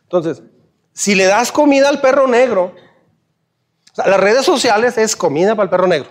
Entonces, 0.03 0.43
si 0.91 1.15
le 1.15 1.25
das 1.25 1.51
comida 1.51 1.87
al 1.87 2.01
perro 2.01 2.27
negro, 2.27 2.75
las 3.95 4.19
redes 4.19 4.45
sociales 4.45 4.97
es 4.97 5.15
comida 5.15 5.55
para 5.55 5.63
el 5.63 5.69
perro 5.69 5.87
negro. 5.87 6.09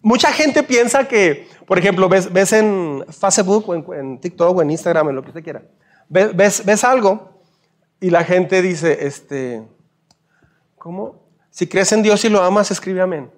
Mucha 0.00 0.32
gente 0.32 0.62
piensa 0.62 1.08
que, 1.08 1.48
por 1.66 1.78
ejemplo, 1.78 2.08
ves, 2.08 2.52
en 2.52 3.04
Facebook 3.08 3.68
o 3.68 3.94
en, 3.94 4.20
TikTok 4.20 4.56
o 4.56 4.62
en 4.62 4.70
Instagram, 4.70 5.08
en 5.10 5.16
lo 5.16 5.22
que 5.22 5.28
usted 5.28 5.42
quiera, 5.42 5.62
ves, 6.08 6.64
ves, 6.64 6.84
algo 6.84 7.42
y 8.00 8.10
la 8.10 8.22
gente 8.24 8.62
dice, 8.62 9.06
este, 9.06 9.66
¿cómo? 10.76 11.26
Si 11.50 11.66
crees 11.66 11.90
en 11.92 12.02
Dios 12.02 12.24
y 12.24 12.28
lo 12.28 12.42
amas, 12.42 12.70
escribe 12.70 13.00
amén. 13.00 13.30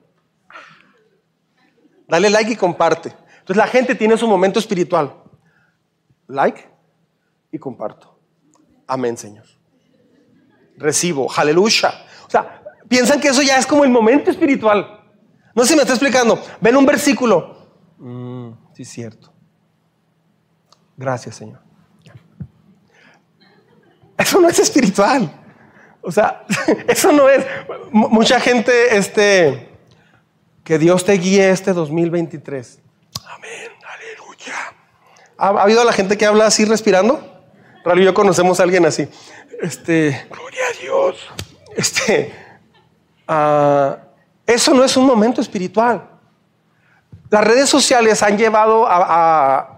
Dale 2.07 2.29
like 2.29 2.53
y 2.53 2.57
comparte. 2.57 3.15
Entonces 3.39 3.57
la 3.57 3.67
gente 3.67 3.95
tiene 3.95 4.17
su 4.19 4.27
momento 4.27 4.59
espiritual. 4.59 5.15
Like 6.27 6.69
y 7.51 7.59
comparto. 7.59 8.19
Amén, 8.87 9.17
Señor. 9.17 9.47
Recibo, 10.77 11.29
aleluya. 11.35 12.05
O 12.27 12.31
sea, 12.31 12.63
piensan 12.89 13.21
que 13.21 13.29
eso 13.29 13.43
ya 13.43 13.57
es 13.57 13.67
como 13.67 13.85
el 13.85 13.91
momento 13.91 14.31
espiritual. 14.31 15.00
No 15.55 15.63
sé 15.63 15.71
si 15.71 15.77
me 15.77 15.83
está 15.83 15.95
explicando. 15.95 16.43
Ven 16.61 16.77
un 16.77 16.87
versículo. 16.87 17.69
Mm, 17.99 18.51
sí, 18.75 18.85
cierto. 18.85 19.33
Gracias, 20.97 21.37
Señor. 21.37 21.61
Eso 24.17 24.39
no 24.41 24.49
es 24.49 24.59
espiritual. 24.59 25.33
O 26.03 26.13
sea, 26.13 26.45
eso 26.89 27.11
no 27.13 27.29
es. 27.29 27.45
mucha 27.91 28.39
gente, 28.39 28.97
este, 28.97 29.71
que 30.63 30.79
Dios 30.79 31.05
te 31.05 31.13
guíe 31.13 31.51
este 31.51 31.73
2023. 31.73 32.81
Amén, 33.25 33.71
aleluya. 33.83 34.55
¿Ha, 35.39 35.49
¿Ha 35.49 35.63
habido 35.63 35.85
la 35.85 35.93
gente 35.93 36.19
que 36.19 36.27
habla 36.27 36.47
así 36.47 36.65
respirando? 36.65 37.43
Raro 37.83 38.01
y 38.01 38.05
yo 38.05 38.13
conocemos 38.13 38.61
a 38.61 38.65
alguien 38.65 38.85
así. 38.85 39.09
Este, 39.63 40.27
gloria 40.31 40.63
a 40.69 40.81
Dios. 40.81 41.17
Este, 41.77 42.35
uh, 43.29 44.10
eso 44.55 44.75
no 44.75 44.85
es 44.85 44.97
un 44.97 45.07
momento 45.07 45.41
espiritual. 45.41 46.09
Las 47.31 47.45
redes 47.45 47.69
sociales 47.69 48.23
han 48.23 48.37
llevado 48.37 48.87
a, 48.89 49.77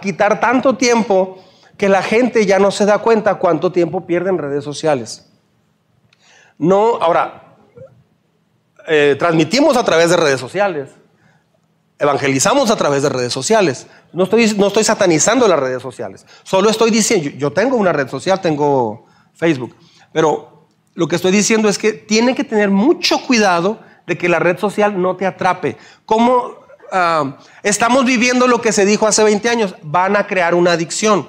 quitar 0.00 0.38
tanto 0.38 0.76
tiempo 0.76 1.42
que 1.76 1.88
la 1.88 2.02
gente 2.02 2.46
ya 2.46 2.58
no 2.58 2.70
se 2.70 2.84
da 2.84 2.98
cuenta 2.98 3.36
cuánto 3.36 3.72
tiempo 3.72 4.06
pierde 4.06 4.30
en 4.30 4.38
redes 4.38 4.62
sociales. 4.62 5.26
No, 6.58 6.96
ahora, 6.96 7.56
eh, 8.86 9.16
transmitimos 9.18 9.76
a 9.76 9.84
través 9.84 10.10
de 10.10 10.16
redes 10.16 10.38
sociales, 10.38 10.90
evangelizamos 11.98 12.70
a 12.70 12.76
través 12.76 13.02
de 13.02 13.08
redes 13.08 13.32
sociales, 13.32 13.86
no 14.12 14.24
estoy, 14.24 14.52
no 14.58 14.66
estoy 14.66 14.84
satanizando 14.84 15.48
las 15.48 15.58
redes 15.58 15.82
sociales. 15.82 16.26
Solo 16.42 16.68
estoy 16.68 16.90
diciendo, 16.90 17.30
yo 17.36 17.50
tengo 17.52 17.76
una 17.76 17.92
red 17.92 18.08
social, 18.08 18.40
tengo 18.40 19.06
Facebook. 19.34 19.74
Pero 20.12 20.68
lo 20.94 21.08
que 21.08 21.16
estoy 21.16 21.32
diciendo 21.32 21.68
es 21.68 21.78
que 21.78 21.92
tiene 21.92 22.34
que 22.34 22.44
tener 22.44 22.70
mucho 22.70 23.22
cuidado 23.26 23.78
de 24.10 24.18
que 24.18 24.28
la 24.28 24.40
red 24.40 24.58
social 24.58 25.00
no 25.00 25.14
te 25.14 25.24
atrape. 25.24 25.76
¿Cómo 26.04 26.56
uh, 26.90 27.32
estamos 27.62 28.04
viviendo 28.04 28.48
lo 28.48 28.60
que 28.60 28.72
se 28.72 28.84
dijo 28.84 29.06
hace 29.06 29.22
20 29.22 29.48
años? 29.48 29.76
Van 29.82 30.16
a 30.16 30.26
crear 30.26 30.56
una 30.56 30.72
adicción. 30.72 31.28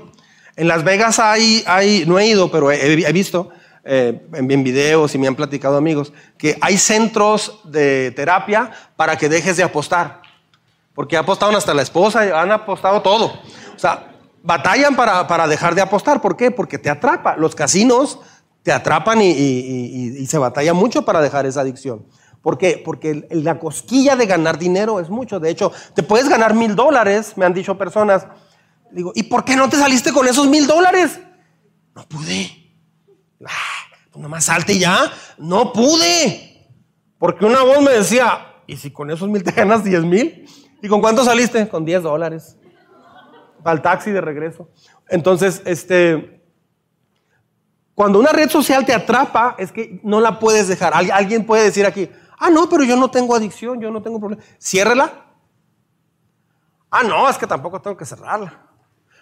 En 0.55 0.67
Las 0.67 0.83
Vegas 0.83 1.19
hay, 1.19 1.63
hay 1.67 2.05
no 2.07 2.17
he 2.17 2.25
ido, 2.25 2.49
pero 2.49 2.71
he, 2.71 3.11
visto 3.13 3.51
eh, 3.83 4.19
en, 4.33 4.63
videos 4.63 5.13
y 5.13 5.19
me 5.19 5.27
han 5.27 5.35
platicado 5.35 5.77
amigos, 5.77 6.11
que 6.39 6.57
hay 6.59 6.79
centros 6.79 7.59
de 7.65 8.11
terapia 8.15 8.71
para 8.95 9.15
que 9.15 9.29
dejes 9.29 9.57
de 9.57 9.63
apostar. 9.63 10.23
Porque 10.95 11.17
apostaron 11.17 11.55
hasta 11.55 11.75
la 11.75 11.83
esposa, 11.83 12.41
han 12.41 12.51
apostado 12.51 13.03
todo. 13.03 13.27
O 13.75 13.79
sea, 13.79 14.11
batallan 14.41 14.95
para, 14.95 15.27
para 15.27 15.47
dejar 15.47 15.75
de 15.75 15.81
apostar. 15.81 16.19
¿Por 16.19 16.35
qué? 16.35 16.49
Porque 16.49 16.79
te 16.79 16.89
atrapa. 16.89 17.37
Los 17.37 17.53
casinos 17.53 18.17
te 18.63 18.71
atrapan 18.71 19.21
y, 19.21 19.31
y, 19.31 20.25
se 20.27 20.37
batalla 20.37 20.73
mucho 20.73 21.03
para 21.03 21.21
dejar 21.21 21.45
esa 21.45 21.61
adicción. 21.61 22.05
¿Por 22.41 22.57
qué? 22.57 22.81
Porque 22.83 23.27
la 23.31 23.59
cosquilla 23.59 24.15
de 24.15 24.25
ganar 24.25 24.57
dinero 24.57 24.99
es 24.99 25.09
mucho. 25.09 25.39
De 25.39 25.49
hecho, 25.49 25.71
te 25.93 26.03
puedes 26.03 26.27
ganar 26.27 26.53
mil 26.53 26.75
dólares, 26.75 27.33
me 27.35 27.45
han 27.45 27.53
dicho 27.53 27.77
personas. 27.77 28.27
Digo, 28.91 29.11
¿y 29.15 29.23
por 29.23 29.45
qué 29.45 29.55
no 29.55 29.69
te 29.69 29.77
saliste 29.77 30.11
con 30.11 30.27
esos 30.27 30.47
mil 30.47 30.67
dólares? 30.67 31.19
No 31.95 32.07
pude. 32.07 32.75
Ah, 33.45 33.97
pues 34.11 34.21
nomás 34.21 34.45
salte 34.45 34.77
ya. 34.77 35.11
No 35.37 35.71
pude. 35.71 36.67
Porque 37.19 37.45
una 37.45 37.61
voz 37.63 37.81
me 37.81 37.91
decía, 37.91 38.55
¿y 38.65 38.77
si 38.77 38.91
con 38.91 39.11
esos 39.11 39.29
mil 39.29 39.43
te 39.43 39.51
ganas 39.51 39.83
diez 39.83 40.03
mil? 40.03 40.47
¿Y 40.81 40.87
con 40.87 40.99
cuánto 40.99 41.23
saliste? 41.23 41.67
Con 41.69 41.85
10 41.85 42.03
dólares. 42.03 42.57
El 43.63 43.81
taxi 43.81 44.11
de 44.11 44.21
regreso. 44.21 44.69
Entonces, 45.07 45.61
este, 45.65 46.41
cuando 47.93 48.19
una 48.19 48.31
red 48.31 48.49
social 48.49 48.85
te 48.85 48.93
atrapa, 48.93 49.55
es 49.59 49.71
que 49.71 49.99
no 50.03 50.19
la 50.19 50.39
puedes 50.39 50.67
dejar. 50.67 50.93
Alguien 50.95 51.45
puede 51.45 51.65
decir 51.65 51.85
aquí, 51.85 52.09
ah, 52.41 52.49
no, 52.49 52.67
pero 52.67 52.83
yo 52.83 52.97
no 52.97 53.09
tengo 53.09 53.35
adicción, 53.35 53.79
yo 53.79 53.91
no 53.91 54.01
tengo 54.01 54.19
problema. 54.19 54.43
Ciérrela. 54.59 55.25
Ah, 56.89 57.03
no, 57.03 57.29
es 57.29 57.37
que 57.37 57.47
tampoco 57.47 57.81
tengo 57.81 57.95
que 57.95 58.05
cerrarla. 58.05 58.67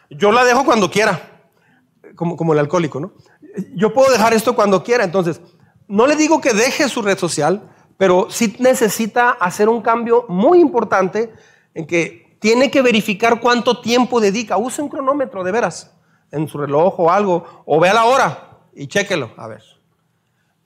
Yo 0.10 0.32
la 0.32 0.44
dejo 0.44 0.66
cuando 0.66 0.90
quiera, 0.90 1.50
como, 2.16 2.36
como 2.36 2.54
el 2.54 2.60
alcohólico, 2.60 3.00
¿no? 3.00 3.12
Yo 3.76 3.94
puedo 3.94 4.12
dejar 4.12 4.34
esto 4.34 4.56
cuando 4.56 4.84
quiera. 4.84 5.04
Entonces, 5.04 5.40
no 5.88 6.08
le 6.08 6.16
digo 6.16 6.42
que 6.42 6.54
deje 6.54 6.90
su 6.90 7.02
red 7.02 7.18
social, 7.18 7.70
pero 7.98 8.28
sí 8.32 8.56
necesita 8.60 9.32
hacer 9.32 9.70
un 9.70 9.82
cambio 9.82 10.26
muy 10.30 10.60
importante 10.60 11.32
en 11.74 11.86
que 11.86 12.38
tiene 12.40 12.72
que 12.72 12.82
verificar 12.82 13.40
cuánto 13.40 13.82
tiempo 13.82 14.20
dedica. 14.20 14.58
Use 14.58 14.82
un 14.82 14.90
cronómetro 14.90 15.44
de 15.44 15.52
veras 15.52 15.92
en 16.32 16.48
su 16.48 16.58
reloj 16.58 17.00
o 17.00 17.12
algo, 17.12 17.64
o 17.66 17.80
vea 17.80 17.94
la 17.94 18.06
hora 18.06 18.60
y 18.74 18.88
chéquelo. 18.88 19.32
A 19.38 19.48
ver. 19.48 19.64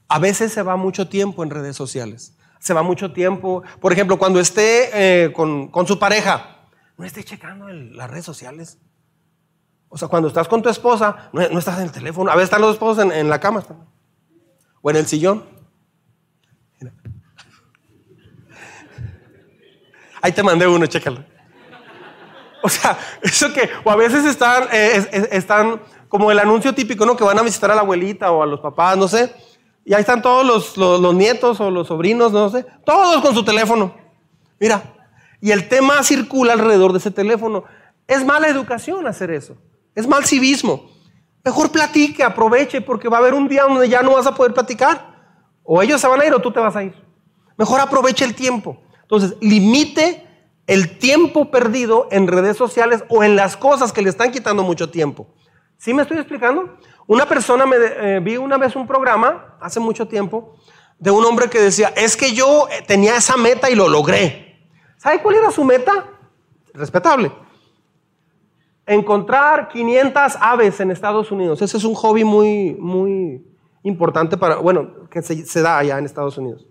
A 0.08 0.20
veces 0.20 0.54
se 0.54 0.62
va 0.62 0.76
mucho 0.76 1.10
tiempo 1.10 1.44
en 1.44 1.50
redes 1.50 1.76
sociales. 1.76 2.38
Se 2.64 2.74
va 2.74 2.82
mucho 2.82 3.12
tiempo. 3.12 3.62
Por 3.82 3.92
ejemplo, 3.92 4.18
cuando 4.18 4.40
esté 4.40 5.26
eh, 5.26 5.34
con, 5.34 5.68
con, 5.68 5.86
su 5.86 6.00
pareja, 6.00 6.60
no 6.98 7.04
esté 7.04 7.22
checando 7.22 7.68
las 7.68 8.10
redes 8.10 8.24
sociales. 8.24 8.78
O 9.90 9.98
sea, 9.98 10.08
cuando 10.08 10.30
estás 10.30 10.48
con 10.48 10.62
tu 10.62 10.70
esposa, 10.70 11.30
no, 11.34 11.46
no, 11.50 11.60
estás 11.60 11.78
en 11.80 11.84
el 11.84 11.92
teléfono. 11.92 12.32
A 12.32 12.36
veces 12.36 12.46
están 12.46 12.62
los 12.62 12.76
esposos 12.76 13.12
en, 13.12 13.30
la 13.30 13.42
cama 13.42 13.66
o 14.82 14.90
en 14.90 14.96
el 14.96 15.06
sillón. 15.06 15.44
Ahí 20.22 20.32
te 20.32 20.42
mandé 20.42 20.66
uno, 20.66 20.86
chécalo. 20.86 21.22
O 22.62 22.70
sea, 22.70 22.98
eso 23.22 23.52
que, 23.52 23.70
o 23.84 23.92
a 23.92 23.98
veces 23.98 24.24
están, 24.24 24.70
eh, 24.72 25.28
están 25.34 25.82
como 26.08 26.32
el 26.32 26.40
anuncio 26.40 26.74
típico, 26.74 27.06
¿no? 27.06 27.18
Que 27.18 27.26
van 27.26 27.40
a 27.40 27.42
visitar 27.42 27.70
a 27.72 27.76
la 27.76 27.82
abuelita 27.82 28.32
o 28.32 28.42
a 28.42 28.46
los 28.46 28.62
papás, 28.62 28.96
no 28.96 29.10
sé. 29.10 29.36
Y 29.86 29.94
ahí 29.94 30.02
están 30.02 30.22
todos 30.22 30.46
los, 30.46 30.78
los, 30.78 31.14
nietos 31.14 31.60
o 31.60 31.70
los 31.70 31.88
sobrinos, 31.88 32.32
no 32.32 32.50
sé. 32.50 32.66
Todos 32.86 33.22
con 33.22 33.34
su 33.34 33.44
teléfono. 33.44 33.96
Mira. 34.60 34.82
Y 35.42 35.52
el 35.52 35.68
tema 35.68 36.02
circula 36.04 36.54
alrededor 36.54 36.94
de 36.94 37.00
ese 37.00 37.12
teléfono. 37.12 37.66
Es 38.08 38.26
mala 38.26 38.48
educación 38.48 39.06
hacer 39.08 39.32
eso. 39.32 39.58
Es 39.94 40.08
mal 40.08 40.24
civismo. 40.26 40.90
Mejor 41.44 41.72
platique, 41.72 42.24
aproveche, 42.24 42.80
porque 42.80 43.10
va 43.10 43.18
a 43.18 43.20
haber 43.20 43.34
un 43.34 43.50
día 43.50 43.64
donde 43.64 43.90
ya 43.90 44.02
no 44.02 44.14
vas 44.14 44.26
a 44.26 44.36
poder 44.36 44.54
platicar. 44.54 45.14
O 45.64 45.82
ellos 45.82 46.00
se 46.00 46.08
van 46.08 46.22
a 46.22 46.26
ir 46.26 46.34
o 46.34 46.40
tú 46.40 46.52
te 46.52 46.62
vas 46.62 46.76
a 46.76 46.84
ir. 46.84 46.96
Mejor 47.58 47.82
aproveche 47.82 48.24
el 48.24 48.36
tiempo. 48.36 48.82
Entonces, 49.02 49.36
limite 49.42 50.26
el 50.66 50.98
tiempo 50.98 51.52
perdido 51.52 52.08
en 52.10 52.28
redes 52.28 52.56
sociales 52.56 53.04
o 53.10 53.24
en 53.24 53.36
las 53.36 53.58
cosas 53.58 53.92
que 53.92 54.02
le 54.02 54.10
están 54.10 54.32
quitando 54.32 54.64
mucho 54.64 54.90
tiempo. 54.90 55.28
¿Sí 55.78 55.94
me 55.94 56.04
estoy 56.04 56.18
explicando? 56.18 56.78
Una 57.08 57.26
persona 57.26 57.66
me 57.66 57.76
eh, 57.78 58.20
vi 58.22 58.38
una 58.38 58.58
vez 58.58 58.76
un 58.76 58.88
programa 58.88 59.58
hace 59.60 59.80
mucho 59.80 60.08
tiempo 60.08 60.56
de 61.00 61.12
un 61.12 61.26
hombre 61.26 61.50
que 61.50 61.60
decía, 61.60 61.92
es 61.96 62.16
que 62.16 62.34
yo 62.34 62.68
eh, 62.70 62.84
tenía 62.88 63.18
esa 63.18 63.36
meta 63.36 63.70
y 63.70 63.76
lo 63.76 63.90
logré. 63.90 64.70
¿Sabe 64.98 65.22
cuál 65.22 65.36
era 65.36 65.52
su 65.52 65.64
meta? 65.64 66.06
Respetable. 66.74 67.32
Encontrar 68.86 69.68
500 69.68 70.38
aves 70.40 70.80
en 70.80 70.92
Estados 70.92 71.30
Unidos. 71.32 71.62
Ese 71.62 71.78
es 71.78 71.84
un 71.84 71.94
hobby 71.94 72.24
muy, 72.24 72.76
muy 72.80 73.46
importante 73.84 74.38
para, 74.38 74.56
bueno, 74.58 75.10
que 75.10 75.22
se, 75.22 75.46
se 75.46 75.62
da 75.62 75.78
allá 75.78 75.98
en 75.98 76.06
Estados 76.06 76.38
Unidos. 76.38 76.66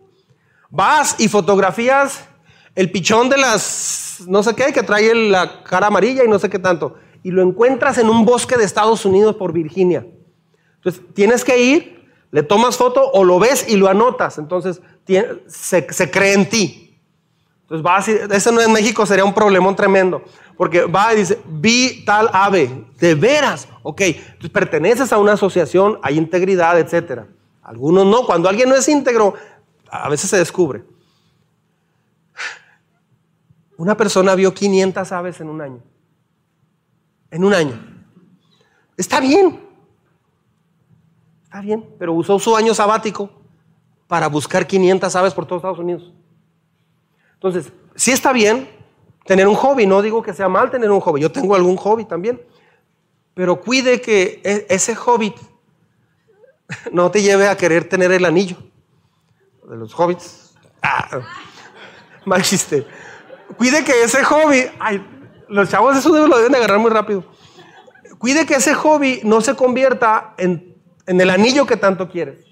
Vas 0.71 1.17
y 1.21 1.29
fotografías 1.29 2.27
el 2.75 2.91
pichón 2.91 3.29
de 3.29 3.37
las, 3.37 4.25
no 4.27 4.43
sé 4.43 4.55
qué, 4.55 4.73
que 4.73 4.83
trae 4.83 5.15
la 5.15 5.63
cara 5.63 5.89
amarilla 5.89 6.25
y 6.25 6.29
no 6.29 6.39
sé 6.39 6.49
qué 6.49 6.59
tanto. 6.59 6.95
Y 7.23 7.31
lo 7.31 7.43
encuentras 7.43 7.99
en 7.99 8.09
un 8.09 8.25
bosque 8.25 8.57
de 8.57 8.65
Estados 8.65 9.05
Unidos 9.05 9.37
por 9.37 9.53
Virginia. 9.53 10.07
Entonces, 10.85 11.03
tienes 11.15 11.45
que 11.45 11.63
ir, 11.63 12.11
le 12.33 12.43
tomas 12.43 12.77
foto 12.77 13.09
o 13.13 13.23
lo 13.23 13.39
ves 13.39 13.67
y 13.69 13.77
lo 13.77 13.89
anotas. 13.89 14.39
Entonces, 14.39 14.83
se, 15.47 16.11
cree 16.11 16.33
en 16.33 16.49
ti. 16.49 16.99
Entonces, 17.63 17.87
va 17.87 17.95
a 17.95 17.99
decir, 17.99 18.29
eso 18.29 18.51
no 18.51 18.61
en 18.61 18.73
México 18.73 19.07
sería 19.07 19.25
un 19.25 19.33
problemón 19.33 19.77
tremendo. 19.77 20.25
Porque 20.57 20.83
va 20.83 21.15
y 21.15 21.19
dice, 21.19 21.41
vi 21.47 22.05
tal 22.05 22.29
ave, 22.33 22.85
de 22.99 23.15
veras, 23.15 23.69
ok. 23.85 24.01
Entonces, 24.01 24.51
perteneces 24.51 25.13
a 25.13 25.19
una 25.19 25.35
asociación, 25.35 26.01
hay 26.03 26.19
integridad, 26.19 26.77
etcétera. 26.81 27.29
Algunos 27.63 28.05
no. 28.05 28.27
Cuando 28.27 28.49
alguien 28.49 28.69
no 28.69 28.75
es 28.75 28.89
íntegro, 28.89 29.35
a 29.89 30.09
veces 30.09 30.29
se 30.29 30.37
descubre. 30.37 30.83
Una 33.77 33.97
persona 33.97 34.35
vio 34.35 34.53
500 34.53 35.13
aves 35.13 35.41
en 35.41 35.49
un 35.49 35.61
año. 35.61 35.81
En 37.31 37.45
un 37.45 37.55
año. 37.55 37.81
Está 38.97 39.21
bien. 39.21 39.62
Está 41.53 41.61
bien, 41.61 41.85
pero 41.99 42.15
usó 42.15 42.39
su 42.39 42.57
año 42.57 42.73
sabático 42.73 43.29
para 44.07 44.27
buscar 44.27 44.67
500 44.67 45.15
aves 45.15 45.35
por 45.35 45.45
todos 45.45 45.61
Estados 45.61 45.81
Unidos. 45.81 46.11
Entonces, 47.35 47.71
sí 47.95 48.11
está 48.11 48.33
bien 48.33 48.71
tener 49.27 49.47
un 49.47 49.55
hobby, 49.55 49.87
no 49.87 50.01
digo 50.01 50.23
que 50.23 50.33
sea 50.33 50.49
mal 50.49 50.71
tener 50.71 50.91
un 50.91 51.01
hobby, 51.01 51.21
yo 51.21 51.31
tengo 51.31 51.55
algún 51.55 51.77
hobby 51.77 52.07
también, 52.07 52.41
pero 53.35 53.61
cuide 53.61 54.01
que 54.01 54.41
e, 54.43 54.67
ese 54.71 54.95
hobby 54.95 55.35
no 56.91 57.11
te 57.11 57.21
lleve 57.21 57.47
a 57.47 57.55
querer 57.55 57.87
tener 57.87 58.13
el 58.13 58.25
anillo 58.25 58.57
de 59.69 59.77
los 59.77 59.93
hobbits. 59.93 60.55
Ah, 60.81 61.21
mal 62.25 62.41
chiste. 62.41 62.87
Cuide 63.59 63.85
que 63.85 64.05
ese 64.05 64.25
hobby, 64.25 64.71
ay, 64.81 65.07
los 65.49 65.69
chavos 65.69 65.99
eso 65.99 66.09
lo 66.27 66.39
deben 66.39 66.55
agarrar 66.55 66.79
muy 66.79 66.91
rápido. 66.91 67.27
Cuide 68.17 68.47
que 68.47 68.55
ese 68.55 68.73
hobby 68.73 69.21
no 69.23 69.43
se 69.43 69.55
convierta 69.55 70.33
en, 70.39 70.72
el 71.07 71.31
anillo 71.31 71.67
que 71.67 71.77
tanto 71.77 72.09
quieres. 72.09 72.45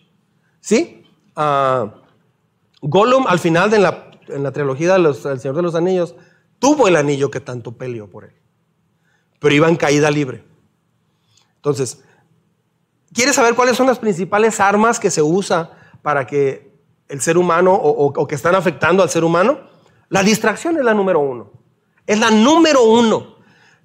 ¿Sí? 0.60 1.04
Uh, 1.36 1.90
Gollum 2.82 3.26
al 3.26 3.38
final 3.38 3.70
de 3.70 3.78
la, 3.78 4.10
en 4.28 4.42
la 4.42 4.52
trilogía 4.52 4.94
del 4.98 5.14
Señor 5.14 5.56
de 5.56 5.62
los 5.62 5.74
Anillos 5.74 6.14
tuvo 6.58 6.88
el 6.88 6.96
anillo 6.96 7.30
que 7.30 7.40
tanto 7.40 7.72
peleó 7.72 8.08
por 8.08 8.24
él. 8.24 8.34
Pero 9.40 9.54
iba 9.54 9.68
en 9.68 9.76
caída 9.76 10.10
libre. 10.10 10.44
Entonces, 11.56 12.02
¿quieres 13.12 13.34
saber 13.34 13.54
cuáles 13.54 13.76
son 13.76 13.86
las 13.86 13.98
principales 13.98 14.60
armas 14.60 15.00
que 15.00 15.10
se 15.10 15.22
usa 15.22 15.70
para 16.02 16.26
que 16.26 16.70
el 17.08 17.20
ser 17.20 17.36
humano 17.36 17.74
o, 17.74 18.26
que 18.26 18.34
están 18.34 18.54
afectando 18.54 19.02
al 19.02 19.10
ser 19.10 19.24
humano? 19.24 19.60
La 20.08 20.22
distracción 20.22 20.76
es 20.76 20.84
la 20.84 20.94
número 20.94 21.20
uno. 21.20 21.50
Es 22.06 22.18
la 22.18 22.30
número 22.30 22.82
uno. 22.84 23.36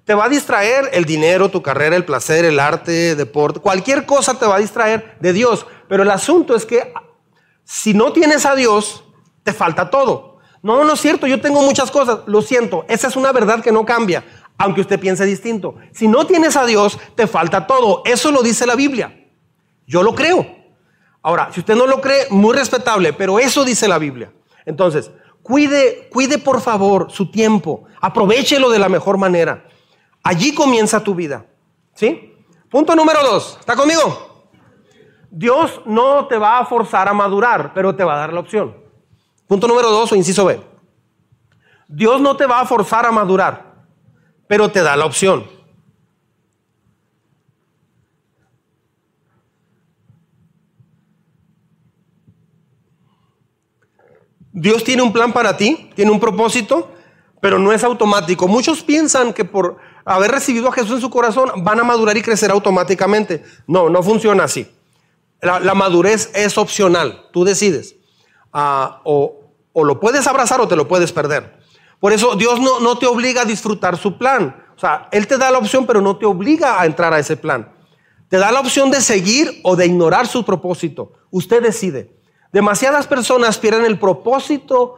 Te 0.06 0.14
va 0.14 0.26
a 0.26 0.28
distraer 0.28 0.88
el 0.92 1.04
dinero, 1.04 1.48
tu 1.48 1.62
carrera, 1.62 1.96
el 1.96 2.04
placer, 2.04 2.44
el 2.44 2.60
arte, 2.60 3.16
deporte, 3.16 3.58
cualquier 3.58 4.06
cosa 4.06 4.38
te 4.38 4.46
va 4.46 4.54
a 4.54 4.60
distraer 4.60 5.16
de 5.18 5.32
Dios. 5.32 5.66
Pero 5.88 6.04
el 6.04 6.10
asunto 6.12 6.54
es 6.54 6.64
que 6.64 6.94
si 7.64 7.92
no 7.92 8.12
tienes 8.12 8.46
a 8.46 8.54
Dios, 8.54 9.02
te 9.42 9.52
falta 9.52 9.90
todo. 9.90 10.38
No, 10.62 10.84
no 10.84 10.94
es 10.94 11.00
cierto, 11.00 11.26
yo 11.26 11.40
tengo 11.40 11.60
muchas 11.60 11.90
cosas, 11.90 12.20
lo 12.26 12.40
siento, 12.40 12.84
esa 12.88 13.08
es 13.08 13.16
una 13.16 13.32
verdad 13.32 13.60
que 13.60 13.72
no 13.72 13.84
cambia, 13.84 14.24
aunque 14.56 14.80
usted 14.80 15.00
piense 15.00 15.24
distinto. 15.24 15.74
Si 15.92 16.06
no 16.06 16.24
tienes 16.24 16.56
a 16.56 16.64
Dios, 16.64 17.00
te 17.16 17.26
falta 17.26 17.66
todo. 17.66 18.02
Eso 18.04 18.30
lo 18.30 18.44
dice 18.44 18.64
la 18.64 18.76
Biblia. 18.76 19.28
Yo 19.88 20.04
lo 20.04 20.14
creo. 20.14 20.46
Ahora, 21.20 21.50
si 21.52 21.58
usted 21.58 21.74
no 21.74 21.84
lo 21.84 22.00
cree, 22.00 22.28
muy 22.30 22.54
respetable, 22.54 23.12
pero 23.12 23.40
eso 23.40 23.64
dice 23.64 23.88
la 23.88 23.98
Biblia. 23.98 24.32
Entonces, 24.66 25.10
cuide, 25.42 26.08
cuide 26.12 26.38
por 26.38 26.60
favor 26.60 27.10
su 27.10 27.28
tiempo, 27.28 27.86
aprovechelo 28.00 28.70
de 28.70 28.78
la 28.78 28.88
mejor 28.88 29.18
manera. 29.18 29.64
Allí 30.26 30.52
comienza 30.52 31.04
tu 31.04 31.14
vida. 31.14 31.46
¿Sí? 31.94 32.34
Punto 32.68 32.96
número 32.96 33.22
dos. 33.22 33.56
¿Está 33.60 33.76
conmigo? 33.76 34.50
Dios 35.30 35.82
no 35.86 36.26
te 36.26 36.36
va 36.36 36.58
a 36.58 36.66
forzar 36.66 37.08
a 37.08 37.12
madurar, 37.12 37.72
pero 37.72 37.94
te 37.94 38.02
va 38.02 38.14
a 38.14 38.18
dar 38.18 38.32
la 38.32 38.40
opción. 38.40 38.76
Punto 39.46 39.68
número 39.68 39.88
dos 39.90 40.10
o 40.10 40.16
inciso 40.16 40.44
B. 40.44 40.60
Dios 41.86 42.20
no 42.20 42.36
te 42.36 42.46
va 42.46 42.60
a 42.60 42.66
forzar 42.66 43.06
a 43.06 43.12
madurar, 43.12 43.84
pero 44.48 44.68
te 44.68 44.82
da 44.82 44.96
la 44.96 45.04
opción. 45.04 45.48
Dios 54.52 54.82
tiene 54.82 55.02
un 55.02 55.12
plan 55.12 55.32
para 55.32 55.56
ti, 55.56 55.90
tiene 55.94 56.10
un 56.10 56.18
propósito, 56.18 56.90
pero 57.40 57.60
no 57.60 57.72
es 57.72 57.84
automático. 57.84 58.48
Muchos 58.48 58.82
piensan 58.82 59.32
que 59.32 59.44
por 59.44 59.76
haber 60.14 60.30
recibido 60.30 60.68
a 60.68 60.72
Jesús 60.72 60.92
en 60.92 61.00
su 61.00 61.10
corazón 61.10 61.50
van 61.64 61.80
a 61.80 61.84
madurar 61.84 62.16
y 62.16 62.22
crecer 62.22 62.50
automáticamente. 62.50 63.42
No, 63.66 63.90
no 63.90 64.02
funciona 64.02 64.44
así. 64.44 64.70
La, 65.42 65.74
madurez 65.74 66.30
es 66.34 66.56
opcional, 66.56 67.26
tú 67.32 67.44
decides. 67.44 67.96
Ah, 68.52 69.00
o, 69.04 69.42
lo 69.74 70.00
puedes 70.00 70.26
abrazar 70.26 70.60
o 70.60 70.68
te 70.68 70.76
lo 70.76 70.88
puedes 70.88 71.12
perder. 71.12 71.58
Por 72.00 72.12
eso 72.12 72.36
Dios 72.36 72.60
no, 72.60 72.80
no 72.80 72.98
te 72.98 73.06
obliga 73.06 73.42
a 73.42 73.44
disfrutar 73.44 73.96
su 73.96 74.16
plan. 74.16 74.64
O 74.76 74.78
sea, 74.78 75.08
Él 75.12 75.26
te 75.26 75.38
da 75.38 75.50
la 75.50 75.58
opción, 75.58 75.86
pero 75.86 76.00
no 76.00 76.16
te 76.16 76.24
obliga 76.24 76.80
a 76.80 76.86
entrar 76.86 77.12
a 77.12 77.18
ese 77.18 77.36
plan. 77.36 77.72
Te 78.28 78.38
da 78.38 78.50
la 78.52 78.60
opción 78.60 78.90
de 78.90 79.00
seguir 79.00 79.60
o 79.62 79.76
de 79.76 79.86
ignorar 79.86 80.26
su 80.26 80.44
propósito. 80.44 81.12
Usted 81.30 81.62
decide. 81.62 82.16
Demasiadas 82.52 83.06
personas 83.06 83.58
pierden 83.58 83.84
el 83.84 83.98
propósito 83.98 84.96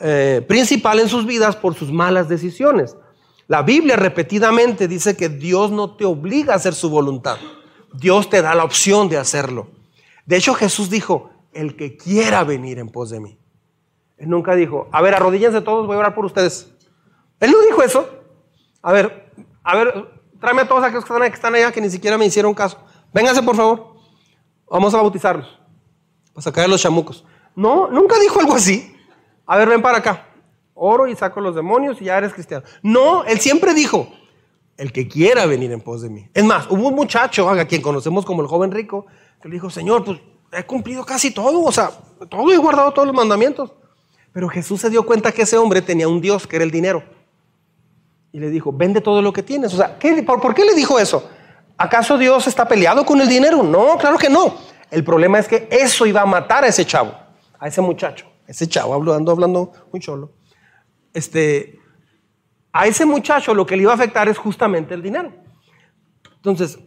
eh, 0.00 0.44
principal 0.48 0.98
en 0.98 1.08
sus 1.08 1.26
vidas 1.26 1.56
por 1.56 1.74
sus 1.74 1.92
malas 1.92 2.28
decisiones. 2.28 2.96
La 3.48 3.62
Biblia 3.62 3.96
repetidamente 3.96 4.88
dice 4.88 5.16
que 5.16 5.28
Dios 5.28 5.70
no 5.70 5.96
te 5.96 6.04
obliga 6.04 6.52
a 6.52 6.56
hacer 6.56 6.74
su 6.74 6.90
voluntad. 6.90 7.36
Dios 7.92 8.28
te 8.28 8.42
da 8.42 8.54
la 8.54 8.64
opción 8.64 9.08
de 9.08 9.18
hacerlo. 9.18 9.68
De 10.24 10.36
hecho, 10.36 10.54
Jesús 10.54 10.90
dijo, 10.90 11.30
el 11.52 11.76
que 11.76 11.96
quiera 11.96 12.44
venir 12.44 12.78
en 12.78 12.88
pos 12.88 13.10
de 13.10 13.20
mí. 13.20 13.38
Él 14.18 14.28
nunca 14.28 14.54
dijo, 14.54 14.88
a 14.92 15.00
ver, 15.00 15.14
arrodíllense 15.14 15.60
todos, 15.60 15.86
voy 15.86 15.96
a 15.96 16.00
orar 16.00 16.14
por 16.14 16.24
ustedes. 16.24 16.72
Él 17.40 17.50
no 17.50 17.60
dijo 17.62 17.82
eso. 17.82 18.08
A 18.82 18.92
ver, 18.92 19.32
a 19.62 19.76
ver, 19.76 20.06
tráeme 20.40 20.62
a 20.62 20.68
todos 20.68 20.82
aquellos 20.84 21.04
que 21.04 21.12
están, 21.12 21.32
están 21.32 21.54
allá 21.54 21.72
que 21.72 21.80
ni 21.80 21.90
siquiera 21.90 22.18
me 22.18 22.26
hicieron 22.26 22.54
caso. 22.54 22.78
Vénganse, 23.12 23.42
por 23.42 23.56
favor. 23.56 23.96
Vamos 24.68 24.92
a 24.94 24.98
bautizarlos 24.98 25.48
para 26.32 26.42
sacar 26.42 26.68
los 26.68 26.82
chamucos. 26.82 27.24
No, 27.54 27.88
nunca 27.88 28.18
dijo 28.18 28.40
algo 28.40 28.54
así. 28.54 28.94
A 29.46 29.56
ver, 29.56 29.68
ven 29.68 29.80
para 29.80 29.98
acá. 29.98 30.26
Oro 30.76 31.08
y 31.08 31.16
saco 31.16 31.40
los 31.40 31.56
demonios 31.56 32.00
y 32.00 32.04
ya 32.04 32.18
eres 32.18 32.32
cristiano. 32.32 32.64
No, 32.82 33.24
él 33.24 33.40
siempre 33.40 33.74
dijo, 33.74 34.08
el 34.76 34.92
que 34.92 35.08
quiera 35.08 35.46
venir 35.46 35.72
en 35.72 35.80
pos 35.80 36.02
de 36.02 36.10
mí. 36.10 36.28
Es 36.34 36.44
más, 36.44 36.66
hubo 36.70 36.88
un 36.88 36.94
muchacho, 36.94 37.48
a 37.48 37.64
quien 37.64 37.80
conocemos 37.80 38.24
como 38.24 38.42
el 38.42 38.48
joven 38.48 38.70
rico, 38.70 39.06
que 39.40 39.48
le 39.48 39.54
dijo, 39.54 39.70
Señor, 39.70 40.04
pues 40.04 40.20
he 40.52 40.64
cumplido 40.64 41.04
casi 41.04 41.30
todo, 41.30 41.62
o 41.62 41.72
sea, 41.72 41.90
todo 42.28 42.52
he 42.52 42.58
guardado 42.58 42.92
todos 42.92 43.08
los 43.08 43.16
mandamientos. 43.16 43.72
Pero 44.32 44.48
Jesús 44.48 44.80
se 44.80 44.90
dio 44.90 45.06
cuenta 45.06 45.32
que 45.32 45.42
ese 45.42 45.56
hombre 45.56 45.80
tenía 45.80 46.08
un 46.08 46.20
Dios 46.20 46.46
que 46.46 46.56
era 46.56 46.64
el 46.64 46.70
dinero. 46.70 47.02
Y 48.32 48.38
le 48.38 48.50
dijo, 48.50 48.70
vende 48.70 49.00
todo 49.00 49.22
lo 49.22 49.32
que 49.32 49.42
tienes. 49.42 49.72
O 49.72 49.78
sea, 49.78 49.98
por, 50.26 50.42
¿por 50.42 50.54
qué 50.54 50.64
le 50.64 50.74
dijo 50.74 50.98
eso? 50.98 51.26
¿Acaso 51.78 52.18
Dios 52.18 52.46
está 52.46 52.68
peleado 52.68 53.06
con 53.06 53.18
el 53.20 53.28
dinero? 53.28 53.62
No, 53.62 53.96
claro 53.96 54.18
que 54.18 54.28
no. 54.28 54.54
El 54.90 55.04
problema 55.04 55.38
es 55.38 55.48
que 55.48 55.68
eso 55.70 56.04
iba 56.04 56.20
a 56.20 56.26
matar 56.26 56.64
a 56.64 56.68
ese 56.68 56.84
chavo, 56.84 57.14
a 57.58 57.66
ese 57.66 57.80
muchacho. 57.80 58.26
Ese 58.46 58.68
chavo, 58.68 58.92
hablando, 58.92 59.32
hablando 59.32 59.72
muy 59.90 60.00
cholo. 60.00 60.30
Este, 61.16 61.80
a 62.74 62.86
ese 62.86 63.06
muchacho 63.06 63.54
lo 63.54 63.64
que 63.64 63.74
le 63.74 63.84
iba 63.84 63.92
a 63.92 63.94
afectar 63.94 64.28
es 64.28 64.36
justamente 64.36 64.92
el 64.92 65.00
dinero. 65.00 65.32
Entonces, 66.34 66.78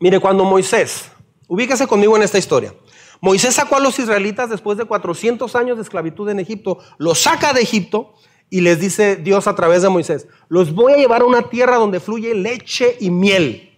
mire, 0.00 0.18
cuando 0.18 0.44
Moisés, 0.44 1.12
ubíquese 1.46 1.86
conmigo 1.86 2.16
en 2.16 2.24
esta 2.24 2.36
historia. 2.36 2.74
Moisés 3.20 3.54
sacó 3.54 3.76
a 3.76 3.80
los 3.80 3.96
israelitas 3.96 4.50
después 4.50 4.76
de 4.76 4.86
400 4.86 5.54
años 5.54 5.76
de 5.76 5.84
esclavitud 5.84 6.28
en 6.30 6.40
Egipto, 6.40 6.78
los 6.98 7.20
saca 7.20 7.52
de 7.52 7.60
Egipto 7.60 8.14
y 8.50 8.60
les 8.60 8.80
dice 8.80 9.14
Dios 9.14 9.46
a 9.46 9.54
través 9.54 9.82
de 9.82 9.88
Moisés, 9.88 10.26
los 10.48 10.74
voy 10.74 10.94
a 10.94 10.96
llevar 10.96 11.22
a 11.22 11.26
una 11.26 11.48
tierra 11.48 11.76
donde 11.76 12.00
fluye 12.00 12.34
leche 12.34 12.96
y 12.98 13.10
miel. 13.10 13.70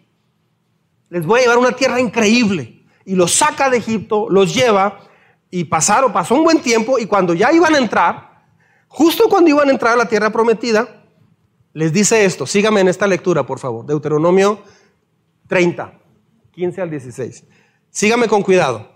Les 1.11 1.27
voy 1.27 1.41
a 1.41 1.43
llevar 1.43 1.59
a 1.59 1.61
una 1.61 1.73
tierra 1.73 2.01
increíble 2.01 2.87
y 3.05 3.15
los 3.15 3.33
saca 3.33 3.69
de 3.69 3.77
Egipto, 3.77 4.27
los 4.31 4.55
lleva 4.55 5.01
y 5.51 5.65
pasaron, 5.65 6.15
pasó 6.15 6.35
un 6.35 6.45
buen 6.45 6.63
tiempo 6.63 6.99
y 6.99 7.05
cuando 7.05 7.35
ya 7.35 7.53
iban 7.53 7.75
a 7.75 7.79
entrar, 7.79 8.30
justo 8.91 9.29
cuando 9.29 9.51
iban 9.51 9.69
a 9.69 9.73
entrar 9.73 9.95
a 9.95 9.97
la 9.97 10.09
tierra 10.09 10.31
prometida, 10.31 11.07
les 11.73 11.93
dice 11.93 12.25
esto, 12.25 12.47
sígame 12.47 12.81
en 12.81 12.89
esta 12.89 13.07
lectura, 13.07 13.47
por 13.47 13.59
favor, 13.59 13.87
Deuteronomio 13.87 14.61
30, 15.49 15.99
15 16.51 16.81
al 16.81 16.91
16. 16.91 17.45
Sígame 17.91 18.29
con 18.29 18.43
cuidado. 18.43 18.91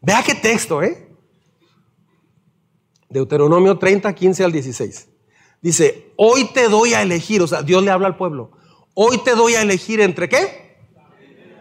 Vea 0.00 0.22
qué 0.24 0.34
texto, 0.34 0.82
¿eh? 0.82 1.08
Deuteronomio 3.10 3.78
30, 3.78 4.14
15 4.14 4.44
al 4.44 4.52
16. 4.52 5.08
Dice, 5.60 6.12
hoy 6.16 6.44
te 6.52 6.68
doy 6.68 6.94
a 6.94 7.02
elegir, 7.02 7.42
o 7.42 7.46
sea, 7.46 7.62
Dios 7.62 7.82
le 7.82 7.90
habla 7.90 8.06
al 8.06 8.16
pueblo, 8.16 8.52
hoy 8.94 9.18
te 9.18 9.34
doy 9.34 9.54
a 9.54 9.62
elegir 9.62 10.00
entre 10.00 10.28
qué? 10.28 10.76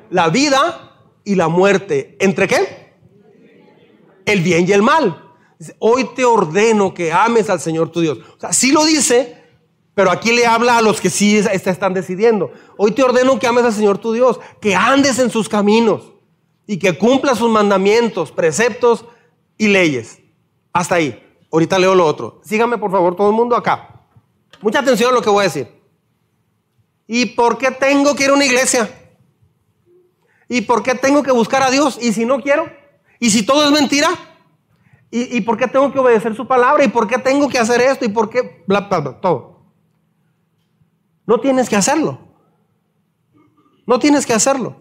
La 0.09 0.30
vida 0.30 0.97
y 1.23 1.36
la 1.36 1.49
muerte. 1.49 2.15
¿Entre 2.19 2.47
qué? 2.47 2.93
El 4.25 4.41
bien 4.41 4.65
y 4.67 4.71
el 4.71 4.82
mal. 4.82 5.26
Hoy 5.80 6.10
te 6.16 6.24
ordeno 6.26 6.93
que 6.93 7.12
ames 7.12 7.49
al 7.49 7.60
Señor 7.60 7.91
tu 7.91 8.01
Dios. 8.01 8.20
O 8.38 8.39
sea, 8.39 8.53
sí 8.53 8.72
lo 8.72 8.86
dice, 8.86 9.43
pero 9.95 10.12
aquí 10.12 10.32
le 10.32 10.45
habla 10.45 10.78
a 10.78 10.82
los 10.82 11.01
que 11.01 11.10
sí 11.10 11.38
están 11.38 11.93
decidiendo. 11.93 12.51
Hoy 12.78 12.91
te 12.91 13.03
ordeno 13.03 13.39
que 13.39 13.47
ames 13.47 13.66
al 13.66 13.74
Señor 13.74 13.97
tu 13.97 14.14
Dios, 14.14 14.39
que 14.62 14.76
andes 14.76 15.18
en 15.20 15.32
sus 15.32 15.49
caminos 15.49 16.14
y 16.68 16.78
que 16.78 16.97
cumplas 16.97 17.39
sus 17.39 17.49
mandamientos, 17.49 18.32
preceptos 18.32 19.05
y 19.58 19.68
leyes. 19.68 20.20
Hasta 20.72 20.95
ahí. 20.95 21.24
Ahorita 21.51 21.80
leo 21.80 21.95
lo 21.95 22.05
otro. 22.05 22.41
Síganme 22.43 22.78
por 22.78 22.91
favor 22.91 23.16
todo 23.16 23.30
el 23.30 23.36
mundo 23.36 23.55
acá. 23.55 24.05
Mucha 24.62 24.80
atención 24.80 25.12
a 25.12 25.14
lo 25.14 25.22
que 25.22 25.30
voy 25.30 25.41
a 25.41 25.43
decir. 25.47 25.68
¿Y 27.08 27.26
por 27.28 27.58
qué 27.58 27.72
tengo 27.72 28.16
que 28.16 28.26
ir 28.26 28.30
a 28.30 28.34
una 28.34 28.45
iglesia? 28.45 28.89
¿Y 30.49 30.62
por 30.62 30.84
qué 30.84 30.93
tengo 30.93 31.24
que 31.24 31.32
buscar 31.32 31.64
a 31.64 31.72
Dios? 31.72 31.97
¿Y 32.01 32.14
si 32.14 32.26
no 32.26 32.41
quiero? 32.41 32.70
¿Y 33.20 33.30
si 33.30 33.43
todo 33.43 33.66
es 33.66 33.72
mentira? 33.72 34.10
¿Y, 35.10 35.39
por 35.41 35.58
qué 35.58 35.68
tengo 35.68 35.91
que 35.91 35.99
obedecer 35.99 36.36
su 36.36 36.45
palabra? 36.45 36.84
¿Y 36.84 36.89
por 36.89 37.08
qué 37.08 37.18
tengo 37.18 37.47
que 37.47 37.58
hacer 37.58 37.80
esto? 37.80 38.03
¿Y 38.03 38.10
por 38.10 38.30
qué? 38.30 38.64
Bla, 38.68 38.82
bla, 38.82 38.99
bla, 38.99 39.22
todo. 39.22 39.62
No 41.26 41.39
tienes 41.39 41.70
que 41.70 41.78
hacerlo. 41.78 42.20
No 43.86 43.99
tienes 43.99 44.26
que 44.26 44.34
hacerlo. 44.34 44.76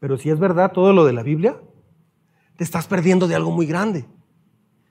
Pero 0.00 0.16
si 0.16 0.30
es 0.30 0.38
verdad 0.38 0.72
todo 0.72 0.94
lo 0.94 1.04
de 1.04 1.12
la 1.12 1.22
Biblia, 1.22 1.60
te 2.56 2.64
estás 2.64 2.86
perdiendo 2.86 3.28
de 3.28 3.34
algo 3.34 3.50
muy 3.50 3.66
grande. 3.66 4.06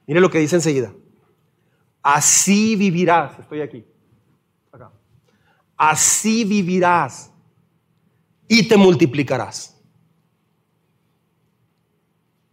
Mire 0.05 0.21
lo 0.21 0.30
que 0.30 0.39
dice 0.39 0.55
enseguida. 0.55 0.93
Así 2.03 2.76
vivirás. 2.76 3.39
Estoy 3.39 3.61
aquí. 3.61 3.86
Acá. 4.71 4.91
Así 5.78 6.43
vivirás 6.43 7.32
y 8.47 8.67
te 8.67 8.78
multiplicarás. 8.78 9.72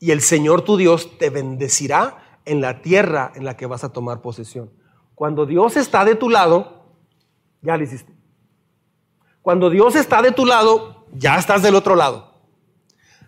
Y 0.01 0.11
el 0.11 0.23
Señor 0.23 0.63
tu 0.63 0.77
Dios 0.77 1.19
te 1.19 1.31
bendecirá 1.31 2.41
en 2.45 2.61
la 2.61 2.83
tierra 2.83 3.31
en 3.37 3.45
la 3.45 3.57
que 3.57 3.67
vas 3.67 3.85
a 3.85 3.93
tomar 3.93 4.23
posesión. 4.23 4.73
Cuando 5.15 5.47
Dios 5.47 5.77
está 5.77 6.05
de 6.05 6.17
tu 6.17 6.31
lado, 6.31 6.97
ya 7.61 7.77
lo 7.77 7.85
hiciste. 7.85 8.13
Cuando 9.43 9.71
Dios 9.71 9.95
está 9.95 10.23
de 10.23 10.33
tu 10.33 10.47
lado, 10.47 11.07
ya 11.13 11.37
estás 11.37 11.63
del 11.63 11.75
otro 11.75 11.95
lado. 11.95 12.33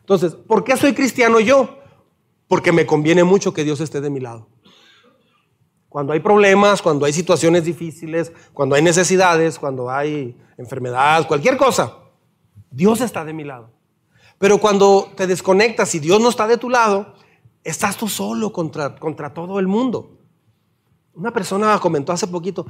Entonces, 0.01 0.35
¿por 0.35 0.65
qué 0.65 0.77
soy 0.77 0.95
cristiano 0.95 1.39
yo? 1.39 1.79
Porque 2.49 2.73
me 2.73 2.87
conviene 2.87 3.23
mucho 3.23 3.53
que 3.53 3.65
Dios 3.65 3.81
esté 3.81 4.01
de 4.01 4.11
mi 4.11 4.21
lado. 4.21 4.49
Cuando 5.89 6.15
hay 6.15 6.21
problemas, 6.21 6.81
cuando 6.81 7.05
hay 7.05 7.13
situaciones 7.13 7.65
difíciles, 7.65 8.33
cuando 8.55 8.75
hay 8.75 8.83
necesidades, 8.83 9.59
cuando 9.59 9.91
hay 9.91 10.39
enfermedad, 10.57 11.29
cualquier 11.29 11.59
cosa, 11.59 11.99
Dios 12.71 13.03
está 13.03 13.27
de 13.27 13.35
mi 13.35 13.45
lado. 13.45 13.71
Pero 14.43 14.59
cuando 14.59 15.13
te 15.17 15.29
desconectas 15.29 15.95
y 15.95 16.01
Dios 16.01 16.21
no 16.21 16.29
está 16.29 16.49
de 16.49 16.57
tu 16.57 16.69
lado, 16.69 17.15
estás 17.63 17.97
tú 17.97 18.09
solo 18.09 18.53
contra, 18.53 18.97
contra 18.97 19.33
todo 19.33 19.61
el 19.61 19.69
mundo. 19.69 20.19
Una 21.15 21.33
persona 21.33 21.79
comentó 21.79 22.11
hace 22.11 22.27
poquito, 22.27 22.67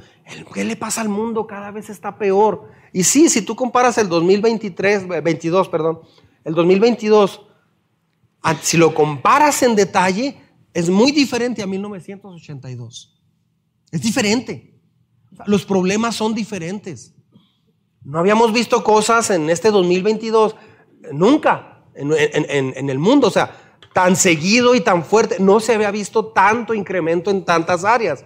¿qué 0.53 0.63
le 0.63 0.75
pasa 0.75 1.01
al 1.01 1.09
mundo? 1.09 1.47
Cada 1.47 1.71
vez 1.71 1.89
está 1.89 2.15
peor. 2.15 2.69
Y 2.91 3.03
sí, 3.03 3.27
si 3.27 3.41
tú 3.41 3.55
comparas 3.55 3.97
el 3.97 4.07
2023, 4.07 5.23
22, 5.23 5.67
perdón, 5.67 6.01
el 6.43 6.53
2022, 6.53 7.41
si 8.61 8.77
lo 8.77 8.93
comparas 8.93 9.63
en 9.63 9.75
detalle, 9.75 10.37
es 10.75 10.91
muy 10.91 11.11
diferente 11.11 11.63
a 11.63 11.65
1982. 11.65 13.19
Es 13.89 13.99
diferente. 13.99 14.79
Los 15.47 15.65
problemas 15.65 16.15
son 16.15 16.35
diferentes. 16.35 17.15
No 18.03 18.19
habíamos 18.19 18.53
visto 18.53 18.83
cosas 18.83 19.31
en 19.31 19.49
este 19.49 19.71
2022 19.71 20.55
nunca 21.11 21.83
en, 21.95 22.89
el 22.89 22.99
mundo. 22.99 23.27
O 23.27 23.31
sea, 23.31 23.77
tan 23.93 24.15
seguido 24.15 24.75
y 24.75 24.81
tan 24.81 25.03
fuerte. 25.03 25.37
No 25.39 25.59
se 25.59 25.73
había 25.73 25.91
visto 25.91 26.27
tanto 26.27 26.73
incremento 26.73 27.31
en 27.31 27.45
tantas 27.45 27.83
áreas. 27.83 28.25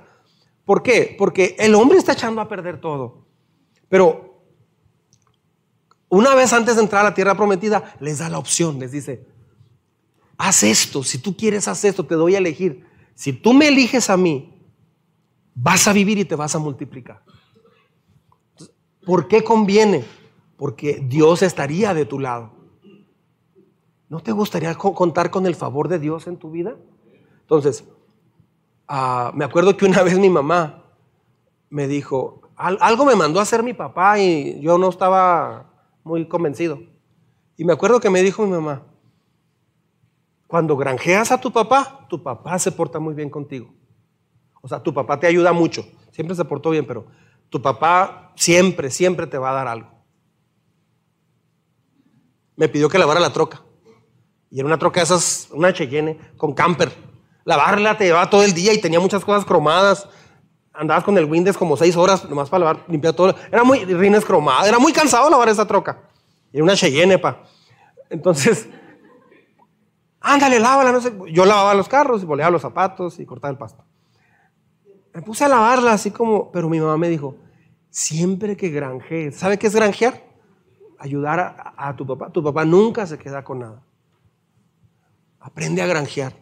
¿Por 0.66 0.84
qué? 0.84 1.16
Porque 1.18 1.56
el 1.60 1.76
hombre 1.76 1.98
está 1.98 2.14
echando 2.14 2.42
a 2.42 2.48
perder 2.48 2.80
todo. 2.80 3.26
Pero 3.90 4.44
una 6.10 6.36
vez 6.36 6.54
antes 6.54 6.76
de 6.76 6.82
entrar 6.82 7.02
a 7.02 7.10
la 7.10 7.14
tierra 7.14 7.36
prometida, 7.36 7.96
les 8.00 8.20
da 8.20 8.30
la 8.30 8.38
opción, 8.38 8.80
les 8.80 8.92
dice, 8.92 9.28
haz 10.38 10.64
esto, 10.64 11.04
si 11.04 11.18
tú 11.18 11.36
quieres, 11.36 11.68
haz 11.68 11.84
esto, 11.84 12.06
te 12.06 12.16
doy 12.16 12.36
a 12.36 12.38
elegir. 12.38 12.86
Si 13.14 13.34
tú 13.34 13.54
me 13.54 13.68
eliges 13.68 14.10
a 14.10 14.18
mí, 14.18 14.54
vas 15.54 15.88
a 15.88 15.94
vivir 15.94 16.18
y 16.18 16.26
te 16.26 16.36
vas 16.36 16.56
a 16.56 16.60
multiplicar. 16.60 17.24
¿Por 19.06 19.28
qué 19.28 19.44
conviene? 19.44 20.06
Porque 20.58 21.02
Dios 21.02 21.42
estaría 21.42 21.94
de 21.94 22.06
tu 22.06 22.20
lado. 22.20 22.57
¿No 24.10 24.22
te 24.22 24.32
gustaría 24.32 24.74
contar 24.76 25.32
con 25.32 25.46
el 25.46 25.56
favor 25.56 25.88
de 25.88 26.00
Dios 26.00 26.28
en 26.28 26.38
tu 26.38 26.50
vida? 26.50 26.76
Entonces, 27.42 27.84
ah, 28.88 29.32
me 29.34 29.44
acuerdo 29.44 29.76
que 29.76 29.86
una 29.86 30.02
vez 30.04 30.18
mi 30.18 30.30
mamá 30.30 30.84
me 31.70 31.88
dijo, 31.88 32.42
algo 32.56 33.06
me 33.06 33.16
mandó 33.16 33.40
a 33.40 33.44
hacer 33.44 33.64
mi 33.64 33.74
papá 33.74 34.20
y 34.20 34.60
yo 34.62 34.78
no 34.78 34.90
estaba 34.90 35.72
muy 36.04 36.28
convencido. 36.28 36.80
Y 37.58 37.66
me 37.66 37.74
acuerdo 37.74 38.00
que 38.00 38.10
me 38.10 38.22
dijo 38.22 38.46
mi 38.46 38.52
mamá, 38.52 38.84
cuando 40.48 40.78
granjeas 40.78 41.32
a 41.32 41.42
tu 41.42 41.52
papá, 41.52 42.06
tu 42.08 42.24
papá 42.24 42.58
se 42.58 42.72
porta 42.72 43.00
muy 43.00 43.14
bien 43.14 43.30
contigo. 43.30 43.74
O 44.62 44.68
sea, 44.68 44.82
tu 44.82 44.94
papá 44.94 45.20
te 45.20 45.28
ayuda 45.28 45.52
mucho, 45.52 45.86
siempre 46.12 46.36
se 46.36 46.46
portó 46.46 46.70
bien, 46.70 46.86
pero 46.86 47.06
tu 47.50 47.62
papá 47.62 48.32
siempre, 48.36 48.90
siempre 48.90 49.28
te 49.28 49.38
va 49.38 49.52
a 49.52 49.54
dar 49.54 49.68
algo. 49.68 49.90
Me 52.56 52.70
pidió 52.70 52.88
que 52.90 52.98
lavara 52.98 53.20
la 53.20 53.34
troca. 53.34 53.67
Y 54.50 54.60
era 54.60 54.68
una 54.68 54.78
troca 54.78 55.00
de 55.00 55.06
esas, 55.06 55.50
una 55.52 55.74
Cheyenne 55.74 56.18
con 56.38 56.54
camper. 56.54 56.92
Lavarla 57.44 57.98
te 57.98 58.06
llevaba 58.06 58.30
todo 58.30 58.44
el 58.44 58.54
día 58.54 58.74
y 58.74 58.82
tenía 58.82 59.00
muchas 59.00 59.24
cosas 59.24 59.46
cromadas. 59.46 60.08
Andabas 60.74 61.04
con 61.04 61.18
el 61.18 61.26
Windows 61.26 61.58
como 61.58 61.76
seis 61.76 61.96
horas 61.96 62.28
nomás 62.30 62.50
para 62.50 62.66
lavar, 62.66 62.86
limpiar 62.88 63.14
todo. 63.14 63.36
Era 63.52 63.64
muy 63.64 63.84
rines 63.86 64.26
cromadas. 64.26 64.68
Era 64.68 64.80
muy 64.80 64.94
cansado 64.94 65.30
lavar 65.30 65.50
esa 65.50 65.66
troca. 65.66 66.02
Era 66.52 66.64
una 66.64 66.76
Cheyenne, 66.76 67.18
pa. 67.18 67.44
Entonces, 68.10 68.70
ándale, 70.20 70.60
lávala. 70.60 70.92
No 70.92 71.02
sé. 71.02 71.14
Yo 71.32 71.46
lavaba 71.46 71.74
los 71.74 71.88
carros 71.88 72.22
y 72.22 72.26
boleaba 72.26 72.52
los 72.52 72.62
zapatos 72.62 73.20
y 73.20 73.26
cortaba 73.26 73.52
el 73.52 73.58
pasto. 73.58 73.84
Me 75.14 75.24
puse 75.24 75.46
a 75.46 75.48
lavarla 75.48 75.94
así 75.94 76.12
como, 76.12 76.52
pero 76.52 76.70
mi 76.70 76.80
mamá 76.80 76.96
me 76.96 77.10
dijo, 77.10 77.36
siempre 77.90 78.56
que 78.56 78.70
granjees, 78.70 79.36
¿sabe 79.36 79.58
qué 79.58 79.66
es 79.66 79.74
granjear? 79.74 80.24
Ayudar 81.00 81.74
a, 81.76 81.96
tu 81.96 82.06
papá. 82.06 82.30
Tu 82.30 82.44
papá 82.44 82.66
nunca 82.66 83.08
se 83.08 83.18
queda 83.18 83.44
con 83.44 83.60
nada. 83.60 83.82
Aprende 85.48 85.82
a 85.82 85.88
granjear. 85.88 86.34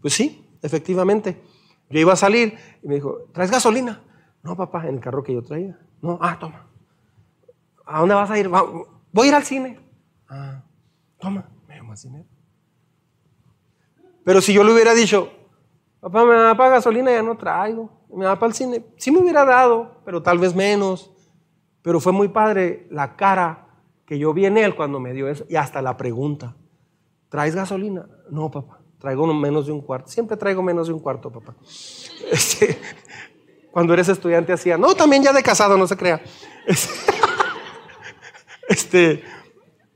Pues 0.00 0.14
sí, 0.14 0.48
efectivamente. 0.62 1.42
Yo 1.90 2.00
iba 2.00 2.14
a 2.14 2.16
salir 2.16 2.56
y 2.82 2.88
me 2.88 2.94
dijo, 2.94 3.28
¿traes 3.34 3.50
gasolina? 3.50 4.02
No, 4.42 4.56
papá, 4.56 4.86
en 4.88 4.94
el 4.94 5.00
carro 5.00 5.22
que 5.22 5.34
yo 5.34 5.42
traía. 5.42 5.78
No, 6.00 6.18
ah, 6.22 6.38
toma. 6.40 6.66
¿A 7.84 8.00
dónde 8.00 8.14
vas 8.14 8.30
a 8.30 8.38
ir? 8.38 8.48
Voy 8.48 9.26
a 9.26 9.28
ir 9.28 9.34
al 9.34 9.44
cine. 9.44 9.78
Ah, 10.26 10.62
toma, 11.18 11.46
me 11.66 11.76
llamo 11.76 11.92
al 11.92 11.98
cine. 11.98 12.24
Pero 14.24 14.40
si 14.40 14.54
yo 14.54 14.64
le 14.64 14.72
hubiera 14.72 14.94
dicho, 14.94 15.30
Papá, 16.00 16.24
me 16.24 16.34
da 16.34 16.56
para 16.56 16.70
gasolina, 16.70 17.10
ya 17.10 17.22
no 17.22 17.36
traigo. 17.36 17.90
Me 18.14 18.24
da 18.24 18.38
para 18.38 18.48
el 18.48 18.54
cine. 18.54 18.86
Sí 18.96 19.10
me 19.10 19.18
hubiera 19.18 19.44
dado, 19.44 20.00
pero 20.06 20.22
tal 20.22 20.38
vez 20.38 20.54
menos. 20.54 21.12
Pero 21.82 22.00
fue 22.00 22.12
muy 22.12 22.28
padre 22.28 22.86
la 22.90 23.16
cara 23.16 23.66
que 24.06 24.18
yo 24.18 24.32
vi 24.32 24.46
en 24.46 24.56
él 24.56 24.74
cuando 24.74 24.98
me 24.98 25.12
dio 25.12 25.28
eso. 25.28 25.44
Y 25.50 25.56
hasta 25.56 25.82
la 25.82 25.98
pregunta. 25.98 26.56
¿Traes 27.28 27.54
gasolina? 27.54 28.06
No, 28.30 28.50
papá. 28.50 28.80
Traigo 28.98 29.26
menos 29.32 29.66
de 29.66 29.72
un 29.72 29.80
cuarto. 29.80 30.10
Siempre 30.10 30.36
traigo 30.36 30.62
menos 30.62 30.88
de 30.88 30.92
un 30.92 31.00
cuarto, 31.00 31.30
papá. 31.30 31.54
Este, 32.30 32.78
cuando 33.70 33.94
eres 33.94 34.08
estudiante 34.08 34.52
hacía, 34.52 34.76
no, 34.76 34.94
también 34.94 35.22
ya 35.22 35.32
de 35.32 35.42
casado, 35.42 35.78
no 35.78 35.86
se 35.86 35.96
crea. 35.96 36.20
Este, 38.68 39.24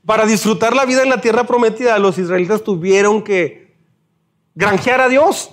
para 0.03 0.25
disfrutar 0.25 0.75
la 0.75 0.83
vida 0.85 1.03
en 1.03 1.09
la 1.09 1.21
tierra 1.21 1.43
prometida, 1.43 1.99
los 1.99 2.17
israelitas 2.17 2.63
tuvieron 2.63 3.23
que 3.23 3.77
granjear 4.55 4.99
a 4.99 5.09
Dios. 5.09 5.51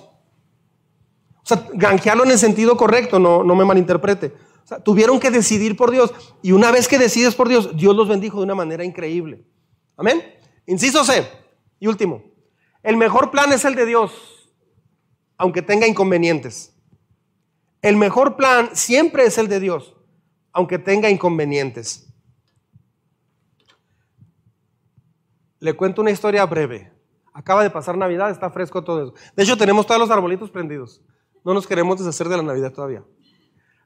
O 1.35 1.45
sea, 1.45 1.67
granjearlo 1.73 2.23
en 2.23 2.31
el 2.31 2.39
sentido 2.39 2.75
correcto, 2.77 3.19
no, 3.19 3.43
no 3.43 3.53
me 3.53 3.63
malinterprete. 3.63 4.33
O 4.63 4.67
sea, 4.67 4.79
tuvieron 4.79 5.19
que 5.19 5.29
decidir 5.29 5.77
por 5.77 5.91
Dios. 5.91 6.11
Y 6.41 6.51
una 6.51 6.71
vez 6.71 6.87
que 6.87 6.97
decides 6.97 7.35
por 7.35 7.47
Dios, 7.47 7.75
Dios 7.75 7.95
los 7.95 8.07
bendijo 8.07 8.37
de 8.37 8.45
una 8.45 8.55
manera 8.55 8.83
increíble. 8.83 9.45
Amén. 9.97 10.23
Inciso 10.65 11.03
C. 11.03 11.40
Y 11.81 11.87
último. 11.87 12.23
El 12.83 12.95
mejor 12.95 13.31
plan 13.31 13.51
es 13.51 13.65
el 13.65 13.73
de 13.73 13.87
Dios, 13.87 14.53
aunque 15.35 15.63
tenga 15.63 15.87
inconvenientes. 15.87 16.77
El 17.81 17.97
mejor 17.97 18.37
plan 18.37 18.69
siempre 18.75 19.25
es 19.25 19.39
el 19.39 19.47
de 19.47 19.59
Dios, 19.59 19.95
aunque 20.53 20.77
tenga 20.77 21.09
inconvenientes. 21.09 22.07
Le 25.59 25.73
cuento 25.73 26.01
una 26.01 26.11
historia 26.11 26.45
breve. 26.45 26.93
Acaba 27.33 27.63
de 27.63 27.71
pasar 27.71 27.97
Navidad, 27.97 28.29
está 28.29 28.51
fresco 28.51 28.83
todo 28.83 29.03
eso. 29.03 29.13
De 29.35 29.43
hecho, 29.43 29.57
tenemos 29.57 29.87
todos 29.87 29.99
los 29.99 30.11
arbolitos 30.11 30.51
prendidos. 30.51 31.01
No 31.43 31.55
nos 31.55 31.65
queremos 31.65 31.97
deshacer 31.97 32.29
de 32.29 32.37
la 32.37 32.43
Navidad 32.43 32.71
todavía. 32.71 33.03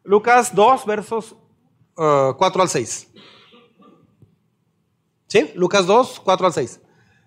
Lucas 0.03 0.53
2, 0.53 0.85
versos 0.85 1.37
4 1.95 2.37
uh, 2.37 2.61
al 2.61 2.69
6. 2.69 3.13
¿Sí? 5.27 5.51
Lucas 5.55 5.85
2, 5.85 6.19
4 6.19 6.47
al 6.47 6.53
6. 6.53 6.81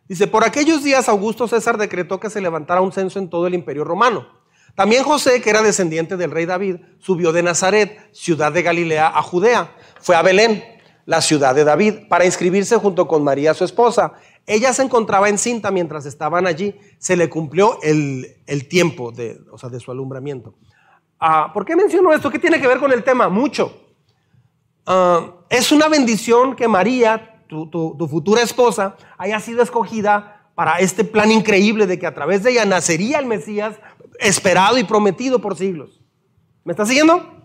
Dice, 0.08 0.26
por 0.26 0.44
aquellos 0.44 0.82
días 0.82 1.08
Augusto 1.08 1.46
César 1.46 1.76
decretó 1.76 2.18
que 2.18 2.30
se 2.30 2.40
levantara 2.40 2.80
un 2.80 2.92
censo 2.92 3.18
en 3.18 3.28
todo 3.28 3.46
el 3.46 3.54
imperio 3.54 3.84
romano. 3.84 4.26
También 4.74 5.04
José, 5.04 5.42
que 5.42 5.50
era 5.50 5.60
descendiente 5.60 6.16
del 6.16 6.30
rey 6.30 6.46
David, 6.46 6.76
subió 6.98 7.32
de 7.32 7.42
Nazaret, 7.42 8.08
ciudad 8.12 8.52
de 8.52 8.62
Galilea, 8.62 9.08
a 9.08 9.22
Judea. 9.22 9.74
Fue 10.00 10.16
a 10.16 10.22
Belén, 10.22 10.64
la 11.04 11.20
ciudad 11.20 11.54
de 11.54 11.64
David, 11.64 12.08
para 12.08 12.24
inscribirse 12.24 12.76
junto 12.76 13.08
con 13.08 13.24
María, 13.24 13.54
su 13.54 13.64
esposa. 13.64 14.12
Ella 14.46 14.72
se 14.72 14.82
encontraba 14.82 15.28
encinta 15.28 15.70
mientras 15.70 16.06
estaban 16.06 16.46
allí. 16.46 16.74
Se 16.98 17.16
le 17.16 17.28
cumplió 17.28 17.78
el, 17.82 18.36
tiempo 18.68 19.10
de, 19.10 19.40
o 19.50 19.58
sea, 19.58 19.68
de 19.68 19.80
su 19.80 19.90
alumbramiento. 19.90 20.54
Ah, 21.20 21.50
¿Por 21.52 21.66
qué 21.66 21.74
menciono 21.76 22.12
esto? 22.12 22.30
¿Qué 22.30 22.38
tiene 22.38 22.60
que 22.60 22.66
ver 22.66 22.78
con 22.78 22.92
el 22.92 23.02
tema? 23.02 23.28
Mucho. 23.28 23.88
Ah, 24.86 25.34
es 25.50 25.72
una 25.72 25.88
bendición 25.88 26.54
que 26.54 26.68
María, 26.68 27.37
tu, 27.48 28.08
futura 28.08 28.42
esposa, 28.42 28.96
haya 29.16 29.40
sido 29.40 29.62
escogida 29.62 30.50
para 30.54 30.78
este 30.78 31.04
plan 31.04 31.30
increíble 31.30 31.86
de 31.86 31.98
que 31.98 32.06
a 32.06 32.14
través 32.14 32.42
de 32.42 32.50
ella 32.52 32.64
nacería 32.64 33.18
el 33.18 33.26
Mesías 33.26 33.76
esperado 34.18 34.78
y 34.78 34.84
prometido 34.84 35.40
por 35.40 35.56
siglos. 35.56 36.00
¿Me 36.64 36.72
está 36.72 36.84
siguiendo? 36.84 37.38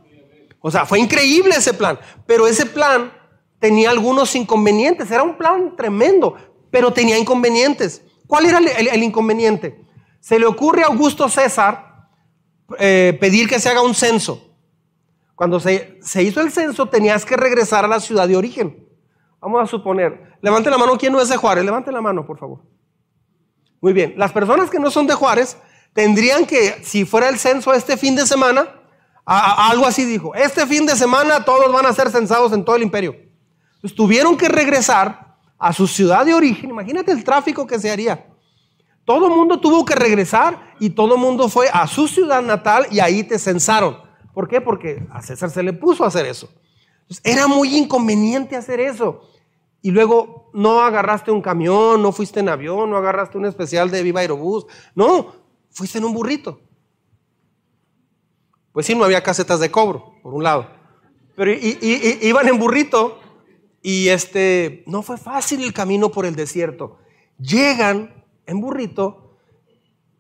O 0.60 0.72
sea, 0.72 0.86
fue 0.86 1.00
increíble 1.00 1.56
ese 1.56 1.74
plan, 1.74 2.00
pero 2.26 2.48
ese 2.48 2.66
plan 2.66 3.12
tenía 3.60 3.90
algunos 3.90 4.36
inconvenientes, 4.36 5.10
era 5.10 5.24
un 5.24 5.38
plan 5.38 5.76
tremendo, 5.76 6.36
pero 6.70 6.92
tenía 6.92 7.18
inconvenientes. 7.18 8.02
¿Cuál 8.28 8.46
era 8.46 8.58
el, 8.58 9.04
inconveniente? 9.04 9.86
Se 10.20 10.40
le 10.40 10.46
ocurre 10.46 10.84
a 10.84 10.88
Augusto 10.88 11.30
César 11.30 12.10
eh, 12.80 13.18
pedir 13.20 13.48
que 13.48 13.60
se 13.60 13.70
haga 13.70 13.82
un 13.82 13.94
censo. 13.94 14.54
Cuando 15.36 15.60
se, 15.60 16.00
hizo 16.22 16.42
el 16.42 16.52
censo 16.52 16.88
tenías 16.88 17.26
que 17.26 17.36
regresar 17.36 17.86
a 17.86 17.88
la 17.88 18.00
ciudad 18.00 18.28
de 18.28 18.38
origen. 18.38 18.83
Vamos 19.44 19.62
a 19.62 19.68
suponer, 19.68 20.38
levante 20.42 20.70
la 20.70 20.78
mano, 20.78 20.98
¿quién 20.98 21.12
no 21.12 21.20
es 21.20 21.28
de 21.28 21.36
Juárez? 21.36 21.66
Levante 21.66 21.92
la 21.92 22.00
mano, 22.00 22.26
por 22.26 22.40
favor. 22.40 22.62
Muy 23.82 23.92
bien, 23.92 24.14
las 24.16 24.32
personas 24.32 24.70
que 24.70 24.80
no 24.80 24.90
son 24.90 25.06
de 25.06 25.16
Juárez 25.16 25.58
tendrían 25.92 26.46
que, 26.46 26.82
si 26.82 27.04
fuera 27.04 27.28
el 27.28 27.38
censo 27.38 27.74
este 27.74 27.98
fin 27.98 28.16
de 28.16 28.26
semana, 28.26 28.70
algo 29.26 29.86
así 29.86 30.06
dijo, 30.06 30.34
este 30.34 30.66
fin 30.66 30.86
de 30.86 30.96
semana 30.96 31.44
todos 31.44 31.70
van 31.74 31.86
a 31.86 31.92
ser 31.92 32.10
censados 32.10 32.54
en 32.54 32.64
todo 32.64 32.78
el 32.78 32.84
imperio. 32.84 33.18
Entonces 33.76 33.94
tuvieron 33.94 34.38
que 34.38 34.48
regresar 34.48 35.36
a 35.60 35.74
su 35.74 35.88
ciudad 35.88 36.26
de 36.26 36.34
origen, 36.34 36.70
imagínate 36.70 37.12
el 37.12 37.26
tráfico 37.26 37.68
que 37.68 37.80
se 37.80 37.92
haría. 37.92 38.26
Todo 39.04 39.28
el 39.28 39.34
mundo 39.34 39.60
tuvo 39.60 39.84
que 39.84 39.96
regresar 39.96 40.74
y 40.80 40.92
todo 40.92 41.16
el 41.16 41.20
mundo 41.20 41.50
fue 41.50 41.68
a 41.74 41.86
su 41.88 42.08
ciudad 42.08 42.42
natal 42.42 42.88
y 42.92 43.02
ahí 43.02 43.24
te 43.26 43.38
censaron. 43.38 43.98
¿Por 44.34 44.48
qué? 44.48 44.62
Porque 44.62 45.06
a 45.12 45.22
César 45.22 45.50
se 45.50 45.64
le 45.64 45.74
puso 45.74 46.06
a 46.06 46.08
hacer 46.08 46.26
eso. 46.28 46.50
era 47.26 47.48
muy 47.48 47.76
inconveniente 47.76 48.56
hacer 48.56 48.80
eso. 48.80 49.33
Y 49.84 49.92
luego 49.92 50.50
no 50.54 50.80
agarraste 50.80 51.30
un 51.30 51.42
camión, 51.42 52.02
no 52.02 52.14
fuiste 52.14 52.40
en 52.40 52.48
avión, 52.48 52.90
no 52.90 52.96
agarraste 52.96 53.38
un 53.38 53.46
especial 53.46 53.92
de 53.92 54.02
Viva 54.02 54.22
Aerobús. 54.22 54.66
No, 54.96 55.36
fuiste 55.72 55.98
en 55.98 56.06
un 56.06 56.14
burrito. 56.14 56.62
Pues 58.72 58.86
sí, 58.86 58.96
no 58.96 59.04
había 59.04 59.22
casetas 59.22 59.60
de 59.60 59.70
cobro, 59.70 60.16
por 60.24 60.34
un 60.34 60.42
lado. 60.42 60.70
Pero 61.36 61.52
iban 61.52 62.48
en 62.48 62.58
burrito 62.58 63.20
y 63.82 64.08
este, 64.08 64.86
no 64.88 65.04
fue 65.04 65.18
fácil 65.18 65.62
el 65.62 65.74
camino 65.74 66.10
por 66.10 66.26
el 66.26 66.38
desierto. 66.38 67.00
Llegan 67.38 68.24
en 68.46 68.62
burrito, 68.62 69.36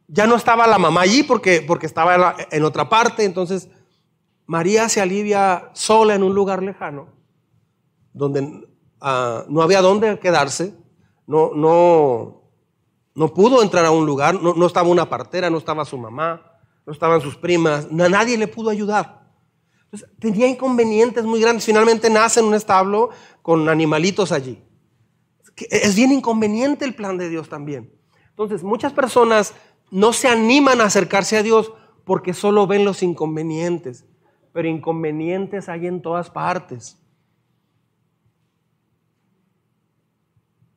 ya 0.09 0.27
no 0.27 0.35
estaba 0.35 0.67
la 0.67 0.77
mamá 0.77 1.01
allí 1.01 1.23
porque, 1.23 1.63
porque 1.65 1.85
estaba 1.85 2.35
en 2.51 2.63
otra 2.65 2.89
parte, 2.89 3.23
entonces 3.23 3.69
María 4.45 4.89
se 4.89 4.99
alivia 4.99 5.69
sola 5.71 6.15
en 6.15 6.23
un 6.23 6.35
lugar 6.35 6.61
lejano, 6.61 7.07
donde 8.11 8.67
ah, 9.03 9.45
no 9.47 9.61
había 9.61 9.81
dónde 9.81 10.17
quedarse, 10.17 10.73
no, 11.27 11.51
no, 11.53 12.41
no 13.13 13.33
pudo 13.33 13.61
entrar 13.61 13.85
a 13.85 13.91
un 13.91 14.05
lugar, 14.05 14.41
no, 14.41 14.65
estaba 14.65 14.89
una 14.89 15.07
partera, 15.07 15.51
no 15.51 15.59
estaba 15.59 15.85
su 15.85 15.97
mamá, 15.97 16.41
no 16.85 16.91
estaban 16.91 17.21
sus 17.21 17.35
primas, 17.35 17.91
nadie 17.91 18.37
le 18.37 18.47
pudo 18.47 18.71
ayudar. 18.71 19.29
tenía 20.17 20.47
inconvenientes 20.47 21.23
muy 21.23 21.39
grandes. 21.39 21.65
Finalmente 21.65 22.09
nace 22.09 22.39
en 22.39 22.47
un 22.47 22.55
establo 22.55 23.11
con 23.43 23.69
animalitos 23.69 24.31
allí. 24.31 24.63
Es 25.69 25.95
bien 25.95 26.11
inconveniente 26.11 26.83
el 26.83 26.95
plan 26.95 27.19
de 27.19 27.29
Dios 27.29 27.47
también. 27.47 27.93
Entonces, 28.29 28.63
muchas 28.63 28.91
personas 28.91 29.53
no 29.91 30.11
se 30.11 30.27
animan 30.27 30.81
a 30.81 30.85
acercarse 30.85 31.37
a 31.37 31.43
Dios 31.43 31.71
porque 32.03 32.33
solo 32.33 32.65
ven 32.65 32.83
los 32.83 33.03
inconvenientes 33.03 34.05
pero 34.53 34.67
inconvenientes 34.67 35.67
hay 35.67 35.87
en 35.87 36.01
todas 36.01 36.29
partes. 36.29 37.02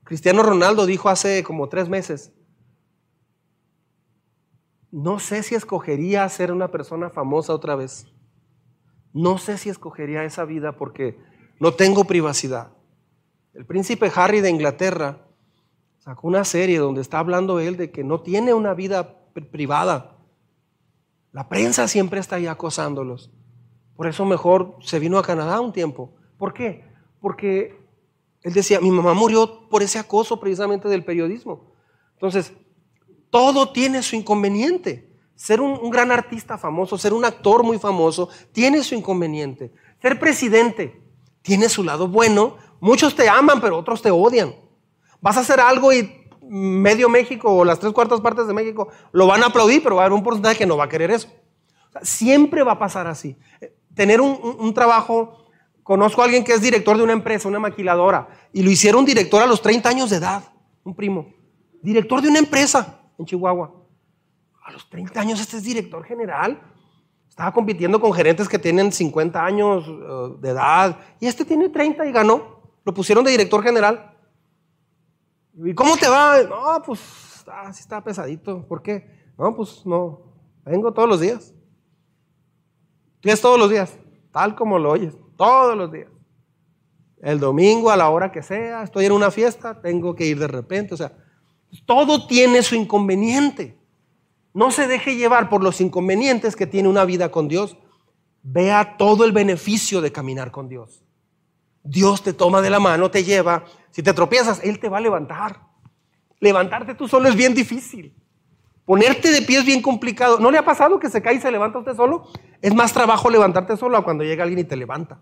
Cristiano 0.06 0.44
Ronaldo 0.44 0.86
dijo 0.86 1.08
hace 1.08 1.42
como 1.42 1.68
tres 1.68 1.88
meses, 1.88 2.32
no 4.92 5.18
sé 5.18 5.42
si 5.42 5.56
escogería 5.56 6.28
ser 6.28 6.52
una 6.52 6.68
persona 6.68 7.10
famosa 7.10 7.52
otra 7.52 7.74
vez. 7.74 8.06
No 9.12 9.36
sé 9.38 9.58
si 9.58 9.68
escogería 9.68 10.22
esa 10.22 10.44
vida 10.44 10.76
porque 10.76 11.18
no 11.58 11.74
tengo 11.74 12.04
privacidad. 12.04 12.68
El 13.52 13.66
príncipe 13.66 14.12
Harry 14.14 14.40
de 14.40 14.48
Inglaterra 14.48 15.26
sacó 15.98 16.28
una 16.28 16.44
serie 16.44 16.78
donde 16.78 17.00
está 17.00 17.18
hablando 17.18 17.58
él 17.58 17.76
de 17.76 17.90
que 17.90 18.04
no 18.04 18.20
tiene 18.20 18.54
una 18.54 18.74
vida 18.74 19.18
privada. 19.50 20.18
La 21.32 21.48
prensa 21.48 21.88
siempre 21.88 22.20
está 22.20 22.36
ahí 22.36 22.46
acosándolos. 22.46 23.32
Por 23.96 24.06
eso 24.06 24.24
mejor 24.24 24.76
se 24.82 25.00
vino 25.00 25.18
a 25.18 25.24
Canadá 25.24 25.60
un 25.60 25.72
tiempo. 25.72 26.14
¿Por 26.38 26.54
qué? 26.54 26.84
Porque 27.20 27.85
él 28.46 28.52
decía, 28.52 28.80
mi 28.80 28.92
mamá 28.92 29.12
murió 29.12 29.68
por 29.68 29.82
ese 29.82 29.98
acoso 29.98 30.38
precisamente 30.38 30.88
del 30.88 31.04
periodismo. 31.04 31.72
Entonces, 32.12 32.52
todo 33.28 33.72
tiene 33.72 34.04
su 34.04 34.14
inconveniente. 34.14 35.12
Ser 35.34 35.60
un, 35.60 35.90
gran 35.90 36.12
artista 36.12 36.56
famoso, 36.56 36.96
ser 36.96 37.12
un 37.12 37.24
actor 37.24 37.64
muy 37.64 37.80
famoso, 37.80 38.28
tiene 38.52 38.84
su 38.84 38.94
inconveniente. 38.94 39.72
Ser 40.00 40.20
presidente 40.20 41.02
tiene 41.42 41.68
su 41.68 41.82
lado 41.82 42.06
bueno. 42.06 42.56
Muchos 42.78 43.16
te 43.16 43.28
aman, 43.28 43.60
pero 43.60 43.76
otros 43.76 44.00
te 44.00 44.12
odian. 44.12 44.54
Vas 45.20 45.36
a 45.36 45.40
hacer 45.40 45.58
algo 45.58 45.92
y 45.92 46.28
medio 46.40 47.08
México 47.08 47.52
o 47.52 47.64
las 47.64 47.80
tres 47.80 47.92
cuartas 47.92 48.20
partes 48.20 48.46
de 48.46 48.54
México 48.54 48.86
lo 49.10 49.26
van 49.26 49.42
a 49.42 49.46
aplaudir, 49.46 49.82
pero 49.82 49.96
va 49.96 50.02
a 50.02 50.04
haber 50.04 50.16
un 50.16 50.22
porcentaje 50.22 50.58
que 50.58 50.66
no 50.66 50.76
va 50.76 50.84
a 50.84 50.88
querer 50.88 51.10
eso. 51.10 51.28
siempre 52.02 52.62
va 52.62 52.72
a 52.72 52.78
pasar 52.78 53.08
así 53.08 53.36
tener 53.96 54.20
un, 54.20 54.72
trabajo. 54.74 55.45
Conozco 55.86 56.20
a 56.20 56.24
alguien 56.24 56.42
que 56.42 56.52
es 56.52 56.60
director 56.60 56.96
de 56.96 57.04
una 57.04 57.12
empresa, 57.12 57.46
una 57.46 57.60
maquiladora, 57.60 58.26
y 58.52 58.64
lo 58.64 58.72
hicieron 58.72 59.04
director 59.04 59.40
a 59.40 59.46
los 59.46 59.62
30 59.62 59.88
años 59.88 60.10
de 60.10 60.16
edad, 60.16 60.42
un 60.82 60.96
primo. 60.96 61.32
Director 61.80 62.20
de 62.20 62.28
una 62.28 62.40
empresa 62.40 63.02
en 63.16 63.24
Chihuahua. 63.24 63.72
A 64.64 64.72
los 64.72 64.90
30 64.90 65.20
años 65.20 65.40
este 65.40 65.58
es 65.58 65.62
director 65.62 66.02
general. 66.02 66.60
Estaba 67.28 67.52
compitiendo 67.52 68.00
con 68.00 68.12
gerentes 68.12 68.48
que 68.48 68.58
tienen 68.58 68.90
50 68.90 69.44
años 69.44 69.84
eh, 69.86 70.36
de 70.40 70.48
edad, 70.48 70.98
y 71.20 71.28
este 71.28 71.44
tiene 71.44 71.68
30 71.68 72.04
y 72.04 72.10
ganó. 72.10 72.62
Lo 72.84 72.92
pusieron 72.92 73.24
de 73.24 73.30
director 73.30 73.62
general. 73.62 74.12
¿Y 75.54 75.72
cómo 75.72 75.96
te 75.96 76.08
va? 76.08 76.42
No, 76.42 76.82
pues 76.84 77.44
así 77.62 77.82
está 77.82 78.02
pesadito. 78.02 78.66
¿Por 78.66 78.82
qué? 78.82 79.08
No, 79.38 79.54
pues 79.54 79.86
no. 79.86 80.20
Vengo 80.64 80.92
todos 80.92 81.08
los 81.08 81.20
días. 81.20 81.54
Tú 83.20 83.30
todos 83.40 83.58
los 83.58 83.70
días, 83.70 83.96
tal 84.32 84.56
como 84.56 84.80
lo 84.80 84.90
oyes, 84.90 85.14
todos 85.36 85.76
los 85.76 85.92
días. 85.92 86.08
El 87.22 87.40
domingo 87.40 87.90
a 87.90 87.96
la 87.96 88.10
hora 88.10 88.30
que 88.30 88.42
sea, 88.42 88.82
estoy 88.82 89.06
en 89.06 89.12
una 89.12 89.30
fiesta, 89.30 89.80
tengo 89.80 90.14
que 90.14 90.26
ir 90.26 90.38
de 90.38 90.48
repente. 90.48 90.94
O 90.94 90.96
sea, 90.96 91.12
todo 91.84 92.26
tiene 92.26 92.62
su 92.62 92.74
inconveniente. 92.74 93.76
No 94.52 94.70
se 94.70 94.86
deje 94.86 95.16
llevar 95.16 95.48
por 95.48 95.62
los 95.62 95.80
inconvenientes 95.80 96.56
que 96.56 96.66
tiene 96.66 96.88
una 96.88 97.04
vida 97.04 97.30
con 97.30 97.48
Dios. 97.48 97.76
Vea 98.42 98.96
todo 98.96 99.24
el 99.24 99.32
beneficio 99.32 100.00
de 100.00 100.12
caminar 100.12 100.50
con 100.50 100.68
Dios. 100.68 101.02
Dios 101.82 102.22
te 102.22 102.32
toma 102.32 102.60
de 102.62 102.70
la 102.70 102.80
mano, 102.80 103.10
te 103.10 103.24
lleva. 103.24 103.64
Si 103.90 104.02
te 104.02 104.12
tropiezas, 104.12 104.62
Él 104.62 104.78
te 104.78 104.88
va 104.88 104.98
a 104.98 105.00
levantar. 105.00 105.60
Levantarte 106.40 106.94
tú 106.94 107.08
solo 107.08 107.28
es 107.28 107.36
bien 107.36 107.54
difícil. 107.54 108.14
Ponerte 108.86 109.32
de 109.32 109.42
pie 109.42 109.58
es 109.58 109.66
bien 109.66 109.82
complicado. 109.82 110.38
¿No 110.38 110.52
le 110.52 110.58
ha 110.58 110.64
pasado 110.64 111.00
que 111.00 111.10
se 111.10 111.20
cae 111.20 111.34
y 111.34 111.40
se 111.40 111.50
levanta 111.50 111.80
usted 111.80 111.96
solo? 111.96 112.28
Es 112.62 112.72
más 112.72 112.92
trabajo 112.92 113.28
levantarte 113.28 113.76
solo 113.76 113.98
a 113.98 114.04
cuando 114.04 114.22
llega 114.22 114.44
alguien 114.44 114.60
y 114.60 114.64
te 114.64 114.76
levanta. 114.76 115.20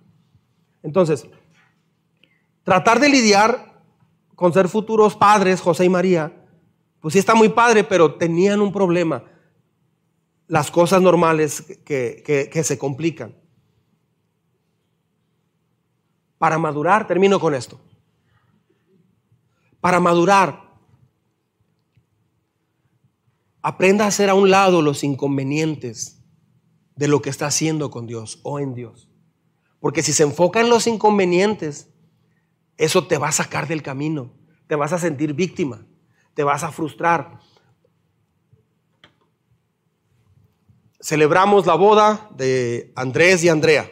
Entonces, 0.82 1.26
tratar 2.62 3.00
de 3.00 3.08
lidiar 3.08 3.82
con 4.34 4.52
ser 4.52 4.68
futuros 4.68 5.16
padres, 5.16 5.62
José 5.62 5.86
y 5.86 5.88
María, 5.88 6.44
pues 7.00 7.14
sí 7.14 7.18
está 7.18 7.34
muy 7.34 7.48
padre, 7.48 7.84
pero 7.84 8.16
tenían 8.16 8.60
un 8.60 8.70
problema. 8.70 9.24
Las 10.46 10.70
cosas 10.70 11.00
normales 11.00 11.62
que, 11.86 12.50
que 12.52 12.64
se 12.64 12.76
complican. 12.76 13.34
Para 16.36 16.58
madurar, 16.58 17.06
termino 17.06 17.40
con 17.40 17.54
esto. 17.54 17.80
Para 19.80 20.00
madurar, 20.00 20.63
Aprenda 23.66 24.04
a 24.04 24.08
hacer 24.08 24.28
a 24.28 24.34
un 24.34 24.50
lado 24.50 24.82
los 24.82 25.02
inconvenientes 25.04 26.22
de 26.96 27.08
lo 27.08 27.22
que 27.22 27.30
está 27.30 27.46
haciendo 27.46 27.90
con 27.90 28.06
Dios 28.06 28.38
o 28.42 28.60
en 28.60 28.74
Dios. 28.74 29.08
Porque 29.80 30.02
si 30.02 30.12
se 30.12 30.22
enfoca 30.22 30.60
en 30.60 30.68
los 30.68 30.86
inconvenientes, 30.86 31.88
eso 32.76 33.06
te 33.06 33.16
va 33.16 33.28
a 33.28 33.32
sacar 33.32 33.66
del 33.66 33.82
camino. 33.82 34.34
Te 34.66 34.74
vas 34.76 34.92
a 34.92 34.98
sentir 34.98 35.32
víctima. 35.32 35.86
te 36.34 36.44
vas 36.44 36.62
a 36.62 36.72
frustrar. 36.72 37.38
Celebramos 41.00 41.64
la 41.64 41.74
boda 41.74 42.28
de 42.36 42.92
Andrés 42.96 43.42
y 43.44 43.48
Andrea. 43.48 43.90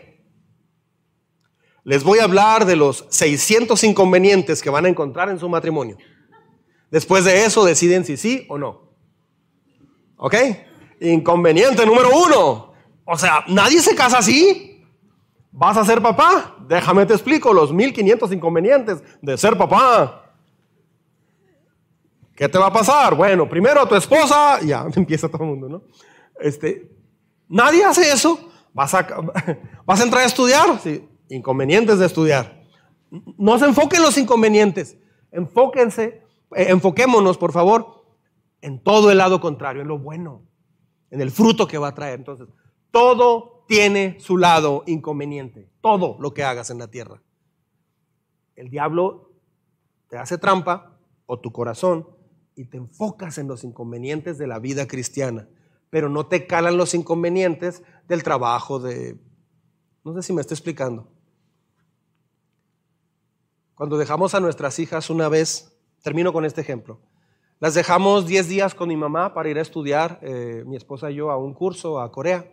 Les 1.82 2.04
voy 2.04 2.18
a 2.18 2.24
hablar 2.24 2.66
de 2.66 2.76
los 2.76 3.06
600 3.08 3.82
inconvenientes 3.84 4.60
que 4.60 4.68
van 4.68 4.84
a 4.84 4.90
encontrar 4.90 5.30
en 5.30 5.38
su 5.38 5.48
matrimonio. 5.48 5.96
Después 6.90 7.24
de 7.24 7.46
eso 7.46 7.64
deciden 7.64 8.04
si 8.04 8.18
sí 8.18 8.44
o 8.50 8.58
no. 8.58 8.91
¿Ok? 10.24 10.36
Inconveniente 11.00 11.84
número 11.84 12.10
uno. 12.16 12.72
O 13.04 13.18
sea, 13.18 13.44
nadie 13.48 13.80
se 13.82 13.96
casa 13.96 14.18
así. 14.18 14.80
¿Vas 15.50 15.76
a 15.76 15.84
ser 15.84 16.00
papá? 16.00 16.58
Déjame 16.68 17.04
te 17.06 17.14
explico 17.14 17.52
los 17.52 17.72
1500 17.72 18.32
inconvenientes 18.32 19.02
de 19.20 19.36
ser 19.36 19.58
papá. 19.58 20.32
¿Qué 22.36 22.48
te 22.48 22.56
va 22.56 22.68
a 22.68 22.72
pasar? 22.72 23.16
Bueno, 23.16 23.48
primero 23.48 23.84
tu 23.88 23.96
esposa, 23.96 24.60
ya 24.64 24.86
empieza 24.94 25.28
todo 25.28 25.42
el 25.42 25.48
mundo, 25.48 25.68
¿no? 25.68 25.82
Este, 26.38 26.88
nadie 27.48 27.84
hace 27.84 28.12
eso. 28.12 28.48
Vas 28.72 28.94
a, 28.94 29.04
vas 29.84 30.00
a 30.00 30.04
entrar 30.04 30.22
a 30.22 30.26
estudiar. 30.26 30.78
Sí, 30.80 31.04
inconvenientes 31.30 31.98
de 31.98 32.06
estudiar. 32.06 32.62
No 33.36 33.58
se 33.58 33.64
enfoquen 33.64 33.98
en 33.98 34.04
los 34.04 34.16
inconvenientes. 34.16 34.96
Enfóquense, 35.32 36.22
eh, 36.54 36.66
enfoquémonos, 36.68 37.36
por 37.36 37.50
favor, 37.50 38.01
en 38.62 38.82
todo 38.82 39.10
el 39.10 39.18
lado 39.18 39.40
contrario, 39.40 39.82
en 39.82 39.88
lo 39.88 39.98
bueno, 39.98 40.42
en 41.10 41.20
el 41.20 41.30
fruto 41.30 41.66
que 41.66 41.76
va 41.76 41.88
a 41.88 41.94
traer. 41.94 42.18
Entonces, 42.18 42.48
todo 42.90 43.64
tiene 43.68 44.18
su 44.20 44.38
lado 44.38 44.84
inconveniente. 44.86 45.68
Todo 45.80 46.16
lo 46.20 46.32
que 46.32 46.44
hagas 46.44 46.70
en 46.70 46.78
la 46.78 46.88
tierra. 46.88 47.20
El 48.56 48.70
diablo 48.70 49.32
te 50.08 50.16
hace 50.16 50.38
trampa 50.38 50.98
o 51.26 51.40
tu 51.40 51.52
corazón 51.52 52.06
y 52.54 52.66
te 52.66 52.76
enfocas 52.76 53.38
en 53.38 53.48
los 53.48 53.64
inconvenientes 53.64 54.38
de 54.38 54.46
la 54.46 54.58
vida 54.58 54.86
cristiana, 54.86 55.48
pero 55.90 56.08
no 56.08 56.26
te 56.26 56.46
calan 56.46 56.76
los 56.76 56.94
inconvenientes 56.94 57.82
del 58.08 58.22
trabajo, 58.22 58.78
de... 58.78 59.18
No 60.04 60.14
sé 60.14 60.22
si 60.22 60.32
me 60.32 60.40
estoy 60.40 60.54
explicando. 60.54 61.08
Cuando 63.74 63.96
dejamos 63.96 64.34
a 64.34 64.40
nuestras 64.40 64.78
hijas 64.78 65.10
una 65.10 65.28
vez, 65.28 65.76
termino 66.02 66.32
con 66.32 66.44
este 66.44 66.60
ejemplo, 66.60 67.00
las 67.62 67.74
dejamos 67.74 68.26
10 68.26 68.48
días 68.48 68.74
con 68.74 68.88
mi 68.88 68.96
mamá 68.96 69.34
para 69.34 69.48
ir 69.48 69.56
a 69.56 69.62
estudiar, 69.62 70.18
eh, 70.20 70.64
mi 70.66 70.74
esposa 70.74 71.12
y 71.12 71.14
yo, 71.14 71.30
a 71.30 71.36
un 71.36 71.54
curso 71.54 72.00
a 72.00 72.10
Corea. 72.10 72.44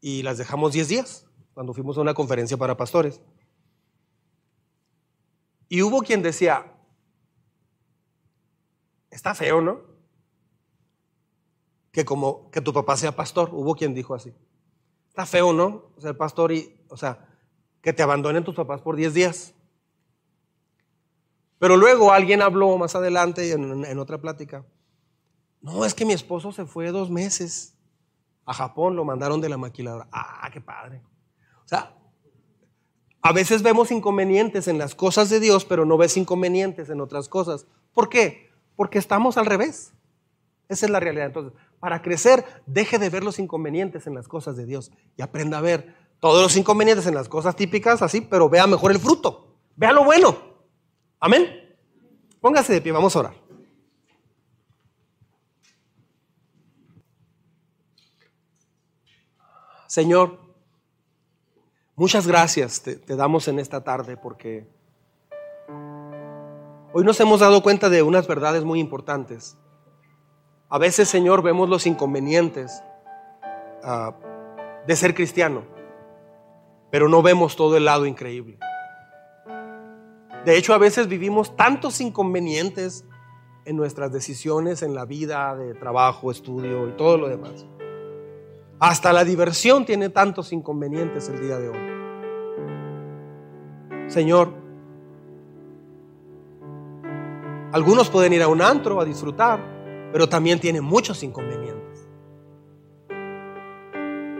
Y 0.00 0.22
las 0.22 0.38
dejamos 0.38 0.72
10 0.72 0.86
días 0.86 1.26
cuando 1.52 1.74
fuimos 1.74 1.98
a 1.98 2.00
una 2.00 2.14
conferencia 2.14 2.56
para 2.56 2.76
pastores. 2.76 3.20
Y 5.68 5.82
hubo 5.82 6.00
quien 6.02 6.22
decía, 6.22 6.72
está 9.10 9.34
feo, 9.34 9.60
¿no? 9.60 9.80
Que 11.90 12.04
como 12.04 12.52
que 12.52 12.60
tu 12.60 12.72
papá 12.72 12.96
sea 12.96 13.16
pastor, 13.16 13.50
hubo 13.52 13.74
quien 13.74 13.94
dijo 13.94 14.14
así. 14.14 14.32
Está 15.08 15.26
feo, 15.26 15.52
¿no? 15.52 15.90
El 16.04 16.16
pastor 16.16 16.52
y, 16.52 16.84
o 16.88 16.96
sea, 16.96 17.28
que 17.82 17.92
te 17.92 18.04
abandonen 18.04 18.44
tus 18.44 18.54
papás 18.54 18.80
por 18.80 18.94
10 18.94 19.12
días. 19.12 19.54
Pero 21.58 21.76
luego 21.76 22.12
alguien 22.12 22.42
habló 22.42 22.76
más 22.78 22.94
adelante 22.94 23.52
en, 23.52 23.98
otra 23.98 24.18
plática. 24.18 24.64
No, 25.60 25.84
es 25.84 25.94
que 25.94 26.04
mi 26.04 26.12
esposo 26.12 26.52
se 26.52 26.66
fue 26.66 26.90
dos 26.90 27.10
meses 27.10 27.76
a 28.44 28.54
Japón, 28.54 28.94
lo 28.94 29.04
mandaron 29.04 29.40
de 29.40 29.48
la 29.48 29.56
maquiladora. 29.56 30.08
Ah, 30.12 30.48
qué 30.52 30.60
padre. 30.60 31.02
O 31.64 31.68
sea, 31.68 31.94
a 33.20 33.32
veces 33.32 33.62
vemos 33.62 33.90
inconvenientes 33.90 34.68
en 34.68 34.78
las 34.78 34.94
cosas 34.94 35.28
de 35.30 35.40
Dios, 35.40 35.64
pero 35.64 35.84
no 35.84 35.98
ves 35.98 36.16
inconvenientes 36.16 36.88
en 36.90 37.00
otras 37.00 37.28
cosas. 37.28 37.66
¿Por 37.92 38.08
qué? 38.08 38.50
Porque 38.76 38.98
estamos 38.98 39.36
al 39.36 39.46
revés. 39.46 39.92
Esa 40.68 40.86
es 40.86 40.92
la 40.92 41.00
realidad. 41.00 41.26
Entonces, 41.26 41.52
para 41.80 42.02
crecer, 42.02 42.44
deje 42.66 42.98
de 42.98 43.10
ver 43.10 43.24
los 43.24 43.38
inconvenientes 43.38 44.06
en 44.06 44.14
las 44.14 44.28
cosas 44.28 44.56
de 44.56 44.64
Dios 44.64 44.92
y 45.16 45.22
aprenda 45.22 45.58
a 45.58 45.62
ver 45.62 45.94
todos 46.20 46.42
los 46.42 46.56
inconvenientes 46.56 47.06
en 47.06 47.14
las 47.14 47.28
cosas 47.28 47.56
típicas 47.56 48.02
así, 48.02 48.20
pero 48.20 48.48
vea 48.48 48.66
mejor 48.66 48.92
el 48.92 48.98
fruto. 48.98 49.56
Vea 49.76 49.92
lo 49.92 50.04
bueno. 50.04 50.57
Amén. 51.20 51.76
Póngase 52.40 52.72
de 52.72 52.80
pie, 52.80 52.92
vamos 52.92 53.14
a 53.16 53.18
orar. 53.20 53.34
Señor, 59.86 60.38
muchas 61.96 62.26
gracias 62.26 62.82
te, 62.82 63.16
damos 63.16 63.48
en 63.48 63.58
esta 63.58 63.82
tarde 63.82 64.16
porque 64.16 64.68
hoy 66.92 67.04
nos 67.04 67.18
hemos 67.20 67.40
dado 67.40 67.62
cuenta 67.62 67.88
de 67.88 68.02
unas 68.02 68.26
verdades 68.26 68.64
muy 68.64 68.80
importantes. 68.80 69.56
A 70.68 70.78
veces, 70.78 71.08
Señor, 71.08 71.42
vemos 71.42 71.68
los 71.68 71.86
inconvenientes 71.86 72.82
uh, 73.82 74.12
de 74.86 74.96
ser 74.96 75.14
cristiano 75.14 75.78
pero 76.90 77.08
no 77.08 77.22
vemos 77.22 77.56
todo 77.56 77.76
el 77.76 77.84
lado 77.84 78.06
increíble. 78.06 78.58
De 80.48 80.56
hecho, 80.56 80.72
a 80.72 80.78
veces 80.78 81.08
vivimos 81.08 81.54
tantos 81.56 82.00
inconvenientes 82.00 83.04
en 83.66 83.76
nuestras 83.76 84.10
decisiones, 84.10 84.80
en 84.80 84.94
la 84.94 85.04
vida 85.04 85.54
de 85.54 85.74
trabajo, 85.74 86.30
estudio 86.30 86.88
y 86.88 86.92
todo 86.92 87.18
lo 87.18 87.28
demás. 87.28 87.66
Hasta 88.80 89.12
la 89.12 89.24
diversión 89.24 89.84
tiene 89.84 90.08
tantos 90.08 90.54
inconvenientes 90.54 91.28
el 91.28 91.42
día 91.42 91.58
de 91.58 91.68
hoy. 91.68 91.76
Señor, 94.06 94.54
algunos 97.72 98.08
pueden 98.08 98.32
ir 98.32 98.42
a 98.42 98.48
un 98.48 98.62
antro 98.62 99.02
a 99.02 99.04
disfrutar, 99.04 99.60
pero 100.12 100.30
también 100.30 100.58
tienen 100.60 100.82
muchos 100.82 101.22
inconvenientes. 101.22 102.08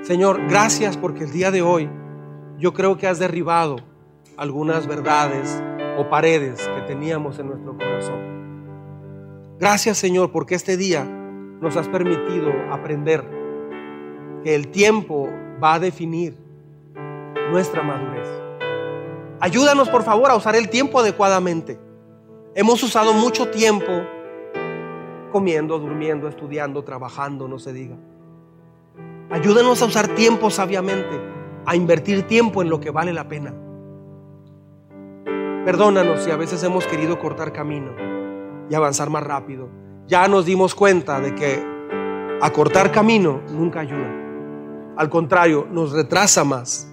Señor, 0.01 0.41
gracias 0.49 0.97
porque 0.97 1.25
el 1.25 1.33
día 1.33 1.51
de 1.51 1.61
hoy 1.61 1.91
yo 2.57 2.73
creo 2.73 2.97
que 2.97 3.07
has 3.07 3.19
derribado 3.19 3.77
algunas 4.39 4.87
verdades 4.87 5.63
o 5.99 6.09
paredes 6.09 6.67
que 6.69 6.81
teníamos 6.83 7.39
en 7.41 7.49
nuestro 7.49 7.77
corazón. 7.77 9.57
Gracias 9.59 9.99
Señor 9.99 10.31
porque 10.31 10.55
este 10.55 10.77
día 10.77 11.05
nos 11.05 11.77
has 11.77 11.89
permitido 11.89 12.53
aprender 12.71 13.25
que 14.45 14.55
el 14.55 14.69
tiempo 14.69 15.29
va 15.63 15.75
a 15.75 15.79
definir 15.81 16.37
nuestra 17.51 17.83
madurez. 17.83 18.29
Ayúdanos 19.41 19.89
por 19.89 20.05
favor 20.05 20.31
a 20.31 20.37
usar 20.37 20.55
el 20.55 20.69
tiempo 20.69 21.01
adecuadamente. 21.01 21.81
Hemos 22.55 22.81
usado 22.85 23.13
mucho 23.13 23.49
tiempo 23.49 23.93
comiendo, 25.33 25.81
durmiendo, 25.81 26.29
estudiando, 26.29 26.85
trabajando, 26.85 27.49
no 27.49 27.59
se 27.59 27.73
diga. 27.73 27.97
Ayúdanos 29.31 29.83
a 29.83 29.87
usar 29.87 30.15
tiempo 30.15 30.49
sabiamente 30.49 31.21
a 31.67 31.75
invertir 31.75 32.23
tiempo 32.23 32.63
en 32.63 32.71
lo 32.71 32.81
que 32.81 32.91
vale 32.91 33.13
la 33.13 33.29
pena. 33.29 33.53
Perdónanos 35.69 36.23
si 36.23 36.31
a 36.31 36.37
veces 36.37 36.63
hemos 36.63 36.87
querido 36.87 37.19
cortar 37.19 37.53
camino 37.53 37.91
y 38.71 38.75
avanzar 38.75 39.11
más 39.11 39.23
rápido. 39.23 39.69
Ya 40.07 40.27
nos 40.27 40.47
dimos 40.47 40.75
cuenta 40.75 41.21
de 41.21 41.35
que 41.35 41.63
acortar 42.41 42.91
camino 42.91 43.43
nunca 43.51 43.81
ayuda. 43.81 44.11
Al 44.97 45.11
contrario, 45.11 45.69
nos 45.71 45.93
retrasa 45.93 46.43
más. 46.43 46.91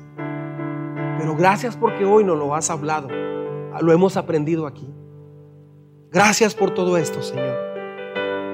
Pero 1.18 1.38
gracias 1.38 1.78
porque 1.78 2.04
hoy 2.04 2.26
nos 2.26 2.38
lo 2.38 2.54
has 2.54 2.70
hablado. 2.70 3.08
Lo 3.80 3.94
hemos 3.94 4.18
aprendido 4.18 4.68
aquí. 4.68 4.94
Gracias 6.12 6.54
por 6.54 6.72
todo 6.72 6.98
esto, 6.98 7.22
Señor. 7.22 7.56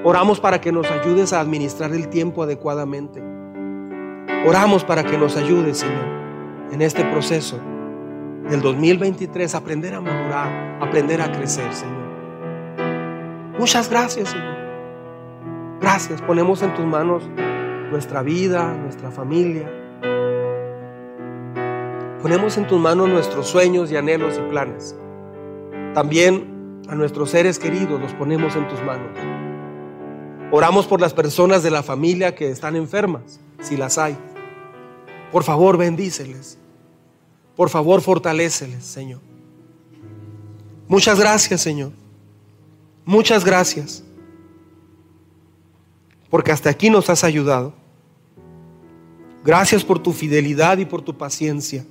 Oramos 0.04 0.38
para 0.38 0.60
que 0.60 0.70
nos 0.70 0.88
ayudes 0.88 1.32
a 1.32 1.40
administrar 1.40 1.92
el 1.92 2.06
tiempo 2.06 2.44
adecuadamente 2.44 3.20
Oramos 4.46 4.84
para 4.84 5.02
que 5.02 5.18
nos 5.18 5.36
ayude, 5.36 5.74
Señor, 5.74 6.06
en 6.70 6.80
este 6.80 7.04
proceso 7.06 7.58
del 8.52 8.60
2023, 8.60 9.54
aprender 9.54 9.94
a 9.94 10.02
madurar, 10.02 10.76
aprender 10.82 11.22
a 11.22 11.32
crecer, 11.32 11.72
Señor. 11.72 12.02
Muchas 13.58 13.88
gracias, 13.88 14.28
Señor. 14.28 14.56
Gracias. 15.80 16.20
Ponemos 16.20 16.60
en 16.62 16.74
tus 16.74 16.84
manos 16.84 17.22
nuestra 17.90 18.22
vida, 18.22 18.74
nuestra 18.74 19.10
familia. 19.10 19.72
Ponemos 22.20 22.58
en 22.58 22.66
tus 22.66 22.78
manos 22.78 23.08
nuestros 23.08 23.46
sueños 23.46 23.90
y 23.90 23.96
anhelos 23.96 24.36
y 24.36 24.50
planes. 24.50 24.94
También 25.94 26.82
a 26.90 26.94
nuestros 26.94 27.30
seres 27.30 27.58
queridos 27.58 27.98
los 27.98 28.12
ponemos 28.12 28.54
en 28.54 28.68
tus 28.68 28.82
manos. 28.82 29.18
Oramos 30.50 30.86
por 30.86 31.00
las 31.00 31.14
personas 31.14 31.62
de 31.62 31.70
la 31.70 31.82
familia 31.82 32.34
que 32.34 32.50
están 32.50 32.76
enfermas, 32.76 33.40
si 33.62 33.78
las 33.78 33.96
hay. 33.96 34.14
Por 35.30 35.42
favor, 35.42 35.78
bendíceles. 35.78 36.58
Por 37.56 37.68
favor, 37.68 38.00
fortaléceles, 38.00 38.84
Señor. 38.84 39.20
Muchas 40.88 41.18
gracias, 41.18 41.60
Señor. 41.60 41.92
Muchas 43.04 43.44
gracias. 43.44 44.02
Porque 46.30 46.52
hasta 46.52 46.70
aquí 46.70 46.88
nos 46.88 47.10
has 47.10 47.24
ayudado. 47.24 47.74
Gracias 49.44 49.84
por 49.84 49.98
tu 49.98 50.12
fidelidad 50.12 50.78
y 50.78 50.84
por 50.84 51.02
tu 51.02 51.16
paciencia. 51.16 51.84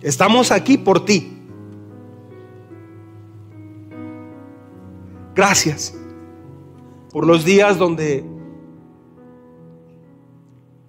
Estamos 0.00 0.50
aquí 0.50 0.76
por 0.76 1.04
ti. 1.04 1.30
Gracias 5.34 5.94
por 7.10 7.26
los 7.26 7.44
días 7.44 7.78
donde 7.78 8.24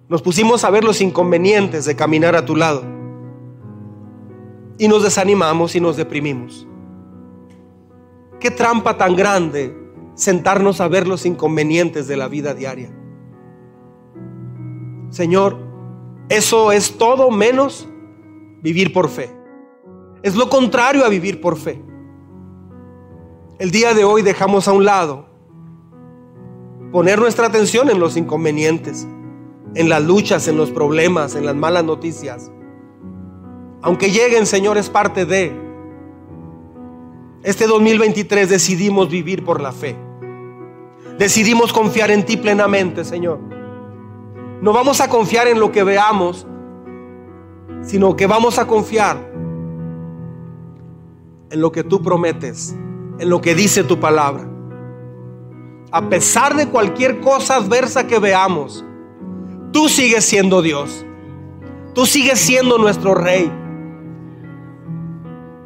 nos 0.08 0.22
pusimos 0.22 0.64
a 0.64 0.70
ver 0.70 0.84
los 0.84 1.00
inconvenientes 1.00 1.84
de 1.84 1.96
caminar 1.96 2.36
a 2.36 2.44
tu 2.44 2.54
lado 2.56 2.84
y 4.78 4.88
nos 4.88 5.02
desanimamos 5.02 5.74
y 5.74 5.80
nos 5.80 5.96
deprimimos. 5.96 6.66
Qué 8.38 8.50
trampa 8.50 8.96
tan 8.96 9.16
grande 9.16 9.74
sentarnos 10.14 10.80
a 10.80 10.88
ver 10.88 11.06
los 11.06 11.26
inconvenientes 11.26 12.06
de 12.06 12.16
la 12.16 12.28
vida 12.28 12.54
diaria. 12.54 12.90
Señor, 15.10 15.58
eso 16.28 16.72
es 16.72 16.98
todo 16.98 17.30
menos 17.30 17.88
vivir 18.62 18.92
por 18.92 19.08
fe. 19.08 19.30
Es 20.22 20.34
lo 20.34 20.48
contrario 20.48 21.04
a 21.04 21.08
vivir 21.08 21.40
por 21.40 21.56
fe. 21.56 21.82
El 23.58 23.70
día 23.70 23.94
de 23.94 24.04
hoy 24.04 24.22
dejamos 24.22 24.68
a 24.68 24.72
un 24.72 24.84
lado 24.84 25.26
poner 26.92 27.18
nuestra 27.18 27.46
atención 27.46 27.88
en 27.90 27.98
los 27.98 28.16
inconvenientes, 28.16 29.06
en 29.74 29.88
las 29.88 30.02
luchas, 30.02 30.48
en 30.48 30.56
los 30.56 30.70
problemas, 30.70 31.34
en 31.34 31.44
las 31.46 31.54
malas 31.54 31.84
noticias. 31.84 32.50
Aunque 33.82 34.10
lleguen, 34.10 34.46
Señor, 34.46 34.78
es 34.78 34.90
parte 34.90 35.26
de. 35.26 35.52
Este 37.42 37.66
2023 37.66 38.48
decidimos 38.48 39.08
vivir 39.08 39.44
por 39.44 39.60
la 39.60 39.72
fe. 39.72 39.96
Decidimos 41.18 41.72
confiar 41.72 42.10
en 42.10 42.24
ti 42.24 42.36
plenamente, 42.36 43.04
Señor. 43.04 43.38
No 44.60 44.72
vamos 44.72 45.00
a 45.00 45.08
confiar 45.08 45.46
en 45.48 45.60
lo 45.60 45.70
que 45.70 45.84
veamos, 45.84 46.46
sino 47.82 48.16
que 48.16 48.26
vamos 48.26 48.58
a 48.58 48.66
confiar 48.66 49.16
en 51.50 51.60
lo 51.60 51.70
que 51.70 51.84
tú 51.84 52.02
prometes, 52.02 52.74
en 53.18 53.30
lo 53.30 53.40
que 53.40 53.54
dice 53.54 53.84
tu 53.84 54.00
palabra. 54.00 54.48
A 55.92 56.08
pesar 56.08 56.56
de 56.56 56.68
cualquier 56.68 57.20
cosa 57.20 57.56
adversa 57.56 58.06
que 58.06 58.18
veamos, 58.18 58.84
tú 59.76 59.90
sigues 59.90 60.24
siendo 60.24 60.62
Dios. 60.62 61.04
Tú 61.92 62.06
sigues 62.06 62.40
siendo 62.40 62.78
nuestro 62.78 63.14
rey. 63.14 63.52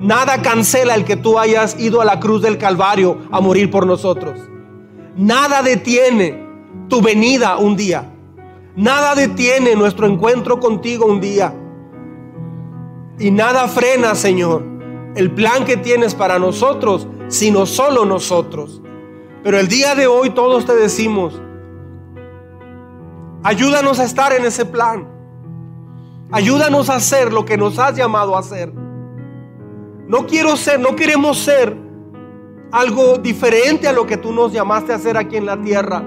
Nada 0.01 0.43
cancela 0.43 0.97
el 0.97 1.05
que 1.05 1.15
tú 1.15 1.39
hayas 1.39 1.79
ido 1.79 2.01
a 2.01 2.05
la 2.05 2.19
cruz 2.19 2.43
del 2.43 2.59
Calvario 2.59 3.19
a 3.31 3.41
morir 3.41 3.71
por 3.71 3.87
nosotros. 3.87 4.41
Nada 5.15 5.63
detiene 5.63 6.45
tu 6.89 7.01
venida 7.01 7.57
un 7.59 7.77
día. 7.77 8.13
Nada 8.75 9.15
detiene 9.15 9.77
nuestro 9.77 10.09
encuentro 10.09 10.59
contigo 10.59 11.07
un 11.07 11.21
día. 11.21 11.55
Y 13.17 13.31
nada 13.31 13.69
frena, 13.69 14.17
Señor, 14.17 14.65
el 15.15 15.31
plan 15.31 15.65
que 15.65 15.77
tienes 15.77 16.17
para 16.17 16.41
nosotros, 16.41 17.07
sino 17.29 17.65
solo 17.65 18.05
nosotros. 18.05 18.83
Pero 19.45 19.61
el 19.61 19.69
día 19.69 19.95
de 19.95 20.09
hoy 20.09 20.31
todos 20.31 20.67
te 20.67 20.75
decimos, 20.75 21.41
ayúdanos 23.43 23.99
a 23.99 24.05
estar 24.05 24.33
en 24.33 24.45
ese 24.45 24.65
plan. 24.65 25.07
Ayúdanos 26.33 26.91
a 26.91 26.97
hacer 26.97 27.33
lo 27.33 27.45
que 27.45 27.57
nos 27.57 27.79
has 27.79 27.97
llamado 27.97 28.37
a 28.37 28.41
hacer. 28.41 28.73
No 30.07 30.27
quiero 30.27 30.57
ser, 30.57 30.79
no 30.81 30.95
queremos 30.97 31.39
ser 31.39 31.77
algo 32.73 33.19
diferente 33.19 33.89
a 33.89 33.93
lo 33.93 34.07
que 34.07 34.17
tú 34.17 34.33
nos 34.33 34.53
llamaste 34.53 34.93
a 34.93 34.97
hacer 34.97 35.17
aquí 35.17 35.37
en 35.37 35.47
la 35.47 35.61
tierra. 35.61 36.03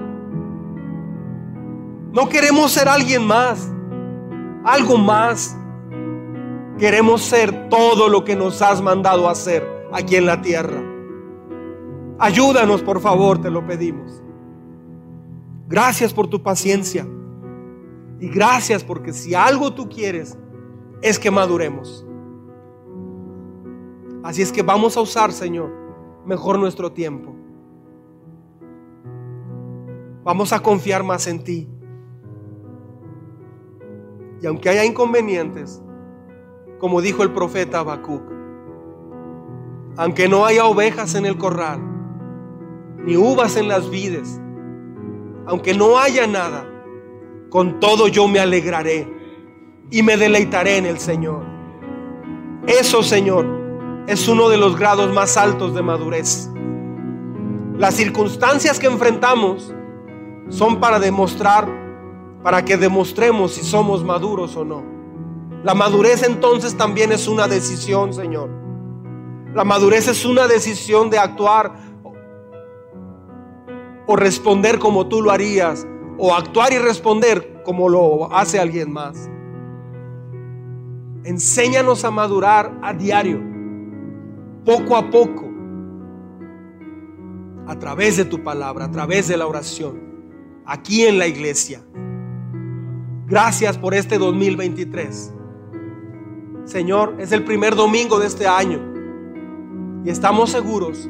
No 2.12 2.28
queremos 2.28 2.72
ser 2.72 2.88
alguien 2.88 3.26
más, 3.26 3.70
algo 4.64 4.96
más. 4.96 5.56
Queremos 6.78 7.22
ser 7.22 7.68
todo 7.68 8.08
lo 8.08 8.24
que 8.24 8.34
nos 8.34 8.62
has 8.62 8.80
mandado 8.80 9.28
a 9.28 9.32
hacer 9.32 9.66
aquí 9.92 10.16
en 10.16 10.26
la 10.26 10.40
tierra. 10.40 10.82
Ayúdanos, 12.18 12.82
por 12.82 13.00
favor, 13.00 13.40
te 13.40 13.50
lo 13.50 13.66
pedimos. 13.66 14.22
Gracias 15.66 16.12
por 16.12 16.28
tu 16.28 16.42
paciencia. 16.42 17.06
Y 18.24 18.28
gracias 18.30 18.82
porque 18.82 19.12
si 19.12 19.34
algo 19.34 19.74
tú 19.74 19.86
quieres 19.86 20.38
es 21.02 21.18
que 21.18 21.30
maduremos. 21.30 22.06
Así 24.22 24.40
es 24.40 24.50
que 24.50 24.62
vamos 24.62 24.96
a 24.96 25.02
usar, 25.02 25.30
Señor, 25.30 25.70
mejor 26.24 26.58
nuestro 26.58 26.90
tiempo. 26.90 27.34
Vamos 30.22 30.54
a 30.54 30.60
confiar 30.60 31.04
más 31.04 31.26
en 31.26 31.44
ti. 31.44 31.68
Y 34.40 34.46
aunque 34.46 34.70
haya 34.70 34.86
inconvenientes, 34.86 35.82
como 36.78 37.02
dijo 37.02 37.22
el 37.22 37.30
profeta 37.30 37.80
Habacuc, 37.80 38.22
aunque 39.98 40.30
no 40.30 40.46
haya 40.46 40.64
ovejas 40.64 41.14
en 41.14 41.26
el 41.26 41.36
corral, 41.36 41.78
ni 43.04 43.18
uvas 43.18 43.58
en 43.58 43.68
las 43.68 43.90
vides, 43.90 44.40
aunque 45.44 45.74
no 45.74 45.98
haya 45.98 46.26
nada, 46.26 46.70
con 47.54 47.78
todo 47.78 48.08
yo 48.08 48.26
me 48.26 48.40
alegraré 48.40 49.08
y 49.88 50.02
me 50.02 50.16
deleitaré 50.16 50.76
en 50.76 50.86
el 50.86 50.98
Señor. 50.98 51.44
Eso, 52.66 53.04
Señor, 53.04 53.46
es 54.08 54.26
uno 54.26 54.48
de 54.48 54.56
los 54.56 54.76
grados 54.76 55.14
más 55.14 55.36
altos 55.36 55.72
de 55.72 55.80
madurez. 55.80 56.50
Las 57.78 57.94
circunstancias 57.94 58.80
que 58.80 58.88
enfrentamos 58.88 59.72
son 60.48 60.80
para 60.80 60.98
demostrar 60.98 61.68
para 62.42 62.64
que 62.64 62.76
demostremos 62.76 63.52
si 63.52 63.62
somos 63.62 64.02
maduros 64.02 64.56
o 64.56 64.64
no. 64.64 64.82
La 65.62 65.74
madurez 65.74 66.24
entonces 66.24 66.76
también 66.76 67.12
es 67.12 67.28
una 67.28 67.46
decisión, 67.46 68.12
Señor. 68.12 68.50
La 69.54 69.62
madurez 69.62 70.08
es 70.08 70.24
una 70.24 70.48
decisión 70.48 71.08
de 71.08 71.20
actuar 71.20 71.72
o 74.08 74.16
responder 74.16 74.80
como 74.80 75.06
tú 75.06 75.22
lo 75.22 75.30
harías, 75.30 75.86
o 76.18 76.34
actuar 76.34 76.72
y 76.72 76.78
responder 76.78 77.62
como 77.64 77.88
lo 77.88 78.32
hace 78.34 78.58
alguien 78.58 78.92
más. 78.92 79.30
Enséñanos 81.24 82.04
a 82.04 82.10
madurar 82.10 82.78
a 82.82 82.92
diario, 82.92 83.40
poco 84.64 84.96
a 84.96 85.10
poco, 85.10 85.50
a 87.66 87.78
través 87.78 88.16
de 88.16 88.24
tu 88.26 88.42
palabra, 88.42 88.84
a 88.84 88.90
través 88.90 89.28
de 89.28 89.36
la 89.36 89.46
oración, 89.46 90.00
aquí 90.66 91.04
en 91.04 91.18
la 91.18 91.26
iglesia. 91.26 91.82
Gracias 93.26 93.78
por 93.78 93.94
este 93.94 94.18
2023. 94.18 95.32
Señor, 96.64 97.16
es 97.18 97.32
el 97.32 97.44
primer 97.44 97.74
domingo 97.74 98.18
de 98.18 98.26
este 98.26 98.46
año 98.46 98.80
y 100.04 100.10
estamos 100.10 100.50
seguros 100.50 101.08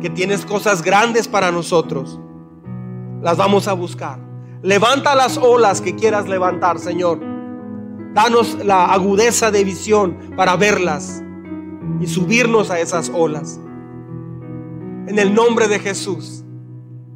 que 0.00 0.10
tienes 0.10 0.44
cosas 0.44 0.82
grandes 0.82 1.26
para 1.26 1.50
nosotros. 1.50 2.20
Las 3.22 3.36
vamos 3.36 3.66
a 3.66 3.72
buscar. 3.72 4.27
Levanta 4.62 5.14
las 5.14 5.36
olas 5.36 5.80
que 5.80 5.94
quieras 5.94 6.28
levantar, 6.28 6.78
Señor. 6.78 7.20
Danos 8.14 8.64
la 8.64 8.86
agudeza 8.86 9.50
de 9.50 9.64
visión 9.64 10.18
para 10.36 10.56
verlas 10.56 11.22
y 12.00 12.06
subirnos 12.06 12.70
a 12.70 12.80
esas 12.80 13.10
olas. 13.14 13.60
En 15.06 15.18
el 15.18 15.32
nombre 15.32 15.68
de 15.68 15.78
Jesús. 15.78 16.44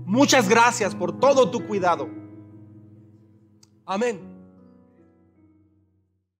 Muchas 0.06 0.48
gracias 0.48 0.94
por 0.94 1.18
todo 1.18 1.50
tu 1.50 1.66
cuidado. 1.66 2.08
Amén. 3.86 4.31